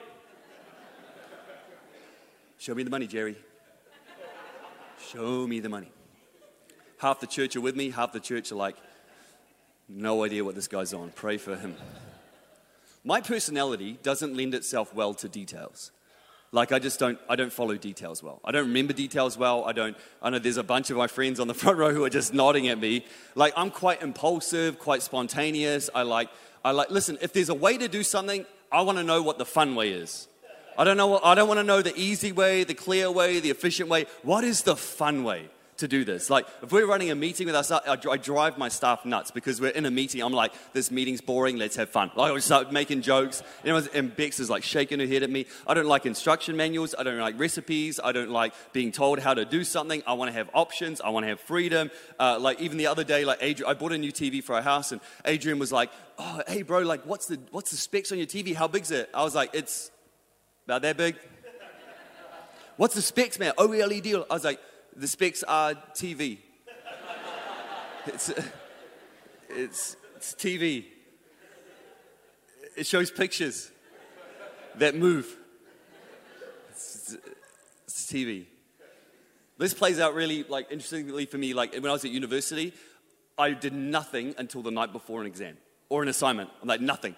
Show 2.58 2.74
me 2.74 2.84
the 2.84 2.90
money, 2.90 3.08
Jerry. 3.08 3.36
Show 5.10 5.46
me 5.46 5.60
the 5.60 5.68
money. 5.68 5.90
Half 6.98 7.20
the 7.20 7.26
church 7.26 7.56
are 7.56 7.60
with 7.60 7.76
me, 7.76 7.90
half 7.90 8.12
the 8.12 8.20
church 8.20 8.52
are 8.52 8.54
like, 8.54 8.76
no 9.88 10.24
idea 10.24 10.44
what 10.44 10.54
this 10.54 10.68
guy's 10.68 10.94
on. 10.94 11.10
Pray 11.10 11.36
for 11.36 11.56
him. 11.56 11.76
My 13.04 13.20
personality 13.20 13.98
doesn't 14.02 14.34
lend 14.34 14.54
itself 14.54 14.94
well 14.94 15.12
to 15.14 15.28
details. 15.28 15.92
Like 16.54 16.70
I 16.70 16.78
just 16.78 17.00
don't, 17.00 17.18
I 17.28 17.34
don't 17.34 17.52
follow 17.52 17.76
details 17.76 18.22
well. 18.22 18.40
I 18.44 18.52
don't 18.52 18.68
remember 18.68 18.92
details 18.92 19.36
well. 19.36 19.64
I 19.64 19.72
don't. 19.72 19.96
I 20.22 20.30
know 20.30 20.38
there's 20.38 20.56
a 20.56 20.62
bunch 20.62 20.88
of 20.88 20.96
my 20.96 21.08
friends 21.08 21.40
on 21.40 21.48
the 21.48 21.54
front 21.62 21.78
row 21.78 21.92
who 21.92 22.04
are 22.04 22.10
just 22.10 22.32
nodding 22.32 22.68
at 22.68 22.78
me. 22.78 23.04
Like 23.34 23.52
I'm 23.56 23.72
quite 23.72 24.02
impulsive, 24.02 24.78
quite 24.78 25.02
spontaneous. 25.02 25.90
I 25.92 26.02
like, 26.02 26.30
I 26.64 26.70
like. 26.70 26.90
Listen, 26.90 27.18
if 27.20 27.32
there's 27.32 27.48
a 27.48 27.54
way 27.54 27.76
to 27.76 27.88
do 27.88 28.04
something, 28.04 28.46
I 28.70 28.82
want 28.82 28.98
to 28.98 29.04
know 29.04 29.20
what 29.20 29.36
the 29.36 29.44
fun 29.44 29.74
way 29.74 29.90
is. 29.90 30.28
I 30.78 30.84
don't 30.84 30.96
know. 30.96 31.18
I 31.18 31.34
don't 31.34 31.48
want 31.48 31.58
to 31.58 31.64
know 31.64 31.82
the 31.82 31.96
easy 31.96 32.30
way, 32.30 32.62
the 32.62 32.74
clear 32.74 33.10
way, 33.10 33.40
the 33.40 33.50
efficient 33.50 33.88
way. 33.88 34.06
What 34.22 34.44
is 34.44 34.62
the 34.62 34.76
fun 34.76 35.24
way? 35.24 35.48
To 35.78 35.88
do 35.88 36.04
this. 36.04 36.30
Like, 36.30 36.46
if 36.62 36.72
we're 36.72 36.86
running 36.86 37.10
a 37.10 37.14
meeting 37.14 37.46
with 37.46 37.54
us, 37.54 37.70
I, 37.70 37.80
I, 37.86 38.16
drive 38.16 38.56
my 38.58 38.68
staff 38.68 39.04
nuts 39.04 39.30
because 39.30 39.60
we're 39.60 39.70
in 39.70 39.86
a 39.86 39.90
meeting. 39.90 40.22
I'm 40.22 40.32
like, 40.32 40.52
this 40.72 40.90
meeting's 40.90 41.20
boring, 41.20 41.56
let's 41.56 41.76
have 41.76 41.90
fun. 41.90 42.10
Like, 42.14 42.32
I 42.32 42.38
start 42.38 42.72
making 42.72 43.02
jokes. 43.02 43.42
And, 43.64 43.88
and 43.94 44.14
Bex 44.14 44.38
is 44.40 44.48
like 44.48 44.62
shaking 44.62 45.00
her 45.00 45.06
head 45.06 45.22
at 45.22 45.30
me. 45.30 45.46
I 45.66 45.74
don't 45.74 45.86
like 45.86 46.06
instruction 46.06 46.56
manuals. 46.56 46.94
I 46.96 47.02
don't 47.02 47.18
like 47.18 47.38
recipes. 47.38 47.98
I 48.02 48.12
don't 48.12 48.30
like 48.30 48.54
being 48.72 48.92
told 48.92 49.18
how 49.18 49.34
to 49.34 49.44
do 49.44 49.64
something. 49.64 50.02
I 50.06 50.12
want 50.12 50.28
to 50.28 50.32
have 50.32 50.48
options. 50.54 51.00
I 51.00 51.08
want 51.08 51.24
to 51.24 51.28
have 51.28 51.40
freedom. 51.40 51.90
Uh, 52.18 52.38
like, 52.38 52.60
even 52.60 52.78
the 52.78 52.86
other 52.86 53.04
day, 53.04 53.24
like, 53.24 53.38
Adrian, 53.40 53.70
I 53.70 53.74
bought 53.74 53.92
a 53.92 53.98
new 53.98 54.12
TV 54.12 54.42
for 54.42 54.54
our 54.54 54.62
house, 54.62 54.92
and 54.92 55.00
Adrian 55.24 55.58
was 55.58 55.72
like, 55.72 55.90
oh, 56.18 56.42
hey, 56.46 56.62
bro, 56.62 56.80
like, 56.80 57.04
what's 57.04 57.26
the, 57.26 57.38
what's 57.50 57.70
the 57.70 57.76
specs 57.76 58.12
on 58.12 58.18
your 58.18 58.26
TV? 58.26 58.54
How 58.54 58.68
big's 58.68 58.90
it? 58.90 59.10
I 59.12 59.24
was 59.24 59.34
like, 59.34 59.50
it's 59.54 59.90
about 60.66 60.82
that 60.82 60.96
big. 60.96 61.16
What's 62.76 62.94
the 62.94 63.02
specs, 63.02 63.38
man? 63.38 63.52
OLED. 63.56 64.24
I 64.28 64.34
was 64.34 64.44
like, 64.44 64.60
the 64.96 65.08
specs 65.08 65.42
are 65.42 65.74
TV. 65.94 66.38
It's, 68.06 68.32
it's, 69.48 69.96
it's 70.16 70.34
TV. 70.34 70.84
It 72.76 72.86
shows 72.86 73.10
pictures 73.10 73.70
that 74.76 74.94
move. 74.94 75.36
It's, 76.70 77.16
it's 77.84 78.06
TV. 78.12 78.46
This 79.58 79.74
plays 79.74 80.00
out 80.00 80.14
really 80.14 80.42
like 80.44 80.66
interestingly 80.70 81.26
for 81.26 81.38
me. 81.38 81.54
Like 81.54 81.72
when 81.74 81.86
I 81.86 81.92
was 81.92 82.04
at 82.04 82.10
university, 82.10 82.72
I 83.38 83.52
did 83.52 83.72
nothing 83.72 84.34
until 84.38 84.62
the 84.62 84.70
night 84.70 84.92
before 84.92 85.20
an 85.20 85.26
exam 85.26 85.56
or 85.88 86.02
an 86.02 86.08
assignment. 86.08 86.50
I'm 86.60 86.68
like 86.68 86.80
nothing. 86.80 87.14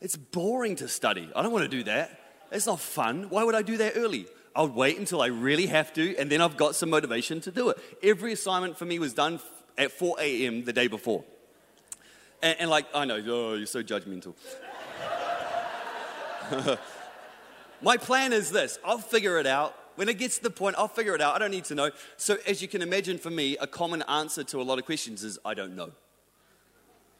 It's 0.00 0.16
boring 0.16 0.76
to 0.76 0.88
study. 0.88 1.30
I 1.34 1.42
don't 1.42 1.52
want 1.52 1.70
to 1.70 1.76
do 1.76 1.84
that. 1.84 2.20
It's 2.50 2.66
not 2.66 2.80
fun. 2.80 3.28
Why 3.30 3.44
would 3.44 3.54
I 3.54 3.62
do 3.62 3.76
that 3.78 3.94
early? 3.96 4.26
I'll 4.56 4.68
wait 4.68 4.98
until 4.98 5.20
I 5.20 5.26
really 5.26 5.66
have 5.66 5.92
to, 5.94 6.16
and 6.16 6.30
then 6.30 6.40
I've 6.40 6.56
got 6.56 6.76
some 6.76 6.90
motivation 6.90 7.40
to 7.42 7.50
do 7.50 7.70
it. 7.70 7.78
Every 8.02 8.32
assignment 8.32 8.76
for 8.76 8.84
me 8.84 8.98
was 8.98 9.12
done 9.12 9.40
at 9.76 9.90
4 9.90 10.16
a.m. 10.20 10.64
the 10.64 10.72
day 10.72 10.86
before. 10.86 11.24
And, 12.42 12.56
and 12.60 12.70
like, 12.70 12.86
I 12.94 13.04
know, 13.04 13.20
oh, 13.26 13.54
you're 13.54 13.66
so 13.66 13.82
judgmental. 13.82 14.34
My 17.82 17.96
plan 17.96 18.32
is 18.32 18.50
this 18.50 18.78
I'll 18.84 18.98
figure 18.98 19.38
it 19.38 19.46
out. 19.46 19.76
When 19.96 20.08
it 20.08 20.18
gets 20.18 20.38
to 20.38 20.42
the 20.42 20.50
point, 20.50 20.74
I'll 20.76 20.88
figure 20.88 21.14
it 21.14 21.20
out. 21.20 21.36
I 21.36 21.38
don't 21.38 21.52
need 21.52 21.64
to 21.66 21.74
know. 21.74 21.90
So, 22.16 22.36
as 22.48 22.60
you 22.60 22.66
can 22.66 22.82
imagine, 22.82 23.16
for 23.16 23.30
me, 23.30 23.56
a 23.58 23.66
common 23.66 24.02
answer 24.02 24.42
to 24.42 24.60
a 24.60 24.64
lot 24.64 24.80
of 24.80 24.84
questions 24.84 25.22
is 25.22 25.38
I 25.44 25.54
don't 25.54 25.76
know. 25.76 25.92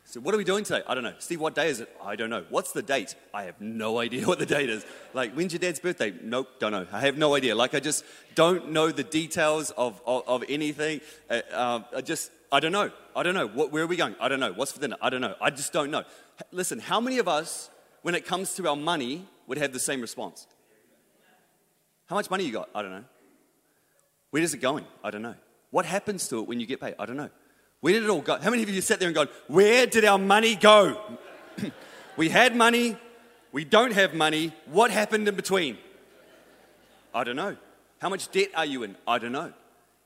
So, 0.07 0.21
what 0.21 0.35
are 0.35 0.39
we 0.39 0.45
doing 0.45 0.65
today? 0.65 0.83
I 0.87 0.95
don't 0.95 1.03
know. 1.03 1.15
Steve, 1.19 1.41
what 1.41 1.55
day 1.55 1.69
is 1.69 1.81
it? 1.81 1.89
I 2.03 2.15
don't 2.15 2.29
know. 2.29 2.45
What's 2.51 2.73
the 2.73 2.83
date? 2.83 3.17
I 3.33 3.45
have 3.45 3.59
no 3.61 3.99
idea 3.99 4.27
what 4.27 4.39
the 4.39 4.47
date 4.47 4.69
is. 4.69 4.85
Like, 5.15 5.33
when's 5.33 5.53
your 5.53 5.61
dad's 5.61 5.81
birthday? 5.81 6.13
Nope, 6.23 6.49
don't 6.61 6.73
know. 6.73 6.87
I 6.93 7.01
have 7.01 7.17
no 7.17 7.35
idea. 7.35 7.55
Like, 7.55 7.75
I 7.75 7.81
just 7.81 8.05
don't 8.35 8.71
know 8.71 8.93
the 8.93 9.03
details 9.03 9.71
of, 9.71 10.01
of, 10.07 10.29
of 10.29 10.45
anything. 10.49 11.01
Uh, 11.31 11.41
uh, 11.53 11.81
I 11.97 12.01
just, 12.03 12.31
I 12.53 12.61
don't 12.61 12.73
know. 12.73 12.91
I 13.17 13.23
don't 13.23 13.35
know. 13.35 13.49
What, 13.49 13.73
where 13.73 13.83
are 13.83 13.87
we 13.87 13.97
going? 13.97 14.15
I 14.21 14.29
don't 14.29 14.41
know. 14.41 14.53
What's 14.53 14.73
for 14.73 14.81
dinner? 14.81 14.97
I 15.01 15.09
don't 15.09 15.23
know. 15.23 15.35
I 15.41 15.51
just 15.51 15.73
don't 15.73 15.91
know. 15.91 16.05
Listen, 16.53 16.81
how 16.81 17.01
many 17.01 17.19
of 17.19 17.27
us, 17.27 17.71
when 18.03 18.15
it 18.15 18.27
comes 18.27 18.55
to 18.57 18.69
our 18.69 18.77
money, 18.77 19.27
would 19.47 19.57
have 19.59 19.73
the 19.73 19.81
same 19.81 20.03
response? 20.03 20.47
How 22.07 22.17
much 22.17 22.31
money 22.31 22.45
you 22.45 22.53
got? 22.53 22.69
I 22.75 22.83
don't 22.83 22.91
know. 22.93 23.05
Where 24.31 24.43
is 24.43 24.53
it 24.53 24.59
going? 24.59 24.85
I 25.03 25.11
don't 25.11 25.23
know. 25.23 25.35
What 25.71 25.87
happens 25.87 26.29
to 26.29 26.41
it 26.41 26.47
when 26.47 26.61
you 26.61 26.67
get 26.67 26.81
paid? 26.81 26.95
I 26.99 27.07
don't 27.07 27.17
know. 27.17 27.31
Where 27.85 27.93
did 27.93 28.05
it 28.05 28.09
all 28.09 28.23
go? 28.23 28.39
How 28.39 28.49
many 28.49 28.63
of 28.63 28.71
you 28.71 28.81
sat 28.81 28.99
there 28.99 29.09
and 29.09 29.15
gone, 29.15 29.29
Where 29.47 29.87
did 29.87 30.07
our 30.07 30.17
money 30.17 30.57
go? 30.57 30.99
we 32.17 32.31
had 32.31 32.57
money, 32.57 32.97
we 33.53 33.67
don't 33.67 33.93
have 33.93 34.15
money. 34.15 34.55
What 34.65 34.91
happened 34.91 35.29
in 35.29 35.35
between? 35.37 35.77
I 37.15 37.25
don't 37.25 37.37
know. 37.37 37.59
How 37.99 38.09
much 38.09 38.31
debt 38.33 38.49
are 38.57 38.65
you 38.65 38.85
in? 38.85 38.97
I 39.07 39.19
don't 39.19 39.33
know. 39.33 39.53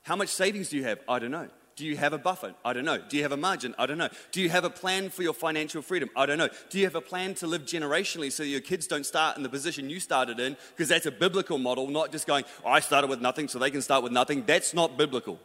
How 0.03 0.17
much 0.17 0.27
savings 0.27 0.67
do 0.67 0.75
you 0.75 0.83
have? 0.83 0.99
I 1.07 1.19
don't 1.19 1.31
know. 1.31 1.47
Do 1.77 1.85
you 1.85 1.95
have 1.95 2.11
a 2.11 2.17
buffer? 2.17 2.53
I 2.65 2.73
don't 2.73 2.83
know. 2.83 2.97
Do 2.97 3.15
you 3.15 3.23
have 3.23 3.31
a 3.31 3.37
margin? 3.37 3.73
I 3.79 3.85
don't 3.85 3.97
know. 3.97 4.09
Do 4.33 4.41
you 4.41 4.49
have 4.49 4.65
a 4.65 4.69
plan 4.69 5.09
for 5.09 5.23
your 5.23 5.33
financial 5.33 5.81
freedom? 5.81 6.09
I 6.17 6.25
don't 6.25 6.37
know. 6.37 6.49
Do 6.69 6.79
you 6.79 6.83
have 6.83 6.95
a 6.95 7.01
plan 7.01 7.33
to 7.35 7.47
live 7.47 7.61
generationally 7.61 8.29
so 8.29 8.43
your 8.43 8.59
kids 8.59 8.87
don't 8.87 9.05
start 9.05 9.37
in 9.37 9.43
the 9.43 9.47
position 9.47 9.89
you 9.89 10.01
started 10.01 10.41
in? 10.41 10.57
Because 10.71 10.89
that's 10.89 11.05
a 11.05 11.11
biblical 11.11 11.57
model, 11.57 11.87
not 11.87 12.11
just 12.11 12.27
going, 12.27 12.43
I 12.65 12.81
started 12.81 13.09
with 13.09 13.21
nothing 13.21 13.47
so 13.47 13.57
they 13.57 13.71
can 13.71 13.81
start 13.81 14.03
with 14.03 14.11
nothing. 14.11 14.43
That's 14.45 14.73
not 14.73 14.97
biblical. 14.97 15.39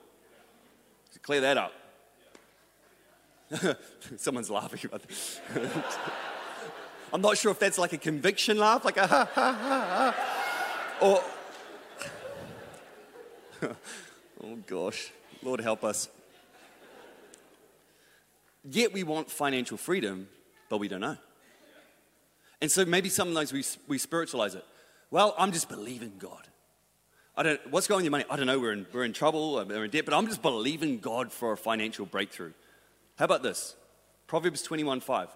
So 1.13 1.21
clear 1.23 1.41
that 1.43 1.59
up. 1.59 1.73
Someone's 4.17 4.51
laughing 4.51 4.81
about. 4.85 5.03
I'm 7.13 7.21
not 7.21 7.37
sure 7.39 7.53
if 7.53 7.59
that's 7.59 7.79
like 7.79 7.93
a 7.93 7.99
conviction 7.99 8.59
laugh, 8.59 8.85
like 8.85 8.97
a 8.97 9.07
ha 9.07 9.29
ha 9.33 9.53
ha, 9.53 10.15
ha. 11.01 11.01
or. 11.01 11.23
oh 14.43 14.57
gosh, 14.67 15.11
Lord 15.43 15.61
help 15.61 15.85
us. 15.85 16.09
Yet 18.69 18.93
we 18.93 19.03
want 19.03 19.31
financial 19.31 19.77
freedom, 19.77 20.29
but 20.69 20.79
we 20.79 20.89
don't 20.89 21.01
know. 21.01 21.17
And 22.61 22.71
so 22.71 22.85
maybe 22.85 23.11
sometimes 23.11 23.53
we, 23.53 23.63
we 23.89 23.99
spiritualize 23.99 24.55
it. 24.55 24.65
Well, 25.11 25.35
I'm 25.39 25.53
just 25.53 25.69
believing 25.69 26.15
God. 26.19 26.49
I 27.37 27.43
don't, 27.43 27.61
what's 27.71 27.87
going 27.87 27.97
on 27.97 27.99
with 27.99 28.05
your 28.05 28.11
money? 28.13 28.25
I 28.31 28.37
don't 28.37 28.47
know. 28.47 28.59
We're 28.59 28.73
in, 28.73 28.87
we're 28.93 29.05
in 29.05 29.13
trouble, 29.13 29.65
we're 29.67 29.85
in 29.85 29.91
debt, 29.91 30.05
but 30.05 30.15
I'm 30.15 30.27
just 30.27 30.41
believing 30.41 30.99
God 30.99 31.31
for 31.31 31.53
a 31.53 31.57
financial 31.57 32.07
breakthrough. 32.07 32.53
How 33.17 33.27
about 33.27 33.43
this? 33.43 33.77
Proverbs 34.27 34.63
21 34.63 35.01
5. 35.01 35.29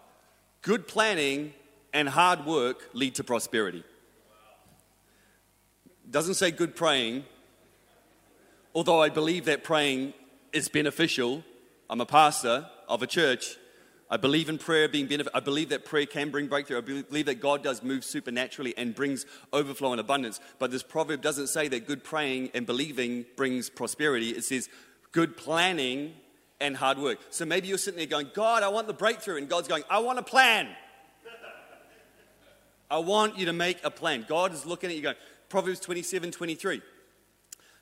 Good 0.63 0.89
planning 0.89 1.53
and 1.93 2.09
hard 2.09 2.45
work 2.45 2.89
lead 2.93 3.15
to 3.17 3.25
prosperity. 3.25 3.85
Doesn't 6.11 6.35
say 6.35 6.51
good 6.51 6.75
praying, 6.75 7.25
although 8.75 9.01
I 9.01 9.11
believe 9.11 9.45
that 9.45 9.63
praying 9.63 10.15
is 10.53 10.69
beneficial. 10.69 11.45
I'm 11.89 12.01
a 12.01 12.07
pastor 12.07 12.67
of 12.89 13.03
a 13.03 13.07
church. 13.07 13.57
I 14.11 14.17
believe 14.17 14.49
in 14.49 14.57
prayer 14.57 14.89
being 14.89 15.07
beneficial. 15.07 15.33
I 15.35 15.41
believe 15.41 15.69
that 15.69 15.85
prayer 15.85 16.07
can 16.07 16.31
bring 16.31 16.47
breakthrough. 16.49 16.79
I 16.79 16.81
believe 16.81 17.27
that 17.27 17.41
God 17.41 17.63
does 17.63 17.83
move 17.83 18.05
supernaturally 18.05 18.75
and 18.77 18.95
brings 18.95 19.27
overflow 19.53 19.93
and 19.93 20.01
abundance. 20.01 20.41
But 20.59 20.71
this 20.71 20.83
proverb 20.83 21.21
doesn't 21.21 21.49
say 21.49 21.69
that 21.69 21.87
good 21.87 22.03
praying 22.03 22.51
and 22.55 22.67
believing 22.67 23.27
brings 23.37 23.69
prosperity. 23.69 24.31
It 24.31 24.45
says 24.45 24.69
good 25.13 25.37
planning 25.37 26.15
and 26.61 26.77
hard 26.77 26.99
work. 26.99 27.19
So 27.31 27.45
maybe 27.45 27.69
you're 27.69 27.79
sitting 27.79 27.99
there 27.99 28.07
going, 28.07 28.31
God, 28.35 28.63
I 28.63 28.69
want 28.69 28.87
the 28.87 28.93
breakthrough. 28.93 29.37
And 29.37 29.49
God's 29.49 29.69
going, 29.69 29.85
I 29.89 30.01
want 30.01 30.19
a 30.19 30.23
plan. 30.23 30.69
I 32.91 32.99
want 32.99 33.39
you 33.39 33.47
to 33.47 33.53
make 33.53 33.79
a 33.85 33.91
plan. 33.91 34.25
God 34.29 34.53
is 34.53 34.67
looking 34.67 34.91
at 34.91 34.97
you 34.97 35.03
going, 35.03 35.17
Proverbs 35.49 35.81
27 35.81 36.31
23. 36.31 36.83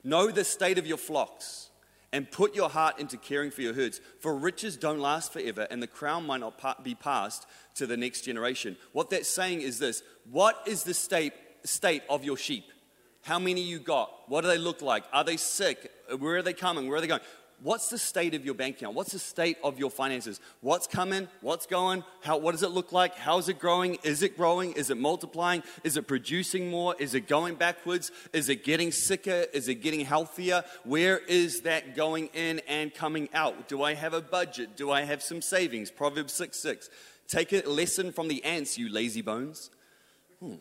Know 0.04 0.30
the 0.30 0.44
state 0.44 0.78
of 0.78 0.86
your 0.86 0.98
flocks 0.98 1.70
and 2.12 2.30
put 2.30 2.54
your 2.54 2.68
heart 2.68 2.98
into 3.00 3.16
caring 3.16 3.50
for 3.50 3.62
your 3.62 3.74
herds. 3.74 4.00
For 4.20 4.36
riches 4.36 4.76
don't 4.76 5.00
last 5.00 5.32
forever, 5.32 5.66
and 5.70 5.82
the 5.82 5.88
crown 5.88 6.26
might 6.26 6.40
not 6.40 6.84
be 6.84 6.94
passed 6.94 7.46
to 7.74 7.86
the 7.86 7.96
next 7.96 8.22
generation. 8.22 8.76
What 8.92 9.10
that's 9.10 9.28
saying 9.28 9.62
is 9.62 9.78
this 9.78 10.02
What 10.30 10.62
is 10.66 10.84
the 10.84 10.94
state, 10.94 11.32
state 11.64 12.02
of 12.08 12.24
your 12.24 12.36
sheep? 12.36 12.64
How 13.22 13.40
many 13.40 13.60
you 13.60 13.80
got? 13.80 14.10
What 14.28 14.42
do 14.42 14.46
they 14.46 14.58
look 14.58 14.82
like? 14.82 15.04
Are 15.12 15.24
they 15.24 15.36
sick? 15.36 15.90
Where 16.18 16.36
are 16.36 16.42
they 16.42 16.52
coming? 16.52 16.86
Where 16.88 16.98
are 16.98 17.00
they 17.00 17.08
going? 17.08 17.22
What's 17.62 17.88
the 17.88 17.98
state 17.98 18.34
of 18.34 18.44
your 18.44 18.54
bank 18.54 18.76
account? 18.76 18.94
What's 18.94 19.12
the 19.12 19.18
state 19.18 19.58
of 19.62 19.78
your 19.78 19.90
finances? 19.90 20.40
What's 20.60 20.86
coming? 20.86 21.28
What's 21.40 21.66
going? 21.66 22.04
How, 22.22 22.38
what 22.38 22.52
does 22.52 22.62
it 22.62 22.70
look 22.70 22.92
like? 22.92 23.14
How's 23.14 23.48
it 23.48 23.58
growing? 23.58 23.96
Is 24.02 24.22
it 24.22 24.36
growing? 24.36 24.72
Is 24.72 24.90
it 24.90 24.96
multiplying? 24.96 25.62
Is 25.84 25.96
it 25.96 26.06
producing 26.06 26.70
more? 26.70 26.94
Is 26.98 27.14
it 27.14 27.28
going 27.28 27.54
backwards? 27.54 28.10
Is 28.32 28.48
it 28.48 28.64
getting 28.64 28.92
sicker? 28.92 29.46
Is 29.52 29.68
it 29.68 29.76
getting 29.76 30.00
healthier? 30.00 30.64
Where 30.84 31.18
is 31.18 31.62
that 31.62 31.96
going 31.96 32.28
in 32.34 32.60
and 32.68 32.94
coming 32.94 33.28
out? 33.34 33.68
Do 33.68 33.82
I 33.82 33.94
have 33.94 34.14
a 34.14 34.20
budget? 34.20 34.76
Do 34.76 34.90
I 34.90 35.02
have 35.02 35.22
some 35.22 35.42
savings? 35.42 35.90
Proverbs 35.90 36.32
6 36.34 36.58
6. 36.58 36.90
Take 37.28 37.52
a 37.52 37.68
lesson 37.68 38.12
from 38.12 38.28
the 38.28 38.44
ants, 38.44 38.78
you 38.78 38.88
lazy 38.88 39.22
bones. 39.22 39.70
Hmm. 40.40 40.54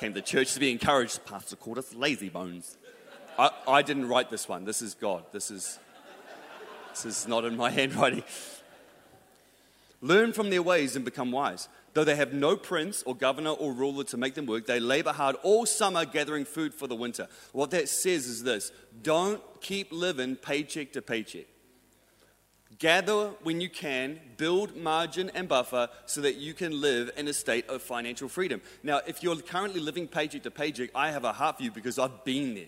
Came 0.00 0.14
to 0.14 0.20
church 0.20 0.52
to 0.54 0.60
be 0.60 0.70
encouraged. 0.70 1.24
Pastor 1.24 1.56
called 1.56 1.78
us 1.78 1.94
lazy 1.94 2.28
bones. 2.28 2.76
I, 3.38 3.50
I 3.66 3.82
didn't 3.82 4.08
write 4.08 4.30
this 4.30 4.48
one. 4.48 4.64
This 4.64 4.82
is 4.82 4.94
God. 4.94 5.24
This 5.32 5.50
is, 5.50 5.78
this 6.90 7.04
is 7.04 7.28
not 7.28 7.44
in 7.44 7.56
my 7.56 7.70
handwriting. 7.78 8.24
Learn 10.00 10.32
from 10.32 10.50
their 10.50 10.62
ways 10.62 10.96
and 10.96 11.04
become 11.04 11.30
wise. 11.30 11.68
Though 11.94 12.04
they 12.04 12.16
have 12.16 12.32
no 12.32 12.56
prince 12.56 13.02
or 13.04 13.14
governor 13.14 13.50
or 13.50 13.72
ruler 13.72 14.04
to 14.04 14.16
make 14.16 14.34
them 14.34 14.46
work, 14.46 14.66
they 14.66 14.80
labor 14.80 15.12
hard 15.12 15.36
all 15.42 15.66
summer 15.66 16.04
gathering 16.04 16.44
food 16.44 16.74
for 16.74 16.86
the 16.86 16.96
winter. 16.96 17.28
What 17.52 17.70
that 17.70 17.88
says 17.88 18.26
is 18.26 18.42
this 18.42 18.72
don't 19.02 19.40
keep 19.60 19.92
living 19.92 20.36
paycheck 20.36 20.92
to 20.94 21.02
paycheck. 21.02 21.46
Gather 22.78 23.30
when 23.42 23.60
you 23.60 23.68
can, 23.68 24.18
build 24.38 24.74
margin 24.74 25.30
and 25.34 25.46
buffer 25.46 25.88
so 26.06 26.20
that 26.22 26.36
you 26.36 26.54
can 26.54 26.80
live 26.80 27.10
in 27.16 27.28
a 27.28 27.32
state 27.32 27.68
of 27.68 27.82
financial 27.82 28.28
freedom. 28.28 28.60
Now, 28.82 29.02
if 29.06 29.22
you're 29.22 29.36
currently 29.36 29.78
living 29.78 30.08
paycheck 30.08 30.42
to 30.44 30.50
paycheck, 30.50 30.90
I 30.94 31.12
have 31.12 31.24
a 31.24 31.32
heart 31.32 31.58
for 31.58 31.62
you 31.62 31.70
because 31.70 31.98
I've 31.98 32.24
been 32.24 32.54
there. 32.54 32.64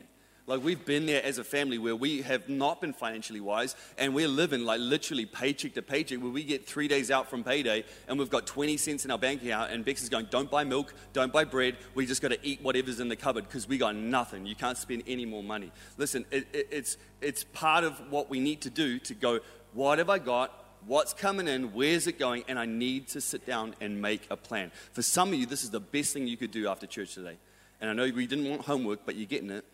Like 0.46 0.62
we've 0.62 0.84
been 0.84 1.06
there 1.06 1.24
as 1.24 1.38
a 1.38 1.44
family 1.44 1.78
where 1.78 1.96
we 1.96 2.20
have 2.20 2.50
not 2.50 2.82
been 2.82 2.92
financially 2.92 3.40
wise 3.40 3.74
and 3.96 4.14
we're 4.14 4.28
living 4.28 4.66
like 4.66 4.78
literally 4.78 5.24
paycheck 5.24 5.72
to 5.74 5.82
paycheck 5.82 6.18
where 6.20 6.30
we 6.30 6.44
get 6.44 6.66
three 6.66 6.86
days 6.86 7.10
out 7.10 7.30
from 7.30 7.42
payday 7.42 7.82
and 8.08 8.18
we've 8.18 8.28
got 8.28 8.46
20 8.46 8.76
cents 8.76 9.06
in 9.06 9.10
our 9.10 9.16
bank 9.16 9.42
account 9.42 9.70
and 9.70 9.86
Bex 9.86 10.02
is 10.02 10.10
going, 10.10 10.26
don't 10.28 10.50
buy 10.50 10.62
milk, 10.62 10.92
don't 11.14 11.32
buy 11.32 11.44
bread. 11.44 11.78
We 11.94 12.04
just 12.04 12.20
got 12.20 12.28
to 12.28 12.38
eat 12.46 12.60
whatever's 12.60 13.00
in 13.00 13.08
the 13.08 13.16
cupboard 13.16 13.44
because 13.44 13.66
we 13.66 13.78
got 13.78 13.96
nothing. 13.96 14.44
You 14.44 14.54
can't 14.54 14.76
spend 14.76 15.04
any 15.06 15.24
more 15.24 15.42
money. 15.42 15.72
Listen, 15.96 16.26
it, 16.30 16.46
it, 16.52 16.68
it's, 16.70 16.98
it's 17.22 17.44
part 17.44 17.84
of 17.84 17.98
what 18.10 18.28
we 18.28 18.38
need 18.38 18.60
to 18.62 18.70
do 18.70 18.98
to 18.98 19.14
go, 19.14 19.40
what 19.72 19.96
have 19.96 20.10
I 20.10 20.18
got? 20.18 20.52
What's 20.86 21.14
coming 21.14 21.48
in? 21.48 21.72
Where's 21.72 22.06
it 22.06 22.18
going? 22.18 22.44
And 22.48 22.58
I 22.58 22.66
need 22.66 23.08
to 23.08 23.22
sit 23.22 23.46
down 23.46 23.74
and 23.80 24.02
make 24.02 24.26
a 24.28 24.36
plan. 24.36 24.72
For 24.92 25.00
some 25.00 25.32
of 25.32 25.36
you, 25.36 25.46
this 25.46 25.64
is 25.64 25.70
the 25.70 25.80
best 25.80 26.12
thing 26.12 26.26
you 26.26 26.36
could 26.36 26.50
do 26.50 26.68
after 26.68 26.86
church 26.86 27.14
today. 27.14 27.38
And 27.80 27.88
I 27.88 27.94
know 27.94 28.12
we 28.14 28.26
didn't 28.26 28.50
want 28.50 28.60
homework, 28.60 29.06
but 29.06 29.16
you're 29.16 29.26
getting 29.26 29.48
it 29.48 29.64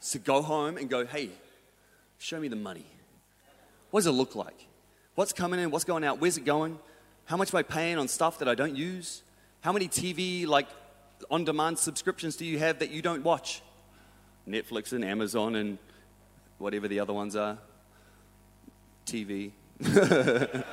so 0.00 0.18
go 0.18 0.42
home 0.42 0.76
and 0.76 0.88
go, 0.88 1.06
hey, 1.06 1.30
show 2.18 2.40
me 2.40 2.48
the 2.48 2.56
money. 2.56 2.86
What 3.90 4.00
does 4.00 4.06
it 4.06 4.12
look 4.12 4.34
like? 4.34 4.66
What's 5.14 5.32
coming 5.32 5.60
in? 5.60 5.70
What's 5.70 5.84
going 5.84 6.04
out? 6.04 6.20
Where's 6.20 6.36
it 6.36 6.44
going? 6.44 6.78
How 7.24 7.36
much 7.36 7.52
am 7.52 7.58
I 7.58 7.62
paying 7.62 7.98
on 7.98 8.08
stuff 8.08 8.38
that 8.38 8.48
I 8.48 8.54
don't 8.54 8.76
use? 8.76 9.22
How 9.60 9.72
many 9.72 9.88
TV, 9.88 10.46
like 10.46 10.68
on 11.30 11.44
demand 11.44 11.78
subscriptions, 11.78 12.36
do 12.36 12.44
you 12.44 12.58
have 12.58 12.78
that 12.78 12.90
you 12.90 13.02
don't 13.02 13.24
watch? 13.24 13.62
Netflix 14.48 14.92
and 14.92 15.04
Amazon 15.04 15.56
and 15.56 15.78
whatever 16.58 16.88
the 16.88 17.00
other 17.00 17.12
ones 17.12 17.36
are. 17.36 17.58
TV. 19.06 19.52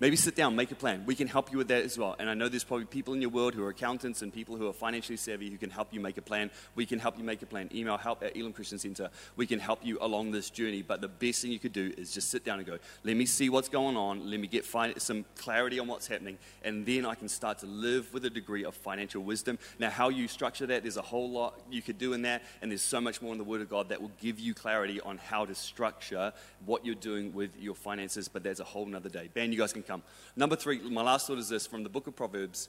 Maybe 0.00 0.16
sit 0.16 0.34
down, 0.34 0.56
make 0.56 0.70
a 0.70 0.74
plan. 0.74 1.04
We 1.04 1.14
can 1.14 1.28
help 1.28 1.52
you 1.52 1.58
with 1.58 1.68
that 1.68 1.84
as 1.84 1.98
well. 1.98 2.16
And 2.18 2.30
I 2.30 2.32
know 2.32 2.48
there's 2.48 2.64
probably 2.64 2.86
people 2.86 3.12
in 3.12 3.20
your 3.20 3.28
world 3.28 3.52
who 3.52 3.62
are 3.62 3.68
accountants 3.68 4.22
and 4.22 4.32
people 4.32 4.56
who 4.56 4.66
are 4.66 4.72
financially 4.72 5.18
savvy 5.18 5.50
who 5.50 5.58
can 5.58 5.68
help 5.68 5.92
you 5.92 6.00
make 6.00 6.16
a 6.16 6.22
plan. 6.22 6.50
We 6.74 6.86
can 6.86 6.98
help 6.98 7.18
you 7.18 7.24
make 7.24 7.42
a 7.42 7.46
plan. 7.46 7.68
Email 7.74 7.98
help 7.98 8.22
at 8.22 8.34
Elim 8.34 8.54
Christian 8.54 8.78
Center. 8.78 9.10
We 9.36 9.46
can 9.46 9.58
help 9.58 9.84
you 9.84 9.98
along 10.00 10.30
this 10.30 10.48
journey. 10.48 10.80
But 10.80 11.02
the 11.02 11.08
best 11.08 11.42
thing 11.42 11.52
you 11.52 11.58
could 11.58 11.74
do 11.74 11.92
is 11.98 12.14
just 12.14 12.30
sit 12.30 12.46
down 12.46 12.58
and 12.60 12.66
go, 12.66 12.78
let 13.04 13.14
me 13.14 13.26
see 13.26 13.50
what's 13.50 13.68
going 13.68 13.94
on. 13.94 14.30
Let 14.30 14.40
me 14.40 14.46
get 14.46 14.64
some 14.64 15.26
clarity 15.36 15.78
on 15.78 15.86
what's 15.86 16.06
happening. 16.06 16.38
And 16.64 16.86
then 16.86 17.04
I 17.04 17.14
can 17.14 17.28
start 17.28 17.58
to 17.58 17.66
live 17.66 18.10
with 18.14 18.24
a 18.24 18.30
degree 18.30 18.64
of 18.64 18.74
financial 18.74 19.22
wisdom. 19.22 19.58
Now, 19.78 19.90
how 19.90 20.08
you 20.08 20.28
structure 20.28 20.64
that, 20.68 20.80
there's 20.80 20.96
a 20.96 21.02
whole 21.02 21.28
lot 21.28 21.60
you 21.70 21.82
could 21.82 21.98
do 21.98 22.14
in 22.14 22.22
that. 22.22 22.42
And 22.62 22.70
there's 22.70 22.80
so 22.80 23.02
much 23.02 23.20
more 23.20 23.32
in 23.32 23.38
the 23.38 23.44
Word 23.44 23.60
of 23.60 23.68
God 23.68 23.90
that 23.90 24.00
will 24.00 24.12
give 24.18 24.40
you 24.40 24.54
clarity 24.54 24.98
on 25.02 25.18
how 25.18 25.44
to 25.44 25.54
structure 25.54 26.32
what 26.64 26.86
you're 26.86 26.94
doing 26.94 27.34
with 27.34 27.50
your 27.60 27.74
finances. 27.74 28.28
But 28.28 28.42
there's 28.42 28.60
a 28.60 28.64
whole 28.64 28.86
nother 28.86 29.10
day. 29.10 29.28
Ben, 29.34 29.52
you 29.52 29.58
guys 29.58 29.74
can 29.74 29.82
come. 29.90 30.02
Number 30.36 30.54
three, 30.54 30.78
my 30.88 31.02
last 31.02 31.26
thought 31.26 31.38
is 31.38 31.48
this 31.48 31.66
from 31.66 31.82
the 31.82 31.88
book 31.88 32.06
of 32.06 32.14
Proverbs 32.14 32.68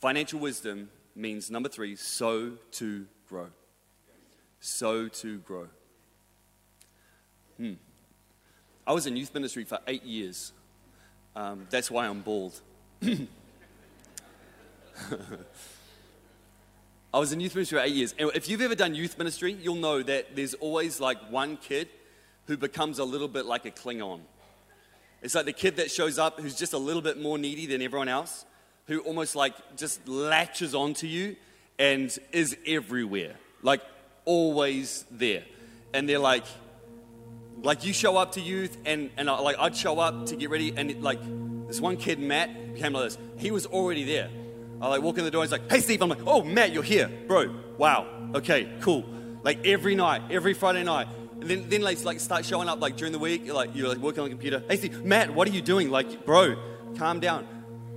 financial 0.00 0.40
wisdom 0.40 0.88
means, 1.14 1.50
number 1.50 1.68
three, 1.68 1.96
sow 1.96 2.52
to 2.72 3.06
grow. 3.28 3.48
Sow 4.60 5.08
to 5.08 5.38
grow. 5.38 5.68
Hmm. 7.58 7.74
I 8.86 8.92
was 8.92 9.06
in 9.06 9.16
youth 9.16 9.34
ministry 9.34 9.64
for 9.64 9.80
eight 9.86 10.04
years. 10.04 10.52
Um, 11.34 11.66
that's 11.68 11.90
why 11.90 12.06
I'm 12.06 12.20
bald. 12.22 12.58
I 13.02 13.18
was 17.18 17.32
in 17.32 17.40
youth 17.40 17.54
ministry 17.54 17.78
for 17.78 17.84
eight 17.84 17.94
years. 17.94 18.14
And 18.18 18.30
if 18.34 18.48
you've 18.48 18.62
ever 18.62 18.74
done 18.74 18.94
youth 18.94 19.18
ministry, 19.18 19.52
you'll 19.52 19.74
know 19.76 20.02
that 20.02 20.34
there's 20.36 20.54
always 20.54 21.00
like 21.00 21.18
one 21.30 21.58
kid 21.58 21.88
who 22.46 22.56
becomes 22.56 22.98
a 22.98 23.04
little 23.04 23.28
bit 23.28 23.44
like 23.44 23.66
a 23.66 23.70
Klingon. 23.70 24.20
It's 25.26 25.34
like 25.34 25.46
the 25.46 25.52
kid 25.52 25.78
that 25.78 25.90
shows 25.90 26.20
up 26.20 26.38
who's 26.38 26.54
just 26.54 26.72
a 26.72 26.78
little 26.78 27.02
bit 27.02 27.20
more 27.20 27.36
needy 27.36 27.66
than 27.66 27.82
everyone 27.82 28.06
else, 28.06 28.44
who 28.86 29.00
almost 29.00 29.34
like 29.34 29.54
just 29.76 30.06
latches 30.06 30.72
onto 30.72 31.08
you 31.08 31.34
and 31.80 32.16
is 32.30 32.56
everywhere, 32.64 33.34
like 33.60 33.80
always 34.24 35.04
there. 35.10 35.42
And 35.92 36.08
they're 36.08 36.20
like, 36.20 36.44
like 37.60 37.84
you 37.84 37.92
show 37.92 38.16
up 38.16 38.32
to 38.32 38.40
youth, 38.40 38.78
and, 38.86 39.10
and 39.16 39.28
I, 39.28 39.40
like 39.40 39.56
I'd 39.58 39.74
show 39.74 39.98
up 39.98 40.26
to 40.26 40.36
get 40.36 40.48
ready, 40.48 40.72
and 40.76 40.92
it, 40.92 41.02
like 41.02 41.18
this 41.66 41.80
one 41.80 41.96
kid, 41.96 42.20
Matt, 42.20 42.74
became 42.74 42.92
like 42.92 43.06
this. 43.06 43.18
He 43.36 43.50
was 43.50 43.66
already 43.66 44.04
there. 44.04 44.30
I 44.80 44.86
like 44.86 45.02
walk 45.02 45.18
in 45.18 45.24
the 45.24 45.32
door, 45.32 45.42
he's 45.42 45.50
like, 45.50 45.68
"Hey, 45.68 45.80
Steve." 45.80 46.02
I'm 46.02 46.08
like, 46.08 46.24
"Oh, 46.24 46.44
Matt, 46.44 46.70
you're 46.70 46.84
here, 46.84 47.10
bro. 47.26 47.52
Wow. 47.78 48.30
Okay, 48.36 48.72
cool." 48.80 49.04
Like 49.42 49.66
every 49.66 49.96
night, 49.96 50.22
every 50.30 50.54
Friday 50.54 50.84
night, 50.84 51.08
then 51.40 51.68
then 51.68 51.82
like, 51.82 52.04
like 52.04 52.20
start 52.20 52.44
showing 52.44 52.68
up 52.68 52.80
like 52.80 52.96
during 52.96 53.12
the 53.12 53.18
week. 53.18 53.52
Like 53.52 53.74
you're 53.74 53.88
like 53.88 53.98
working 53.98 54.20
on 54.20 54.26
the 54.26 54.30
computer. 54.30 54.62
Hey, 54.68 54.76
Steve, 54.76 55.04
Matt, 55.04 55.34
what 55.34 55.48
are 55.48 55.52
you 55.52 55.62
doing? 55.62 55.90
Like, 55.90 56.24
bro, 56.24 56.56
calm 56.96 57.20
down. 57.20 57.46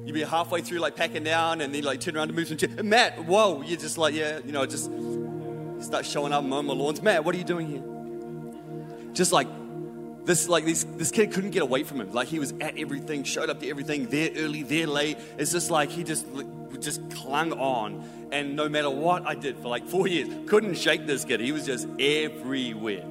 You'd 0.05 0.13
be 0.13 0.23
halfway 0.23 0.61
through 0.61 0.79
like 0.79 0.95
packing 0.95 1.23
down, 1.23 1.61
and 1.61 1.73
then 1.73 1.83
like 1.83 1.99
turn 1.99 2.17
around 2.17 2.29
to 2.29 2.33
move 2.33 2.47
some 2.47 2.57
shit. 2.57 2.83
Matt, 2.83 3.25
whoa, 3.25 3.61
you're 3.61 3.79
just 3.79 3.97
like 3.97 4.13
yeah, 4.13 4.39
you 4.45 4.51
know, 4.51 4.65
just 4.65 4.89
start 5.83 6.05
showing 6.05 6.33
up, 6.33 6.43
mowing 6.43 6.65
my 6.65 6.73
lawns. 6.73 7.01
Matt, 7.01 7.23
what 7.23 7.35
are 7.35 7.37
you 7.37 7.43
doing 7.43 7.67
here? 7.67 9.13
Just 9.13 9.31
like 9.31 9.47
this 10.25 10.47
like 10.47 10.65
this 10.65 10.83
this 10.95 11.11
kid 11.11 11.31
couldn't 11.31 11.51
get 11.51 11.61
away 11.61 11.83
from 11.83 12.01
him. 12.01 12.11
Like 12.11 12.27
he 12.27 12.39
was 12.39 12.53
at 12.61 12.77
everything, 12.77 13.23
showed 13.23 13.49
up 13.49 13.59
to 13.61 13.69
everything, 13.69 14.07
there 14.09 14.31
early, 14.37 14.63
there 14.63 14.87
late. 14.87 15.17
It's 15.37 15.51
just 15.51 15.71
like 15.71 15.89
he 15.89 16.03
just 16.03 16.25
just 16.79 17.09
clung 17.11 17.53
on. 17.53 18.03
And 18.31 18.55
no 18.55 18.69
matter 18.69 18.89
what 18.89 19.25
I 19.25 19.33
did 19.33 19.57
for 19.57 19.69
like 19.69 19.87
four 19.87 20.07
years, 20.07 20.29
couldn't 20.47 20.75
shake 20.75 21.07
this 21.07 21.25
kid. 21.25 21.39
He 21.39 21.51
was 21.51 21.65
just 21.65 21.87
everywhere. 21.99 23.03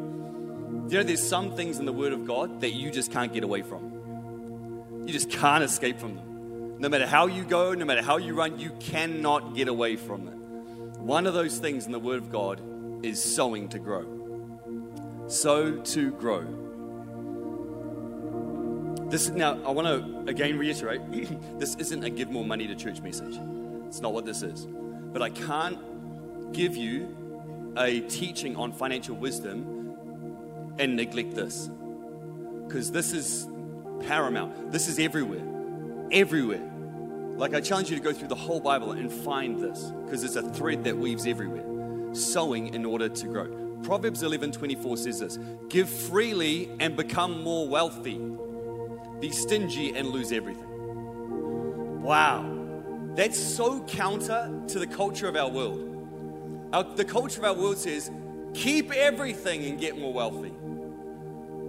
You 0.89 0.97
know, 0.97 1.03
there's 1.03 1.27
some 1.27 1.55
things 1.55 1.79
in 1.79 1.85
the 1.85 1.93
Word 1.93 2.15
of 2.15 2.27
God 2.27 2.63
that 2.63 2.71
you 2.71 2.91
just 2.91 3.13
can't 3.13 3.31
get 3.31 3.45
away 3.45 3.61
from. 3.61 5.05
You 5.07 5.13
just 5.13 5.31
can't 5.31 5.63
escape 5.63 6.01
from 6.01 6.17
them. 6.17 6.79
No 6.79 6.89
matter 6.89 7.07
how 7.07 7.27
you 7.27 7.45
go, 7.45 7.75
no 7.75 7.85
matter 7.85 8.01
how 8.01 8.17
you 8.17 8.35
run, 8.35 8.59
you 8.59 8.71
cannot 8.81 9.55
get 9.55 9.69
away 9.69 9.97
from 9.97 10.25
them. 10.25 10.39
One 11.05 11.27
of 11.27 11.35
those 11.35 11.59
things 11.59 11.85
in 11.85 11.93
the 11.93 11.99
Word 11.99 12.17
of 12.17 12.33
God 12.33 12.63
is 13.05 13.23
sowing 13.23 13.69
to 13.69 13.79
grow. 13.79 15.27
Sow 15.27 15.77
to 15.77 16.11
grow. 16.13 16.47
This 19.11 19.29
now 19.29 19.63
I 19.67 19.71
want 19.71 19.89
to 19.89 20.31
again 20.31 20.59
reiterate 20.59 21.03
this 21.59 21.75
isn't 21.75 22.03
a 22.03 22.09
give 22.09 22.31
more 22.31 22.47
money 22.47 22.67
to 22.67 22.75
church 22.75 23.03
message. 23.03 23.39
It's 23.87 24.01
not 24.01 24.15
what 24.15 24.25
this 24.25 24.43
is. 24.43 24.67
But 24.67 25.21
I 25.21 25.29
can't 25.29 26.53
give 26.55 26.77
you 26.77 27.15
a 27.77 28.01
teaching 28.01 28.57
on 28.57 28.73
financial 28.73 29.17
wisdom 29.17 29.78
and 30.79 30.97
neglect 30.97 31.35
this. 31.35 31.71
Because 32.67 32.91
this 32.91 33.13
is 33.13 33.49
paramount. 34.07 34.73
This 34.73 34.89
is 34.89 34.99
everywhere. 34.99 35.43
Everywhere. 36.11 36.65
Like 37.37 37.55
I 37.55 37.61
challenge 37.61 37.91
you 37.91 37.97
to 37.97 38.03
go 38.03 38.13
through 38.13 38.29
the 38.29 38.35
whole 38.35 38.61
Bible 38.61 38.93
and 38.93 39.13
find 39.13 39.61
this 39.61 39.93
because 40.05 40.25
it's 40.25 40.37
a 40.37 40.43
thread 40.43 40.85
that 40.85 40.97
weaves 40.97 41.27
everywhere. 41.27 41.65
Sowing 42.15 42.75
in 42.75 42.85
order 42.85 43.09
to 43.09 43.27
grow. 43.27 43.49
Proverbs 43.83 44.23
11:24 44.23 44.99
says 44.99 45.21
this: 45.21 45.39
"Give 45.69 45.89
freely 45.89 46.69
and 46.81 46.97
become 46.97 47.43
more 47.43 47.69
wealthy." 47.69 48.21
be 49.21 49.31
stingy 49.31 49.95
and 49.95 50.09
lose 50.09 50.33
everything. 50.33 52.03
Wow. 52.03 52.55
That's 53.15 53.39
so 53.39 53.83
counter 53.85 54.63
to 54.69 54.79
the 54.79 54.87
culture 54.87 55.29
of 55.29 55.37
our 55.37 55.49
world. 55.49 55.85
Our, 56.73 56.85
the 56.85 57.05
culture 57.05 57.41
of 57.41 57.45
our 57.47 57.55
world 57.55 57.79
says, 57.79 58.11
keep 58.55 58.93
everything 58.93 59.65
and 59.65 59.79
get 59.79 59.99
more 59.99 60.13
wealthy. 60.13 60.53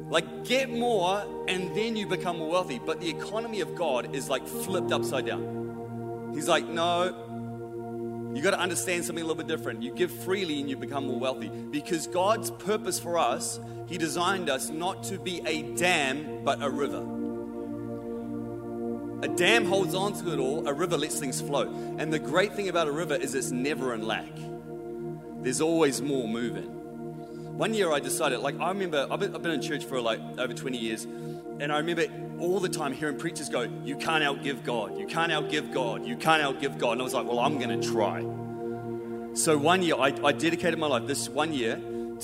Like, 0.10 0.43
get 0.43 0.69
more 0.69 1.24
and 1.48 1.76
then 1.76 1.95
you 1.95 2.08
become 2.08 2.39
more 2.39 2.50
wealthy. 2.50 2.80
But 2.84 3.00
the 3.00 3.10
economy 3.10 3.62
of 3.62 3.76
God 3.76 4.15
is 4.15 4.30
like 4.30 4.48
flipped 4.48 4.91
upside 4.91 5.26
down. 5.26 6.32
He's 6.34 6.48
like, 6.48 6.67
no, 6.67 8.32
you 8.34 8.41
got 8.41 8.52
to 8.52 8.60
understand 8.60 9.06
something 9.06 9.24
a 9.24 9.28
little 9.28 9.43
bit 9.43 9.48
different. 9.48 9.82
You 9.82 9.91
give 9.93 10.12
freely 10.12 10.60
and 10.60 10.69
you 10.69 10.78
become 10.78 11.08
more 11.08 11.19
wealthy. 11.19 11.50
Because 11.50 12.08
God's 12.08 12.52
purpose 12.52 13.00
for 13.00 13.17
us, 13.17 13.60
He 13.88 13.98
designed 13.98 14.50
us 14.50 14.69
not 14.69 15.04
to 15.06 15.19
be 15.19 15.41
a 15.45 15.63
dam, 15.76 16.43
but 16.43 16.62
a 16.62 16.69
river. 16.69 17.06
A 19.22 19.28
dam 19.28 19.65
holds 19.65 19.93
on 19.93 20.13
to 20.13 20.32
it 20.32 20.39
all, 20.39 20.65
a 20.67 20.74
river 20.74 20.98
lets 20.98 21.19
things 21.19 21.41
flow. 21.41 21.63
And 21.98 22.13
the 22.13 22.19
great 22.19 22.54
thing 22.54 22.69
about 22.69 22.88
a 22.88 22.91
river 22.91 23.15
is 23.15 23.36
it's 23.36 23.52
never 23.52 23.93
in 23.93 24.06
lack, 24.06 24.32
there's 25.41 25.60
always 25.62 26.02
more 26.02 26.28
moving. 26.28 26.78
One 27.60 27.74
year 27.74 27.91
I 27.91 28.00
decided, 28.00 28.39
like, 28.39 28.58
I 28.62 28.69
remember, 28.69 29.06
I've 29.12 29.19
been, 29.19 29.36
I've 29.36 29.41
been 29.41 29.52
in 29.52 29.62
church 29.62 29.84
for 29.84 30.00
like 30.00 30.22
over 30.38 30.54
20 30.54 30.78
years, 30.78 31.04
and 31.04 31.74
I 31.74 31.80
remember 31.80 32.06
all 32.39 32.62
the 32.62 32.69
time 32.69 32.93
hearing 32.93 33.17
preachers 33.17 33.50
go, 33.50 33.63
You 33.84 33.98
can't 33.98 34.24
outgive 34.24 34.63
God, 34.63 34.98
you 34.98 35.06
can't 35.06 35.30
outgive 35.30 35.74
God, 35.74 36.06
you 36.06 36.15
can't 36.15 36.41
outgive 36.41 36.80
God. 36.80 36.93
And 36.93 37.02
I 37.02 37.04
was 37.04 37.13
like, 37.13 37.28
Well, 37.28 37.39
I'm 37.39 37.60
going 37.60 37.78
to 37.78 37.86
try. 37.86 38.22
So 39.34 39.58
one 39.58 39.82
year, 39.84 39.95
I, 39.95 40.13
I 40.24 40.32
dedicated 40.32 40.80
my 40.80 40.88
life 40.88 41.06
this 41.06 41.28
one 41.28 41.52
year 41.52 41.76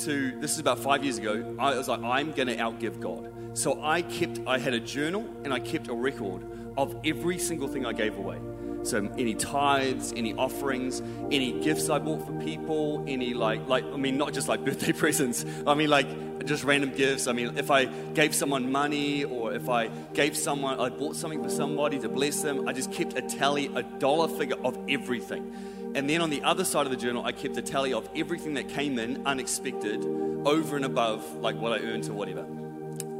to, 0.05 0.39
this 0.39 0.53
is 0.53 0.59
about 0.59 0.79
five 0.79 1.03
years 1.03 1.17
ago, 1.17 1.57
I 1.59 1.75
was 1.75 1.89
like, 1.89 2.01
I'm 2.01 2.31
going 2.31 2.47
to 2.47 2.55
outgive 2.55 3.01
God. 3.01 3.29
So 3.57 3.83
I 3.83 4.03
kept, 4.03 4.39
I 4.47 4.57
had 4.57 4.73
a 4.73 4.79
journal 4.79 5.27
and 5.43 5.53
I 5.53 5.59
kept 5.59 5.89
a 5.89 5.93
record 5.93 6.43
of 6.77 6.95
every 7.03 7.39
single 7.39 7.67
thing 7.67 7.85
I 7.85 7.91
gave 7.91 8.17
away. 8.17 8.39
So 8.85 9.09
any 9.17 9.33
tithes, 9.33 10.13
any 10.15 10.33
offerings, 10.35 11.01
any 11.31 11.59
gifts 11.59 11.89
I 11.89 11.97
bought 11.97 12.25
for 12.25 12.33
people, 12.33 13.03
any 13.07 13.33
like 13.33 13.67
like 13.67 13.83
I 13.85 13.97
mean 13.97 14.17
not 14.17 14.33
just 14.33 14.47
like 14.47 14.63
birthday 14.65 14.91
presents. 14.91 15.45
I 15.65 15.73
mean 15.73 15.89
like 15.89 16.45
just 16.45 16.63
random 16.63 16.91
gifts. 16.91 17.27
I 17.27 17.33
mean 17.33 17.57
if 17.57 17.71
I 17.71 17.85
gave 17.85 18.35
someone 18.35 18.71
money 18.71 19.23
or 19.23 19.53
if 19.53 19.69
I 19.69 19.87
gave 20.13 20.37
someone 20.37 20.79
I 20.79 20.89
bought 20.89 21.15
something 21.15 21.41
for 21.43 21.49
somebody 21.49 21.99
to 21.99 22.09
bless 22.09 22.41
them, 22.41 22.67
I 22.67 22.73
just 22.73 22.91
kept 22.91 23.17
a 23.17 23.21
tally, 23.21 23.71
a 23.75 23.81
dollar 23.81 24.27
figure 24.27 24.57
of 24.63 24.77
everything. 24.87 25.91
And 25.95 26.09
then 26.09 26.21
on 26.21 26.29
the 26.29 26.43
other 26.43 26.65
side 26.65 26.85
of 26.85 26.91
the 26.91 26.97
journal, 26.97 27.25
I 27.25 27.31
kept 27.31 27.57
a 27.57 27.61
tally 27.61 27.93
of 27.93 28.07
everything 28.15 28.55
that 28.55 28.69
came 28.69 28.99
in 28.99 29.25
unexpected 29.25 30.03
over 30.45 30.75
and 30.75 30.85
above 30.85 31.23
like 31.37 31.55
what 31.55 31.71
I 31.71 31.83
earned 31.83 32.07
or 32.09 32.13
whatever. 32.13 32.45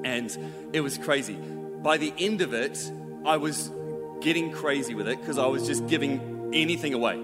And 0.04 0.38
it 0.74 0.82
was 0.82 0.98
crazy. 0.98 1.36
By 1.82 1.98
the 1.98 2.14
end 2.20 2.42
of 2.42 2.54
it, 2.54 2.92
I 3.26 3.38
was 3.38 3.72
getting 4.22 4.52
crazy 4.52 4.96
with 4.96 5.08
it 5.08 5.20
because 5.20 5.38
I 5.38 5.46
was 5.48 5.66
just 5.68 5.88
giving 5.88 6.52
anything 6.54 6.94
away. 6.94 7.22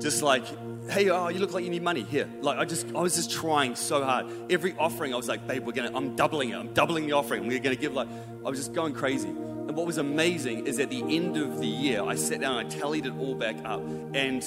Just 0.00 0.22
like, 0.22 0.44
hey, 0.90 1.10
oh, 1.10 1.28
you 1.28 1.38
look 1.38 1.52
like 1.52 1.64
you 1.64 1.70
need 1.70 1.82
money 1.82 2.02
here. 2.02 2.28
Like 2.40 2.58
I 2.58 2.64
just, 2.64 2.86
I 2.94 3.00
was 3.00 3.16
just 3.16 3.30
trying 3.30 3.74
so 3.74 4.04
hard. 4.04 4.26
Every 4.50 4.74
offering, 4.78 5.12
I 5.12 5.16
was 5.16 5.28
like, 5.28 5.46
babe, 5.46 5.66
we're 5.66 5.72
gonna, 5.72 5.90
I'm 5.94 6.16
doubling 6.16 6.50
it. 6.50 6.56
I'm 6.56 6.72
doubling 6.72 7.06
the 7.06 7.12
offering. 7.12 7.46
We're 7.46 7.58
gonna 7.58 7.76
give 7.76 7.94
like, 7.94 8.08
I 8.44 8.48
was 8.48 8.58
just 8.58 8.72
going 8.72 8.94
crazy. 8.94 9.28
And 9.28 9.76
what 9.76 9.86
was 9.86 9.98
amazing 9.98 10.66
is 10.66 10.78
at 10.78 10.88
the 10.88 11.02
end 11.02 11.36
of 11.36 11.58
the 11.58 11.66
year, 11.66 12.02
I 12.02 12.14
sat 12.14 12.40
down, 12.40 12.56
I 12.56 12.64
tallied 12.68 13.06
it 13.06 13.12
all 13.18 13.34
back 13.34 13.56
up, 13.64 13.82
and 14.14 14.42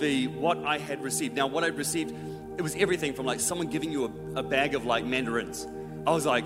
the 0.00 0.28
what 0.28 0.58
I 0.64 0.78
had 0.78 1.02
received. 1.02 1.36
Now, 1.36 1.46
what 1.46 1.64
I'd 1.64 1.76
received, 1.76 2.14
it 2.56 2.62
was 2.62 2.74
everything 2.76 3.12
from 3.12 3.26
like 3.26 3.40
someone 3.40 3.66
giving 3.66 3.92
you 3.92 4.04
a, 4.04 4.38
a 4.40 4.42
bag 4.42 4.74
of 4.74 4.86
like 4.86 5.04
mandarins. 5.04 5.66
I 6.06 6.12
was 6.12 6.24
like, 6.24 6.44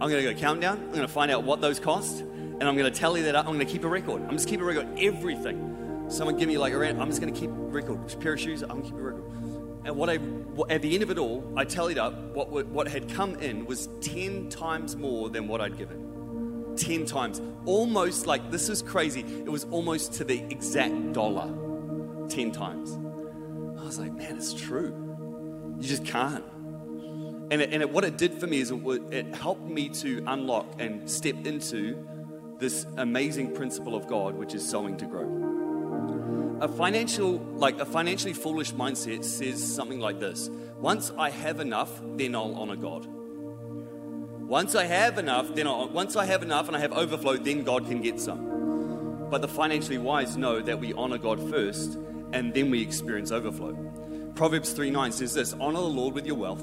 I'm 0.00 0.10
gonna 0.10 0.22
go 0.22 0.34
Countdown. 0.34 0.78
I'm 0.78 0.92
gonna 0.94 1.08
find 1.08 1.30
out 1.30 1.44
what 1.44 1.60
those 1.60 1.80
cost 1.80 2.24
and 2.60 2.68
I'm 2.68 2.76
going 2.76 2.90
to 2.90 2.98
tally 2.98 3.22
that 3.22 3.34
up. 3.34 3.46
I'm 3.46 3.54
going 3.54 3.66
to 3.66 3.72
keep 3.72 3.84
a 3.84 3.88
record. 3.88 4.22
I'm 4.22 4.32
just 4.36 4.48
keep 4.48 4.60
a 4.60 4.64
record 4.64 4.88
everything. 4.98 6.06
Someone 6.08 6.36
give 6.36 6.48
me 6.48 6.58
like 6.58 6.72
a. 6.72 7.00
I'm 7.00 7.08
just 7.08 7.20
going 7.20 7.32
to 7.32 7.38
keep 7.38 7.50
a 7.50 7.52
record. 7.52 8.12
A 8.12 8.16
pair 8.16 8.34
of 8.34 8.40
shoes. 8.40 8.62
I'm 8.62 8.68
going 8.68 8.82
to 8.82 8.88
keep 8.88 8.98
a 8.98 9.02
record. 9.02 9.24
And 9.84 9.96
what 9.96 10.08
I, 10.08 10.18
at 10.70 10.80
the 10.80 10.94
end 10.94 11.02
of 11.02 11.10
it 11.10 11.18
all, 11.18 11.52
I 11.56 11.64
tallied 11.64 11.98
up 11.98 12.14
what 12.34 12.50
what 12.50 12.88
had 12.88 13.08
come 13.10 13.34
in 13.36 13.66
was 13.66 13.88
ten 14.00 14.48
times 14.48 14.96
more 14.96 15.28
than 15.28 15.46
what 15.48 15.60
I'd 15.60 15.76
given. 15.76 16.74
Ten 16.76 17.04
times, 17.06 17.40
almost 17.66 18.26
like 18.26 18.50
this 18.50 18.68
is 18.68 18.82
crazy. 18.82 19.20
It 19.20 19.50
was 19.50 19.64
almost 19.64 20.14
to 20.14 20.24
the 20.24 20.38
exact 20.50 21.12
dollar. 21.12 21.52
Ten 22.28 22.50
times. 22.50 22.98
I 23.78 23.84
was 23.84 23.98
like, 23.98 24.12
man, 24.12 24.36
it's 24.36 24.54
true. 24.54 25.76
You 25.78 25.86
just 25.86 26.04
can't. 26.04 26.44
And, 27.50 27.60
it, 27.60 27.72
and 27.72 27.82
it, 27.82 27.90
what 27.90 28.04
it 28.04 28.16
did 28.16 28.40
for 28.40 28.46
me 28.46 28.60
is 28.60 28.70
it, 28.70 28.82
it 29.12 29.34
helped 29.34 29.68
me 29.68 29.90
to 29.90 30.24
unlock 30.26 30.66
and 30.78 31.08
step 31.08 31.46
into 31.46 31.94
this 32.58 32.86
amazing 32.96 33.54
principle 33.54 33.94
of 33.94 34.06
God, 34.06 34.34
which 34.34 34.54
is 34.54 34.68
sowing 34.68 34.96
to 34.98 35.06
grow. 35.06 36.58
A 36.60 36.68
financial, 36.68 37.38
like 37.56 37.78
a 37.80 37.84
financially 37.84 38.32
foolish 38.32 38.72
mindset 38.72 39.24
says 39.24 39.62
something 39.62 40.00
like 40.00 40.20
this 40.20 40.48
Once 40.78 41.12
I 41.18 41.30
have 41.30 41.60
enough, 41.60 41.90
then 42.16 42.34
I'll 42.34 42.54
honor 42.54 42.76
God. 42.76 43.06
Once 43.06 44.74
I 44.74 44.84
have 44.84 45.18
enough, 45.18 45.54
then 45.54 45.66
I'll, 45.66 45.88
once 45.88 46.16
I 46.16 46.26
have 46.26 46.42
enough 46.42 46.68
and 46.68 46.76
I 46.76 46.80
have 46.80 46.92
overflow, 46.92 47.36
then 47.36 47.64
God 47.64 47.86
can 47.86 48.00
get 48.00 48.20
some. 48.20 49.28
But 49.30 49.40
the 49.40 49.48
financially 49.48 49.98
wise 49.98 50.36
know 50.36 50.60
that 50.60 50.78
we 50.78 50.92
honor 50.92 51.18
God 51.18 51.50
first 51.50 51.98
and 52.32 52.52
then 52.52 52.70
we 52.70 52.80
experience 52.82 53.32
overflow. 53.32 53.74
Proverbs 54.34 54.72
3 54.72 54.90
9 54.90 55.12
says 55.12 55.34
this 55.34 55.54
Honor 55.54 55.80
the 55.80 55.84
Lord 55.84 56.14
with 56.14 56.26
your 56.26 56.36
wealth 56.36 56.62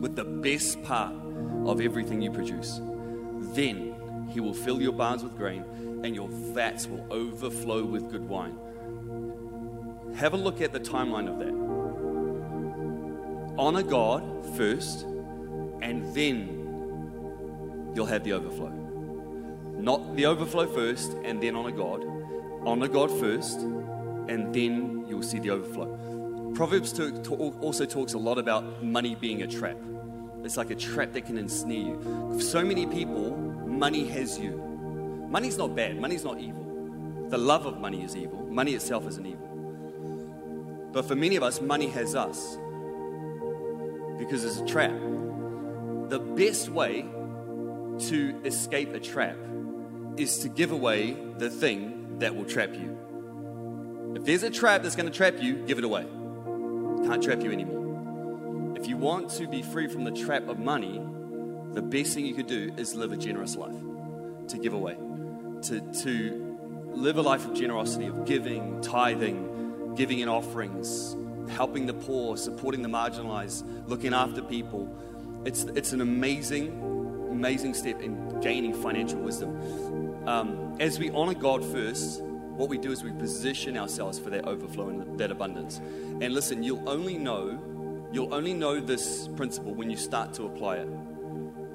with 0.00 0.16
the 0.16 0.24
best 0.24 0.82
part 0.82 1.14
of 1.66 1.80
everything 1.80 2.22
you 2.22 2.30
produce. 2.30 2.80
Then 3.54 3.94
he 4.30 4.40
will 4.40 4.54
fill 4.54 4.80
your 4.80 4.92
barns 4.92 5.22
with 5.22 5.36
grain, 5.36 5.64
and 6.04 6.14
your 6.14 6.28
vats 6.28 6.86
will 6.86 7.04
overflow 7.10 7.84
with 7.84 8.10
good 8.10 8.28
wine. 8.28 8.56
Have 10.16 10.32
a 10.34 10.36
look 10.36 10.60
at 10.60 10.72
the 10.72 10.80
timeline 10.80 11.28
of 11.28 11.38
that. 11.38 11.54
Honor 13.58 13.82
God 13.82 14.22
first, 14.56 15.02
and 15.82 16.14
then 16.14 17.92
you'll 17.94 18.06
have 18.06 18.24
the 18.24 18.32
overflow. 18.32 18.72
Not 19.78 20.16
the 20.16 20.26
overflow 20.26 20.66
first, 20.66 21.12
and 21.24 21.42
then 21.42 21.56
honor 21.56 21.70
God. 21.70 22.04
Honor 22.64 22.88
God 22.88 23.10
first, 23.10 23.60
and 23.60 24.54
then 24.54 25.04
you'll 25.08 25.22
see 25.22 25.38
the 25.38 25.50
overflow. 25.50 25.96
Proverbs 26.54 26.98
also 27.60 27.84
talks 27.84 28.14
a 28.14 28.18
lot 28.18 28.38
about 28.38 28.82
money 28.82 29.14
being 29.14 29.42
a 29.42 29.46
trap. 29.46 29.76
It's 30.44 30.56
like 30.56 30.70
a 30.70 30.74
trap 30.74 31.12
that 31.12 31.26
can 31.26 31.38
ensnare 31.38 31.78
you. 31.78 32.40
So 32.40 32.64
many 32.64 32.86
people, 32.86 33.36
money 33.80 34.06
has 34.06 34.38
you. 34.38 34.52
Money's 35.30 35.56
not 35.56 35.74
bad, 35.74 35.98
money's 35.98 36.22
not 36.22 36.38
evil. 36.38 36.66
The 37.30 37.38
love 37.38 37.64
of 37.64 37.78
money 37.78 38.04
is 38.04 38.14
evil, 38.14 38.46
money 38.50 38.74
itself 38.74 39.08
isn't 39.08 39.26
evil. 39.26 39.48
But 40.92 41.06
for 41.06 41.16
many 41.16 41.36
of 41.36 41.42
us, 41.42 41.62
money 41.62 41.88
has 41.88 42.14
us 42.14 42.58
because 44.18 44.44
it's 44.44 44.58
a 44.58 44.66
trap. 44.66 44.92
The 46.10 46.18
best 46.18 46.68
way 46.68 47.06
to 48.10 48.40
escape 48.44 48.92
a 48.92 49.00
trap 49.00 49.38
is 50.18 50.40
to 50.40 50.50
give 50.50 50.72
away 50.72 51.16
the 51.38 51.48
thing 51.48 52.18
that 52.18 52.36
will 52.36 52.44
trap 52.44 52.74
you. 52.74 52.98
If 54.14 54.26
there's 54.26 54.42
a 54.42 54.50
trap 54.50 54.82
that's 54.82 54.96
going 54.96 55.10
to 55.10 55.16
trap 55.16 55.36
you, 55.40 55.54
give 55.66 55.78
it 55.78 55.84
away. 55.84 56.06
Can't 57.06 57.22
trap 57.22 57.42
you 57.42 57.50
anymore. 57.50 58.76
If 58.76 58.88
you 58.88 58.98
want 58.98 59.30
to 59.38 59.48
be 59.48 59.62
free 59.62 59.86
from 59.86 60.04
the 60.04 60.10
trap 60.10 60.48
of 60.48 60.58
money, 60.58 61.00
the 61.72 61.82
best 61.82 62.14
thing 62.14 62.26
you 62.26 62.34
could 62.34 62.46
do 62.46 62.72
is 62.76 62.94
live 62.94 63.12
a 63.12 63.16
generous 63.16 63.56
life, 63.56 63.76
to 64.48 64.58
give 64.58 64.72
away, 64.72 64.96
to, 65.62 65.80
to 66.02 66.58
live 66.92 67.16
a 67.16 67.22
life 67.22 67.46
of 67.46 67.54
generosity, 67.54 68.06
of 68.06 68.24
giving, 68.24 68.80
tithing, 68.80 69.94
giving 69.96 70.20
in 70.20 70.28
offerings, 70.28 71.16
helping 71.50 71.86
the 71.86 71.94
poor, 71.94 72.36
supporting 72.36 72.82
the 72.82 72.88
marginalized, 72.88 73.64
looking 73.88 74.14
after 74.14 74.42
people. 74.42 74.88
It's, 75.44 75.64
it's 75.64 75.92
an 75.92 76.00
amazing, 76.00 76.68
amazing 77.30 77.74
step 77.74 78.00
in 78.02 78.40
gaining 78.40 78.74
financial 78.74 79.18
wisdom. 79.18 80.28
Um, 80.28 80.76
as 80.80 80.98
we 80.98 81.10
honor 81.10 81.34
God 81.34 81.64
first, 81.64 82.22
what 82.22 82.68
we 82.68 82.78
do 82.78 82.92
is 82.92 83.02
we 83.02 83.12
position 83.12 83.78
ourselves 83.78 84.18
for 84.18 84.28
that 84.30 84.44
overflow 84.44 84.88
and 84.88 85.18
that 85.18 85.30
abundance. 85.30 85.78
And 85.78 86.34
listen, 86.34 86.62
you'll 86.62 86.86
only 86.88 87.16
know, 87.16 87.58
you'll 88.12 88.34
only 88.34 88.52
know 88.52 88.80
this 88.80 89.28
principle 89.28 89.72
when 89.72 89.90
you 89.90 89.96
start 89.96 90.34
to 90.34 90.44
apply 90.44 90.76
it. 90.76 90.88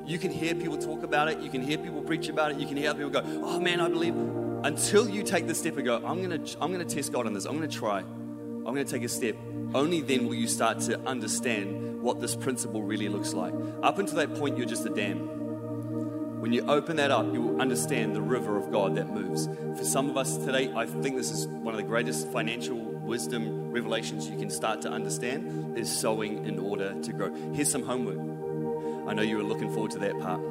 You 0.05 0.19
can 0.19 0.31
hear 0.31 0.53
people 0.53 0.77
talk 0.77 1.03
about 1.03 1.29
it, 1.29 1.39
you 1.39 1.49
can 1.49 1.61
hear 1.61 1.77
people 1.77 2.01
preach 2.01 2.29
about 2.29 2.51
it, 2.51 2.57
you 2.57 2.67
can 2.67 2.77
hear 2.77 2.93
people 2.93 3.09
go, 3.09 3.23
oh 3.43 3.59
man, 3.59 3.79
I 3.79 3.89
believe. 3.89 4.15
Until 4.63 5.09
you 5.09 5.23
take 5.23 5.47
the 5.47 5.55
step 5.55 5.77
and 5.77 5.85
go, 5.85 5.95
I'm 5.97 6.21
gonna, 6.21 6.43
I'm 6.61 6.71
gonna 6.71 6.85
test 6.85 7.11
God 7.11 7.25
on 7.25 7.33
this, 7.33 7.45
I'm 7.45 7.55
gonna 7.55 7.67
try, 7.67 7.99
I'm 7.99 8.63
gonna 8.63 8.85
take 8.85 9.03
a 9.03 9.09
step. 9.09 9.35
Only 9.73 10.01
then 10.01 10.27
will 10.27 10.35
you 10.35 10.47
start 10.47 10.79
to 10.81 10.99
understand 11.07 12.01
what 12.01 12.21
this 12.21 12.35
principle 12.35 12.83
really 12.83 13.09
looks 13.09 13.33
like. 13.33 13.53
Up 13.81 13.97
until 13.97 14.17
that 14.17 14.35
point, 14.35 14.57
you're 14.57 14.67
just 14.67 14.85
a 14.85 14.89
dam. 14.89 16.39
When 16.39 16.53
you 16.53 16.63
open 16.67 16.97
that 16.97 17.09
up, 17.09 17.33
you 17.33 17.41
will 17.41 17.59
understand 17.59 18.15
the 18.15 18.21
river 18.21 18.57
of 18.57 18.71
God 18.71 18.95
that 18.95 19.09
moves. 19.11 19.47
For 19.77 19.83
some 19.83 20.09
of 20.09 20.17
us 20.17 20.37
today, 20.37 20.71
I 20.75 20.85
think 20.85 21.15
this 21.15 21.31
is 21.31 21.47
one 21.47 21.73
of 21.73 21.77
the 21.77 21.87
greatest 21.87 22.31
financial 22.31 22.77
wisdom 22.77 23.71
revelations 23.71 24.29
you 24.29 24.37
can 24.37 24.51
start 24.51 24.81
to 24.83 24.89
understand 24.89 25.77
is 25.77 25.91
sowing 25.91 26.45
in 26.45 26.59
order 26.59 26.93
to 27.01 27.13
grow. 27.13 27.33
Here's 27.53 27.71
some 27.71 27.83
homework. 27.83 28.34
I 29.07 29.13
know 29.13 29.21
you 29.21 29.37
were 29.37 29.43
looking 29.43 29.71
forward 29.71 29.91
to 29.91 29.99
that 29.99 30.19
part. 30.19 30.41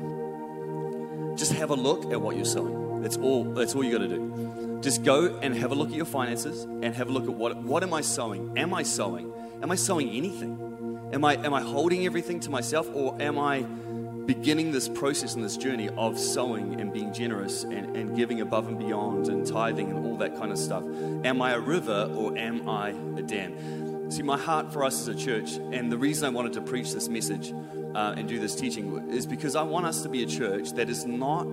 Just 1.36 1.52
have 1.52 1.70
a 1.70 1.74
look 1.74 2.12
at 2.12 2.20
what 2.20 2.36
you're 2.36 2.44
sowing. 2.44 3.02
That's 3.02 3.16
all 3.16 3.44
that's 3.44 3.74
all 3.74 3.84
you 3.84 3.92
got 3.92 3.98
to 3.98 4.08
do. 4.08 4.80
Just 4.80 5.02
go 5.02 5.38
and 5.42 5.54
have 5.56 5.72
a 5.72 5.74
look 5.74 5.88
at 5.88 5.94
your 5.94 6.04
finances 6.06 6.64
and 6.64 6.94
have 6.94 7.08
a 7.08 7.12
look 7.12 7.24
at 7.24 7.34
what 7.34 7.56
what 7.56 7.82
am 7.82 7.92
I 7.92 8.00
sowing? 8.00 8.56
Am 8.56 8.72
I 8.72 8.82
sowing? 8.82 9.32
Am 9.62 9.70
I 9.70 9.74
sowing 9.74 10.10
anything? 10.10 11.10
Am 11.12 11.24
I 11.24 11.34
am 11.34 11.52
I 11.52 11.60
holding 11.60 12.06
everything 12.06 12.40
to 12.40 12.50
myself 12.50 12.88
or 12.94 13.20
am 13.20 13.38
I 13.38 13.66
beginning 14.26 14.72
this 14.72 14.88
process 14.88 15.34
and 15.34 15.44
this 15.44 15.56
journey 15.56 15.88
of 15.90 16.18
sowing 16.18 16.80
and 16.80 16.92
being 16.92 17.12
generous 17.12 17.64
and, 17.64 17.96
and 17.96 18.16
giving 18.16 18.40
above 18.40 18.68
and 18.68 18.78
beyond 18.78 19.28
and 19.28 19.46
tithing 19.46 19.90
and 19.90 20.06
all 20.06 20.16
that 20.16 20.36
kind 20.36 20.50
of 20.50 20.58
stuff. 20.58 20.82
Am 21.24 21.42
I 21.42 21.52
a 21.52 21.60
river 21.60 22.10
or 22.14 22.36
am 22.36 22.68
I 22.68 22.90
a 22.90 23.22
dam? 23.22 23.83
See, 24.14 24.22
my 24.22 24.38
heart 24.38 24.72
for 24.72 24.84
us 24.84 25.00
as 25.00 25.08
a 25.08 25.14
church, 25.16 25.56
and 25.56 25.90
the 25.90 25.98
reason 25.98 26.24
I 26.24 26.28
wanted 26.28 26.52
to 26.52 26.60
preach 26.60 26.92
this 26.92 27.08
message 27.08 27.52
uh, 27.96 28.14
and 28.16 28.28
do 28.28 28.38
this 28.38 28.54
teaching 28.54 29.10
is 29.10 29.26
because 29.26 29.56
I 29.56 29.62
want 29.62 29.86
us 29.86 30.02
to 30.04 30.08
be 30.08 30.22
a 30.22 30.26
church 30.26 30.70
that 30.74 30.88
is 30.88 31.04
not 31.04 31.48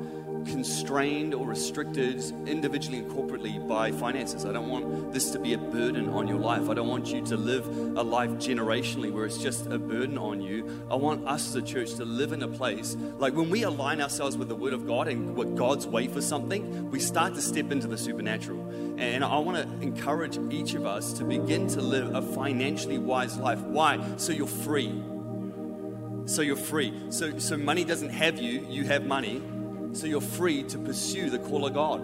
constrained 0.45 1.34
or 1.34 1.47
restricted 1.47 2.21
individually 2.47 2.99
and 2.99 3.12
corporately 3.12 3.65
by 3.67 3.91
finances. 3.91 4.45
I 4.45 4.51
don't 4.51 4.69
want 4.69 5.13
this 5.13 5.32
to 5.32 5.39
be 5.39 5.54
a 5.54 5.58
burden 5.58 6.10
on 6.10 6.27
your 6.27 6.39
life. 6.39 6.69
I 6.69 6.73
don't 6.73 6.88
want 6.88 7.08
you 7.08 7.21
to 7.25 7.38
live 7.38 7.67
a 7.97 8.04
life 8.04 8.32
generationally 8.32 9.12
where 9.12 9.25
it's 9.25 9.38
just 9.38 9.67
a 9.67 9.77
burden 9.77 10.17
on 10.17 10.41
you. 10.41 10.86
I 10.89 10.95
want 10.95 11.27
us 11.27 11.54
a 11.56 11.62
church 11.62 11.95
to 11.95 12.06
live 12.06 12.32
in 12.32 12.43
a 12.43 12.47
place 12.47 12.95
like 13.17 13.34
when 13.36 13.49
we 13.49 13.63
align 13.63 14.01
ourselves 14.01 14.38
with 14.38 14.47
the 14.47 14.56
Word 14.56 14.73
of 14.73 14.88
God 14.88 15.08
and 15.08 15.36
what 15.36 15.56
God's 15.56 15.88
way 15.88 16.08
for 16.08 16.21
something, 16.21 16.89
we 16.91 16.99
start 16.99 17.36
to 17.36 17.41
step 17.41 17.71
into 17.71 17.88
the 17.88 17.97
supernatural. 17.97 18.67
And 18.97 19.23
I 19.23 19.38
want 19.39 19.58
to 19.58 19.84
encourage 19.86 20.38
each 20.51 20.73
of 20.73 20.86
us 20.86 21.13
to 21.13 21.23
begin 21.23 21.67
to 21.69 21.82
live 21.82 22.15
a 22.15 22.21
financially 22.21 22.97
wise 22.97 23.38
life. 23.38 23.60
Why? 23.60 23.99
So 24.17 24.32
you're 24.32 24.47
free. 24.47 25.01
So 26.25 26.41
you're 26.41 26.56
free. 26.56 26.93
So, 27.10 27.39
so 27.39 27.58
money 27.58 27.84
doesn't 27.84 28.10
have 28.10 28.39
you, 28.39 28.65
you 28.69 28.86
have 28.86 29.06
money 29.06 29.41
so 29.93 30.08
you're 30.08 30.21
free 30.21 30.63
to 30.63 30.77
pursue 30.77 31.30
the 31.30 31.39
call 31.39 31.65
of 31.65 31.73
God. 31.73 32.01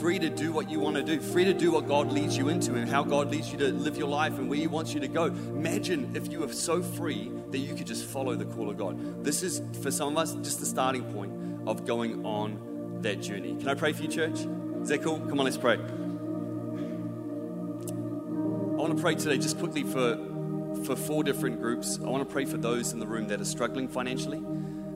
Free 0.00 0.18
to 0.18 0.28
do 0.28 0.52
what 0.52 0.68
you 0.68 0.80
want 0.80 0.96
to 0.96 1.02
do. 1.02 1.20
Free 1.20 1.44
to 1.44 1.54
do 1.54 1.70
what 1.70 1.86
God 1.86 2.12
leads 2.12 2.36
you 2.36 2.48
into 2.48 2.74
and 2.74 2.88
how 2.88 3.04
God 3.04 3.30
leads 3.30 3.52
you 3.52 3.58
to 3.58 3.68
live 3.68 3.96
your 3.96 4.08
life 4.08 4.38
and 4.38 4.50
where 4.50 4.58
He 4.58 4.66
wants 4.66 4.92
you 4.92 5.00
to 5.00 5.08
go. 5.08 5.26
Imagine 5.26 6.16
if 6.16 6.30
you 6.32 6.40
were 6.40 6.52
so 6.52 6.82
free 6.82 7.30
that 7.50 7.58
you 7.58 7.74
could 7.74 7.86
just 7.86 8.04
follow 8.04 8.34
the 8.34 8.44
call 8.44 8.68
of 8.68 8.76
God. 8.76 9.24
This 9.24 9.42
is, 9.42 9.62
for 9.82 9.90
some 9.90 10.16
of 10.16 10.18
us, 10.18 10.34
just 10.34 10.58
the 10.60 10.66
starting 10.66 11.04
point 11.12 11.32
of 11.68 11.86
going 11.86 12.26
on 12.26 12.98
that 13.02 13.20
journey. 13.20 13.54
Can 13.56 13.68
I 13.68 13.74
pray 13.74 13.92
for 13.92 14.02
you, 14.02 14.08
church? 14.08 14.46
Is 14.82 14.88
that 14.88 15.02
cool? 15.02 15.20
Come 15.20 15.38
on, 15.38 15.44
let's 15.44 15.56
pray. 15.56 15.78
I 18.74 18.76
want 18.76 18.96
to 18.96 19.02
pray 19.02 19.14
today 19.14 19.38
just 19.38 19.58
quickly 19.58 19.84
for, 19.84 20.18
for 20.84 20.96
four 20.96 21.22
different 21.22 21.60
groups. 21.60 21.98
I 22.00 22.08
want 22.08 22.26
to 22.26 22.30
pray 22.30 22.44
for 22.44 22.56
those 22.56 22.92
in 22.92 22.98
the 22.98 23.06
room 23.06 23.28
that 23.28 23.40
are 23.40 23.44
struggling 23.44 23.86
financially. 23.88 24.42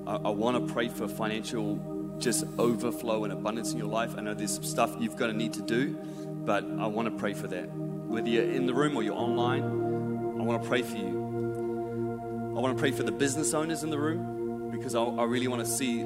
I, 0.09 0.17
I 0.25 0.31
want 0.31 0.67
to 0.67 0.73
pray 0.73 0.89
for 0.89 1.07
financial 1.07 2.17
just 2.19 2.45
overflow 2.59 3.25
and 3.25 3.33
abundance 3.33 3.73
in 3.73 3.79
your 3.79 3.89
life. 3.89 4.15
I 4.17 4.23
know 4.23 4.35
there's 4.35 4.55
some 4.55 4.65
stuff 4.65 4.97
you've 4.99 5.17
got 5.17 5.27
to 5.27 5.33
need 5.35 5.53
to 5.53 5.63
do, 5.63 5.97
but 6.45 6.65
I 6.65 6.87
want 6.87 7.13
to 7.13 7.17
pray 7.17 7.35
for 7.35 7.47
that. 7.49 7.67
Whether 7.67 8.29
you're 8.31 8.51
in 8.51 8.67
the 8.67 8.75
room 8.75 8.97
or 8.97 9.03
you're 9.03 9.15
online, 9.15 9.63
I 9.63 10.43
want 10.43 10.63
to 10.63 10.69
pray 10.69 10.83
for 10.83 10.97
you. 10.97 12.55
I 12.57 12.61
want 12.61 12.77
to 12.77 12.81
pray 12.81 12.91
for 12.91 13.03
the 13.03 13.13
business 13.13 13.53
owners 13.53 13.83
in 13.83 13.91
the 13.91 13.99
room 13.99 14.71
because 14.71 14.95
I, 14.95 15.03
I 15.03 15.25
really 15.25 15.47
want 15.47 15.65
to 15.65 15.71
see 15.71 15.99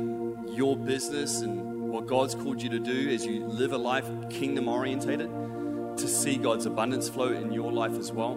your 0.51 0.77
business 0.77 1.41
and 1.41 1.89
what 1.89 2.07
God's 2.07 2.35
called 2.35 2.61
you 2.61 2.71
to 2.71 2.81
do 2.81 3.09
as 3.11 3.25
you 3.25 3.47
live 3.47 3.73
a 3.73 3.79
life 3.79 4.07
kingdom 4.29 4.69
orientated, 4.69 5.31
to 5.97 6.09
see 6.09 6.37
God's 6.37 6.67
abundance 6.67 7.09
flow 7.09 7.29
in 7.29 7.53
your 7.53 7.71
life 7.71 7.97
as 7.99 8.11
well. 8.11 8.33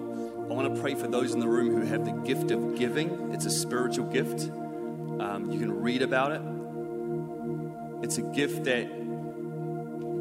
I 0.50 0.54
want 0.54 0.76
to 0.76 0.80
pray 0.80 0.94
for 0.94 1.08
those 1.08 1.34
in 1.34 1.40
the 1.40 1.48
room 1.48 1.72
who 1.72 1.86
have 1.88 2.06
the 2.06 2.12
gift 2.12 2.52
of 2.52 2.78
giving. 2.78 3.32
It's 3.34 3.46
a 3.46 3.52
spiritual 3.52 4.06
gift. 4.06 4.52
Um, 5.20 5.52
you 5.52 5.60
can 5.60 5.72
read 5.82 6.02
about 6.02 6.32
it. 6.32 6.42
It's 8.04 8.18
a 8.18 8.22
gift 8.22 8.66
that 8.66 8.88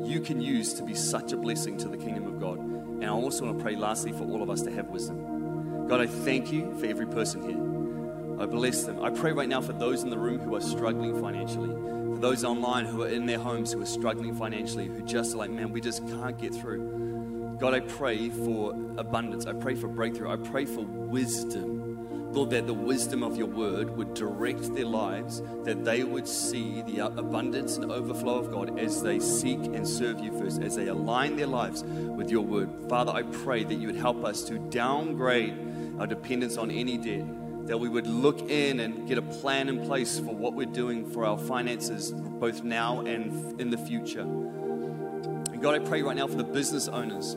you 0.07 0.21
can 0.21 0.41
use 0.41 0.75
to 0.75 0.83
be 0.83 0.95
such 0.95 1.33
a 1.33 1.37
blessing 1.37 1.77
to 1.79 1.89
the 1.89 1.97
kingdom 1.97 2.27
of 2.27 2.41
God. 2.41 2.59
And 2.59 3.05
I 3.05 3.09
also 3.09 3.47
want 3.47 3.59
to 3.59 3.65
pray, 3.65 3.77
lastly, 3.77 4.13
for 4.13 4.25
all 4.25 4.43
of 4.43 4.51
us 4.51 4.63
to 4.63 4.71
have 4.71 4.89
wisdom. 4.89 5.87
God, 5.89 6.01
I 6.01 6.07
thank 6.07 6.53
you 6.53 6.77
for 6.79 6.87
every 6.87 7.07
person 7.07 7.43
here. 7.43 8.43
I 8.43 8.47
bless 8.47 8.85
them. 8.85 9.03
I 9.03 9.11
pray 9.11 9.33
right 9.33 9.49
now 9.49 9.61
for 9.61 9.73
those 9.73 10.03
in 10.03 10.11
the 10.11 10.19
room 10.19 10.41
who 10.41 10.55
are 10.55 10.61
struggling 10.61 11.21
financially, 11.21 11.71
for 11.71 12.19
those 12.19 12.45
online 12.45 12.85
who 12.85 13.03
are 13.03 13.09
in 13.09 13.27
their 13.27 13.39
homes 13.39 13.73
who 13.73 13.83
are 13.83 13.87
struggling 13.87 14.35
financially, 14.35 14.87
who 14.87 15.03
just 15.03 15.35
are 15.35 15.39
like, 15.39 15.51
man, 15.51 15.73
we 15.73 15.81
just 15.81 16.07
can't 16.09 16.39
get 16.39 16.55
through. 16.55 17.57
God, 17.59 17.75
I 17.75 17.81
pray 17.81 18.31
for 18.31 18.73
abundance. 18.97 19.47
I 19.47 19.53
pray 19.53 19.75
for 19.75 19.89
breakthrough. 19.89 20.31
I 20.31 20.37
pray 20.37 20.65
for 20.65 20.81
wisdom 20.83 21.94
Lord, 22.35 22.51
that 22.51 22.67
the 22.67 22.75
wisdom 22.75 23.23
of 23.23 23.37
your 23.37 23.47
word 23.47 23.97
would 23.97 24.15
direct 24.15 24.75
their 24.75 24.87
lives, 24.87 25.41
that 25.63 25.85
they 25.85 26.03
would 26.03 26.27
see 26.27 26.83
the 26.83 27.07
abundance 27.07 27.77
and 27.77 27.93
overflow 27.93 28.39
of 28.39 28.51
God 28.51 28.79
as 28.79 29.03
they 29.03 29.21
seek 29.21 29.61
and 29.61 29.87
serve 29.87 30.19
you 30.19 30.37
first, 30.39 30.61
as 30.61 30.75
they 30.75 30.89
align 30.89 31.37
their 31.37 31.47
lives 31.47 31.85
with 31.85 32.31
your 32.31 32.43
word. 32.43 32.69
Father, 32.89 33.13
I 33.13 33.23
pray 33.23 33.63
that 33.63 33.75
you 33.75 33.87
would 33.87 33.97
help 33.97 34.25
us 34.25 34.43
to 34.45 34.59
downgrade 34.59 35.57
our 36.01 36.09
dependence 36.09 36.57
on 36.57 36.73
any 36.73 36.99
debt, 36.99 37.25
that 37.69 37.79
we 37.79 37.89
would 37.89 38.09
look 38.09 38.41
in 38.51 38.81
and 38.81 39.07
get 39.07 39.17
a 39.17 39.23
plan 39.23 39.69
in 39.69 39.87
place 39.87 40.19
for 40.19 40.35
what 40.35 40.55
we're 40.55 40.67
doing 40.67 41.09
for 41.09 41.25
our 41.25 41.39
finances, 41.39 42.11
both 42.11 42.65
now 42.65 43.01
and 43.01 43.61
in 43.61 43.71
the 43.71 43.79
future. 43.79 44.23
And 44.23 45.63
God, 45.63 45.77
I 45.77 45.79
pray 45.79 46.03
right 46.03 46.17
now 46.17 46.27
for 46.27 46.37
the 46.37 46.43
business 46.45 46.89
owners. 46.89 47.37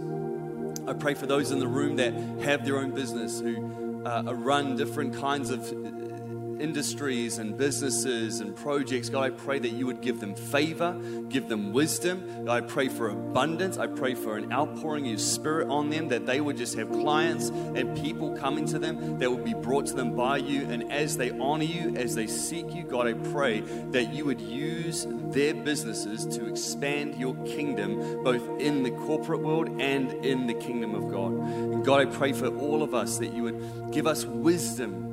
I 0.87 0.93
pray 0.93 1.13
for 1.13 1.27
those 1.27 1.51
in 1.51 1.59
the 1.59 1.67
room 1.67 1.97
that 1.97 2.13
have 2.41 2.65
their 2.65 2.79
own 2.79 2.91
business 2.91 3.39
who 3.39 3.86
uh, 4.05 4.33
run 4.35 4.75
different 4.75 5.15
kinds 5.15 5.49
of 5.49 5.61
industries 6.61 7.37
and 7.37 7.57
businesses 7.57 8.39
and 8.39 8.55
projects. 8.55 9.09
God, 9.09 9.23
I 9.23 9.29
pray 9.29 9.59
that 9.59 9.69
you 9.69 9.85
would 9.85 10.01
give 10.01 10.19
them 10.19 10.35
favor, 10.35 10.93
give 11.29 11.47
them 11.47 11.73
wisdom. 11.73 12.45
God, 12.45 12.63
I 12.63 12.65
pray 12.65 12.89
for 12.89 13.09
abundance. 13.09 13.77
I 13.77 13.87
pray 13.87 14.15
for 14.15 14.37
an 14.37 14.51
outpouring 14.51 15.05
of 15.05 15.09
your 15.09 15.17
spirit 15.19 15.69
on 15.69 15.89
them, 15.89 16.07
that 16.09 16.25
they 16.25 16.41
would 16.41 16.57
just 16.57 16.75
have 16.75 16.89
clients 16.91 17.49
and 17.49 17.97
people 17.97 18.35
coming 18.37 18.65
to 18.67 18.79
them 18.79 19.19
that 19.19 19.31
would 19.31 19.43
be 19.43 19.53
brought 19.53 19.87
to 19.87 19.93
them 19.93 20.15
by 20.15 20.37
you. 20.37 20.61
And 20.69 20.91
as 20.91 21.17
they 21.17 21.31
honor 21.31 21.63
you, 21.63 21.95
as 21.95 22.15
they 22.15 22.27
seek 22.27 22.73
you, 22.73 22.83
God, 22.83 23.07
I 23.07 23.13
pray 23.13 23.61
that 23.91 24.13
you 24.13 24.25
would 24.25 24.41
use 24.41 25.07
their 25.09 25.53
businesses 25.53 26.25
to 26.37 26.47
expand 26.47 27.15
your 27.15 27.35
kingdom, 27.45 28.23
both 28.23 28.59
in 28.59 28.83
the 28.83 28.91
corporate 28.91 29.41
world 29.41 29.81
and 29.81 30.13
in 30.25 30.47
the 30.47 30.53
kingdom 30.53 30.95
of 30.95 31.11
God. 31.11 31.31
And 31.31 31.85
God, 31.85 32.01
I 32.01 32.05
pray 32.05 32.33
for 32.33 32.47
all 32.47 32.83
of 32.83 32.93
us 32.93 33.17
that 33.17 33.33
you 33.33 33.43
would 33.43 33.91
give 33.91 34.07
us 34.07 34.25
wisdom 34.25 35.07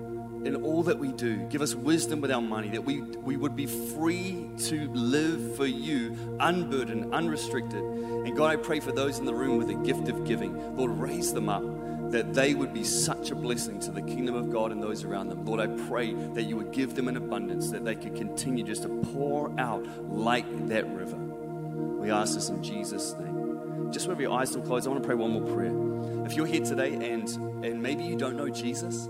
in 0.46 0.56
all 0.62 0.82
that 0.84 0.98
we 0.98 1.12
do. 1.12 1.36
Give 1.48 1.62
us 1.62 1.74
wisdom 1.74 2.20
with 2.20 2.30
our 2.30 2.42
money, 2.42 2.68
that 2.68 2.84
we, 2.84 3.00
we 3.00 3.36
would 3.36 3.56
be 3.56 3.66
free 3.66 4.50
to 4.58 4.88
live 4.92 5.56
for 5.56 5.66
you, 5.66 6.36
unburdened, 6.40 7.14
unrestricted. 7.14 7.82
And 7.82 8.36
God, 8.36 8.50
I 8.52 8.56
pray 8.56 8.80
for 8.80 8.92
those 8.92 9.18
in 9.18 9.24
the 9.24 9.34
room 9.34 9.56
with 9.58 9.70
a 9.70 9.74
gift 9.74 10.08
of 10.08 10.24
giving. 10.24 10.76
Lord, 10.76 10.92
raise 10.92 11.32
them 11.32 11.48
up, 11.48 11.62
that 12.10 12.34
they 12.34 12.54
would 12.54 12.72
be 12.72 12.84
such 12.84 13.30
a 13.30 13.34
blessing 13.34 13.80
to 13.80 13.90
the 13.90 14.02
kingdom 14.02 14.34
of 14.34 14.50
God 14.50 14.70
and 14.70 14.82
those 14.82 15.04
around 15.04 15.28
them. 15.28 15.44
Lord, 15.44 15.60
I 15.60 15.66
pray 15.88 16.14
that 16.14 16.42
you 16.42 16.56
would 16.56 16.72
give 16.72 16.94
them 16.94 17.08
an 17.08 17.16
abundance, 17.16 17.70
that 17.70 17.84
they 17.84 17.94
could 17.94 18.14
continue 18.14 18.64
just 18.64 18.82
to 18.82 18.88
pour 18.88 19.52
out 19.58 19.86
like 20.10 20.68
that 20.68 20.86
river. 20.88 21.16
We 21.16 22.10
ask 22.10 22.34
this 22.34 22.50
in 22.50 22.62
Jesus' 22.62 23.14
name. 23.14 23.90
Just 23.90 24.08
with 24.08 24.20
your 24.20 24.32
eyes 24.32 24.50
still 24.50 24.62
closed, 24.62 24.86
I 24.86 24.90
want 24.90 25.02
to 25.02 25.06
pray 25.06 25.16
one 25.16 25.30
more 25.30 25.54
prayer. 25.54 26.26
If 26.26 26.34
you're 26.34 26.46
here 26.46 26.64
today 26.64 26.92
and, 26.92 27.28
and 27.64 27.82
maybe 27.82 28.02
you 28.02 28.16
don't 28.16 28.36
know 28.36 28.48
Jesus, 28.48 29.08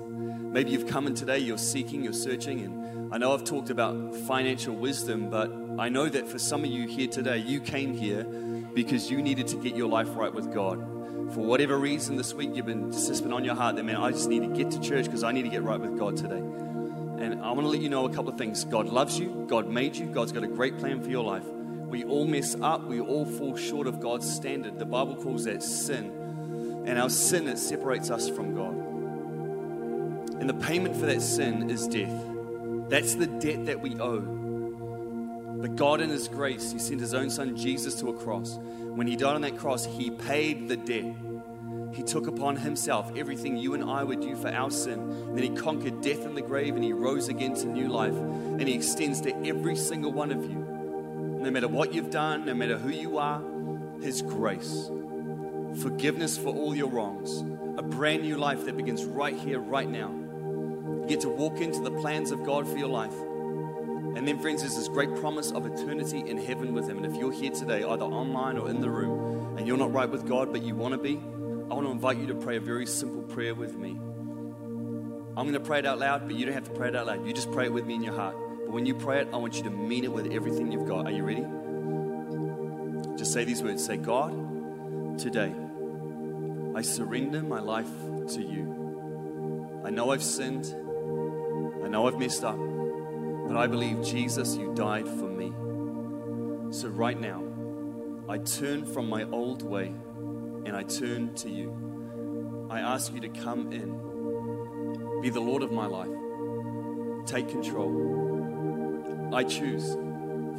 Maybe 0.54 0.70
you've 0.70 0.86
come 0.86 1.08
in 1.08 1.16
today, 1.16 1.40
you're 1.40 1.58
seeking, 1.58 2.04
you're 2.04 2.12
searching, 2.12 2.60
and 2.60 3.12
I 3.12 3.18
know 3.18 3.34
I've 3.34 3.42
talked 3.42 3.70
about 3.70 4.14
financial 4.14 4.72
wisdom, 4.72 5.28
but 5.28 5.50
I 5.80 5.88
know 5.88 6.08
that 6.08 6.28
for 6.28 6.38
some 6.38 6.62
of 6.62 6.70
you 6.70 6.86
here 6.86 7.08
today, 7.08 7.38
you 7.38 7.58
came 7.58 7.92
here 7.92 8.22
because 8.22 9.10
you 9.10 9.20
needed 9.20 9.48
to 9.48 9.56
get 9.56 9.74
your 9.74 9.88
life 9.88 10.06
right 10.14 10.32
with 10.32 10.54
God. 10.54 10.78
For 11.34 11.40
whatever 11.40 11.76
reason 11.76 12.14
this 12.14 12.34
week, 12.34 12.50
you've 12.54 12.66
been 12.66 12.92
just 12.92 13.24
been 13.24 13.32
on 13.32 13.44
your 13.44 13.56
heart 13.56 13.74
that, 13.74 13.82
man, 13.82 13.96
I 13.96 14.12
just 14.12 14.28
need 14.28 14.42
to 14.42 14.46
get 14.46 14.70
to 14.70 14.80
church 14.80 15.06
because 15.06 15.24
I 15.24 15.32
need 15.32 15.42
to 15.42 15.48
get 15.48 15.64
right 15.64 15.80
with 15.80 15.98
God 15.98 16.16
today. 16.16 16.38
And 16.38 17.42
I 17.42 17.50
want 17.50 17.62
to 17.62 17.68
let 17.68 17.80
you 17.80 17.88
know 17.88 18.04
a 18.04 18.10
couple 18.10 18.28
of 18.28 18.38
things. 18.38 18.64
God 18.64 18.86
loves 18.86 19.18
you, 19.18 19.46
God 19.48 19.68
made 19.68 19.96
you, 19.96 20.06
God's 20.06 20.30
got 20.30 20.44
a 20.44 20.46
great 20.46 20.78
plan 20.78 21.02
for 21.02 21.10
your 21.10 21.24
life. 21.24 21.44
We 21.44 22.04
all 22.04 22.28
mess 22.28 22.54
up, 22.62 22.84
we 22.84 23.00
all 23.00 23.24
fall 23.24 23.56
short 23.56 23.88
of 23.88 23.98
God's 23.98 24.32
standard. 24.32 24.78
The 24.78 24.86
Bible 24.86 25.16
calls 25.16 25.46
that 25.46 25.64
sin. 25.64 26.84
And 26.86 26.96
our 26.96 27.10
sin, 27.10 27.48
it 27.48 27.58
separates 27.58 28.08
us 28.08 28.28
from 28.28 28.54
God. 28.54 28.83
And 30.40 30.48
the 30.48 30.54
payment 30.54 30.96
for 30.96 31.06
that 31.06 31.22
sin 31.22 31.70
is 31.70 31.86
death. 31.88 32.12
That's 32.88 33.14
the 33.14 33.26
debt 33.26 33.66
that 33.66 33.80
we 33.80 33.98
owe. 33.98 34.20
But 34.20 35.76
God, 35.76 36.00
in 36.00 36.10
His 36.10 36.28
grace, 36.28 36.72
He 36.72 36.78
sent 36.78 37.00
His 37.00 37.14
own 37.14 37.30
Son 37.30 37.56
Jesus 37.56 37.94
to 38.00 38.08
a 38.08 38.12
cross. 38.12 38.58
When 38.60 39.06
He 39.06 39.16
died 39.16 39.34
on 39.34 39.40
that 39.42 39.56
cross, 39.56 39.86
He 39.86 40.10
paid 40.10 40.68
the 40.68 40.76
debt. 40.76 41.14
He 41.94 42.02
took 42.02 42.26
upon 42.26 42.56
Himself 42.56 43.10
everything 43.16 43.56
you 43.56 43.72
and 43.72 43.84
I 43.84 44.04
would 44.04 44.20
do 44.20 44.36
for 44.36 44.48
our 44.48 44.70
sin. 44.70 44.98
And 45.00 45.38
then 45.38 45.44
He 45.44 45.50
conquered 45.50 46.02
death 46.02 46.26
in 46.26 46.34
the 46.34 46.42
grave 46.42 46.74
and 46.74 46.84
He 46.84 46.92
rose 46.92 47.28
again 47.28 47.54
to 47.54 47.66
new 47.66 47.88
life. 47.88 48.14
And 48.14 48.68
He 48.68 48.74
extends 48.74 49.22
to 49.22 49.34
every 49.46 49.76
single 49.76 50.12
one 50.12 50.30
of 50.30 50.42
you, 50.42 50.58
no 51.40 51.50
matter 51.50 51.68
what 51.68 51.94
you've 51.94 52.10
done, 52.10 52.44
no 52.44 52.54
matter 52.54 52.76
who 52.76 52.90
you 52.90 53.16
are, 53.18 53.42
His 54.02 54.20
grace. 54.20 54.90
Forgiveness 55.80 56.36
for 56.36 56.48
all 56.54 56.74
your 56.74 56.88
wrongs. 56.88 57.40
A 57.78 57.82
brand 57.82 58.22
new 58.22 58.36
life 58.36 58.66
that 58.66 58.76
begins 58.76 59.04
right 59.04 59.36
here, 59.36 59.58
right 59.58 59.88
now. 59.88 60.23
You 61.04 61.10
get 61.10 61.20
to 61.20 61.28
walk 61.28 61.60
into 61.60 61.80
the 61.80 61.90
plans 61.90 62.30
of 62.30 62.44
God 62.44 62.66
for 62.66 62.78
your 62.78 62.88
life. 62.88 63.12
And 64.16 64.26
then, 64.26 64.38
friends, 64.38 64.62
there's 64.62 64.74
this 64.74 64.88
great 64.88 65.14
promise 65.16 65.50
of 65.50 65.66
eternity 65.66 66.20
in 66.26 66.38
heaven 66.38 66.72
with 66.72 66.88
Him. 66.88 66.96
And 66.96 67.04
if 67.04 67.14
you're 67.20 67.30
here 67.30 67.50
today, 67.50 67.84
either 67.84 68.06
online 68.06 68.56
or 68.56 68.70
in 68.70 68.80
the 68.80 68.88
room, 68.88 69.58
and 69.58 69.66
you're 69.66 69.76
not 69.76 69.92
right 69.92 70.08
with 70.08 70.26
God, 70.26 70.50
but 70.50 70.62
you 70.62 70.74
want 70.74 70.92
to 70.92 70.98
be, 70.98 71.16
I 71.16 71.74
want 71.74 71.86
to 71.86 71.90
invite 71.90 72.16
you 72.16 72.28
to 72.28 72.34
pray 72.34 72.56
a 72.56 72.60
very 72.60 72.86
simple 72.86 73.20
prayer 73.20 73.54
with 73.54 73.76
me. 73.76 73.90
I'm 73.90 75.44
going 75.44 75.52
to 75.52 75.60
pray 75.60 75.80
it 75.80 75.84
out 75.84 75.98
loud, 75.98 76.26
but 76.26 76.36
you 76.36 76.46
don't 76.46 76.54
have 76.54 76.64
to 76.64 76.70
pray 76.70 76.88
it 76.88 76.96
out 76.96 77.06
loud. 77.06 77.26
You 77.26 77.34
just 77.34 77.52
pray 77.52 77.66
it 77.66 77.72
with 77.74 77.84
me 77.84 77.96
in 77.96 78.02
your 78.02 78.14
heart. 78.14 78.34
But 78.64 78.72
when 78.72 78.86
you 78.86 78.94
pray 78.94 79.20
it, 79.20 79.28
I 79.30 79.36
want 79.36 79.56
you 79.56 79.64
to 79.64 79.70
mean 79.70 80.04
it 80.04 80.12
with 80.12 80.32
everything 80.32 80.72
you've 80.72 80.88
got. 80.88 81.04
Are 81.04 81.10
you 81.10 81.22
ready? 81.22 81.44
Just 83.18 83.34
say 83.34 83.44
these 83.44 83.62
words 83.62 83.84
Say, 83.84 83.98
God, 83.98 85.18
today, 85.18 85.54
I 86.74 86.80
surrender 86.80 87.42
my 87.42 87.60
life 87.60 87.90
to 88.28 88.40
you. 88.40 89.82
I 89.84 89.90
know 89.90 90.12
I've 90.12 90.22
sinned. 90.22 90.74
I 91.84 91.88
know 91.88 92.08
I've 92.08 92.18
messed 92.18 92.44
up, 92.44 92.56
but 92.56 93.56
I 93.56 93.66
believe, 93.66 94.02
Jesus, 94.02 94.56
you 94.56 94.72
died 94.74 95.06
for 95.06 95.28
me. 95.28 95.52
So 96.72 96.88
right 96.88 97.20
now, 97.20 97.42
I 98.28 98.38
turn 98.38 98.86
from 98.86 99.08
my 99.08 99.24
old 99.24 99.62
way 99.62 99.88
and 100.64 100.74
I 100.74 100.82
turn 100.82 101.34
to 101.34 101.50
you. 101.50 102.66
I 102.70 102.80
ask 102.80 103.12
you 103.12 103.20
to 103.20 103.28
come 103.28 103.70
in, 103.72 105.20
be 105.20 105.28
the 105.28 105.40
Lord 105.40 105.62
of 105.62 105.70
my 105.72 105.86
life, 105.86 106.08
take 107.26 107.48
control. 107.48 109.30
I 109.34 109.44
choose 109.44 109.92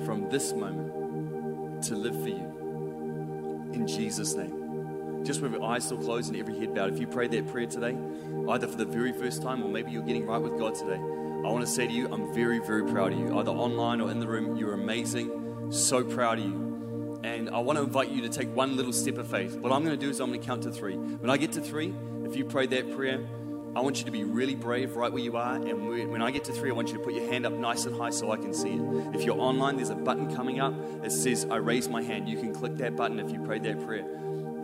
from 0.06 0.30
this 0.30 0.54
moment 0.54 1.84
to 1.86 1.96
live 1.96 2.22
for 2.22 2.30
you. 2.30 3.72
In 3.74 3.88
Jesus' 3.88 4.36
name. 4.36 4.65
Just 5.26 5.42
with 5.42 5.54
your 5.54 5.64
eyes 5.64 5.84
still 5.84 5.98
closed 5.98 6.32
and 6.32 6.40
every 6.40 6.58
head 6.60 6.76
bowed, 6.76 6.94
if 6.94 7.00
you 7.00 7.08
prayed 7.08 7.32
that 7.32 7.48
prayer 7.48 7.66
today, 7.66 7.98
either 8.48 8.68
for 8.68 8.78
the 8.78 8.86
very 8.86 9.12
first 9.12 9.42
time 9.42 9.64
or 9.64 9.70
maybe 9.70 9.92
you're 9.92 10.04
getting 10.04 10.28
right 10.28 10.38
with 10.38 10.60
God 10.60 10.76
today, 10.76 11.00
I 11.00 11.50
want 11.50 11.66
to 11.66 11.72
say 11.72 11.88
to 11.88 11.92
you, 11.92 12.08
I'm 12.14 12.32
very, 12.32 12.60
very 12.60 12.84
proud 12.86 13.12
of 13.12 13.20
you. 13.20 13.38
Either 13.38 13.52
online 13.52 14.02
or 14.02 14.12
in 14.12 14.20
the 14.20 14.28
room, 14.28 14.56
you're 14.56 14.74
amazing. 14.74 15.72
So 15.72 16.04
proud 16.04 16.38
of 16.38 16.46
you. 16.46 17.20
And 17.24 17.50
I 17.50 17.58
want 17.58 17.80
to 17.80 17.84
invite 17.84 18.10
you 18.10 18.22
to 18.22 18.30
take 18.30 18.56
one 18.56 18.78
little 18.78 18.94
step 18.94 19.18
of 19.18 19.28
faith. 19.28 19.58
What 19.58 19.72
I'm 19.72 19.84
going 19.84 19.98
to 19.98 20.06
do 20.06 20.12
is 20.12 20.20
I'm 20.20 20.30
going 20.30 20.40
to 20.40 20.46
count 20.46 20.62
to 20.64 20.72
three. 20.72 20.96
When 20.96 21.32
I 21.32 21.38
get 21.38 21.54
to 21.54 21.62
three, 21.62 21.92
if 22.24 22.36
you 22.36 22.46
prayed 22.46 22.70
that 22.70 22.96
prayer, 22.96 23.26
I 23.76 23.82
want 23.82 23.98
you 23.98 24.06
to 24.06 24.12
be 24.12 24.24
really 24.24 24.56
brave 24.56 24.96
right 24.96 25.12
where 25.12 25.24
you 25.24 25.38
are. 25.38 25.56
And 25.56 26.12
when 26.12 26.22
I 26.22 26.30
get 26.30 26.44
to 26.46 26.54
three, 26.54 26.70
I 26.70 26.74
want 26.74 26.90
you 26.90 26.98
to 27.00 27.04
put 27.04 27.16
your 27.16 27.30
hand 27.32 27.48
up 27.48 27.54
nice 27.54 27.86
and 27.86 27.96
high 27.98 28.12
so 28.12 28.32
I 28.32 28.38
can 28.38 28.54
see 28.54 28.74
it. 28.74 29.16
If 29.16 29.24
you're 29.24 29.40
online, 29.40 29.76
there's 29.76 29.90
a 29.90 29.96
button 29.96 30.34
coming 30.36 30.60
up. 30.60 31.02
that 31.02 31.12
says, 31.12 31.46
I 31.50 31.58
raise 31.58 31.90
my 31.90 32.02
hand. 32.04 32.30
You 32.30 32.38
can 32.38 32.54
click 32.54 32.78
that 32.78 32.96
button 32.96 33.20
if 33.20 33.32
you 33.32 33.40
prayed 33.40 33.64
that 33.64 33.84
prayer. 33.86 34.06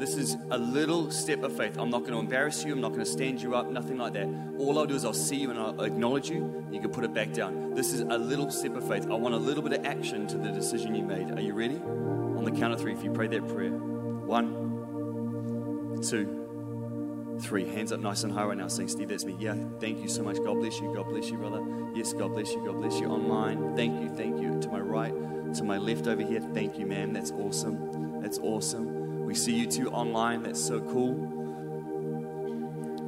This 0.02 0.18
is 0.18 0.36
a 0.50 0.58
little 0.58 1.12
step 1.12 1.44
of 1.44 1.56
faith. 1.56 1.78
I'm 1.78 1.92
not 1.92 2.00
going 2.00 2.14
to 2.14 2.18
embarrass 2.18 2.66
you. 2.66 2.74
I'm 2.74 2.82
not 2.82 2.88
going 2.88 3.06
to 3.06 3.06
stand 3.06 3.40
you 3.40 3.54
up. 3.54 3.70
Nothing 3.70 4.00
like 4.00 4.14
that. 4.14 4.28
All 4.58 4.80
I'll 4.80 4.88
do 4.88 4.96
is 4.96 5.06
I'll 5.06 5.14
see 5.14 5.36
you 5.36 5.52
and 5.52 5.60
I'll 5.60 5.80
acknowledge 5.84 6.28
you. 6.28 6.66
You 6.72 6.82
can 6.82 6.90
put 6.90 7.04
it 7.04 7.14
back 7.14 7.34
down. 7.34 7.76
This 7.76 7.94
is 7.94 8.02
a 8.02 8.18
little 8.18 8.50
step 8.50 8.76
of 8.76 8.88
faith. 8.88 9.06
I 9.12 9.14
want 9.14 9.36
a 9.36 9.38
little 9.38 9.62
bit 9.62 9.74
of 9.74 9.86
action 9.86 10.26
to 10.26 10.40
the 10.40 10.50
decision 10.50 10.96
you 10.96 11.04
made. 11.04 11.30
Are 11.30 11.40
you 11.40 11.54
ready? 11.54 11.76
On 11.76 12.44
the 12.44 12.50
count 12.50 12.74
of 12.74 12.82
three, 12.82 12.94
if 12.94 13.04
you 13.04 13.12
pray 13.12 13.28
that 13.28 13.48
prayer. 13.48 13.70
One, 13.70 14.56
two, 16.02 17.38
three. 17.40 17.66
Hands 17.66 17.92
up 17.92 18.00
nice 18.00 18.24
and 18.24 18.34
high 18.34 18.46
right 18.46 18.58
now, 18.58 18.70
saying, 18.70 18.90
Steve, 18.90 19.10
that's 19.10 19.26
me. 19.26 19.36
Yeah, 19.38 19.54
thank 19.80 20.00
you 20.00 20.08
so 20.08 20.24
much. 20.24 20.38
God 20.38 20.56
bless 20.56 20.80
you. 20.80 20.92
God 20.96 21.10
bless 21.10 21.30
you, 21.30 21.38
brother. 21.38 21.64
Yes, 21.94 22.14
God 22.14 22.34
bless 22.34 22.52
you. 22.54 22.66
God 22.66 22.78
bless 22.78 23.00
you. 23.00 23.06
Online, 23.06 23.76
thank 23.76 24.02
you. 24.02 24.10
Thank 24.10 24.42
you. 24.42 24.60
To 24.62 24.70
my 24.70 24.80
right, 24.80 25.14
to 25.54 25.64
my 25.64 25.78
left 25.78 26.08
over 26.08 26.24
here, 26.24 26.42
thank 26.56 26.80
you, 26.80 26.88
man. 26.88 27.14
That's 27.14 27.30
awesome. 27.34 28.20
That's 28.20 28.40
awesome. 28.40 29.01
We 29.32 29.36
see 29.36 29.54
you 29.54 29.66
two 29.66 29.90
online. 29.92 30.44
That's 30.44 30.62
so 30.62 30.82
cool. 30.82 31.16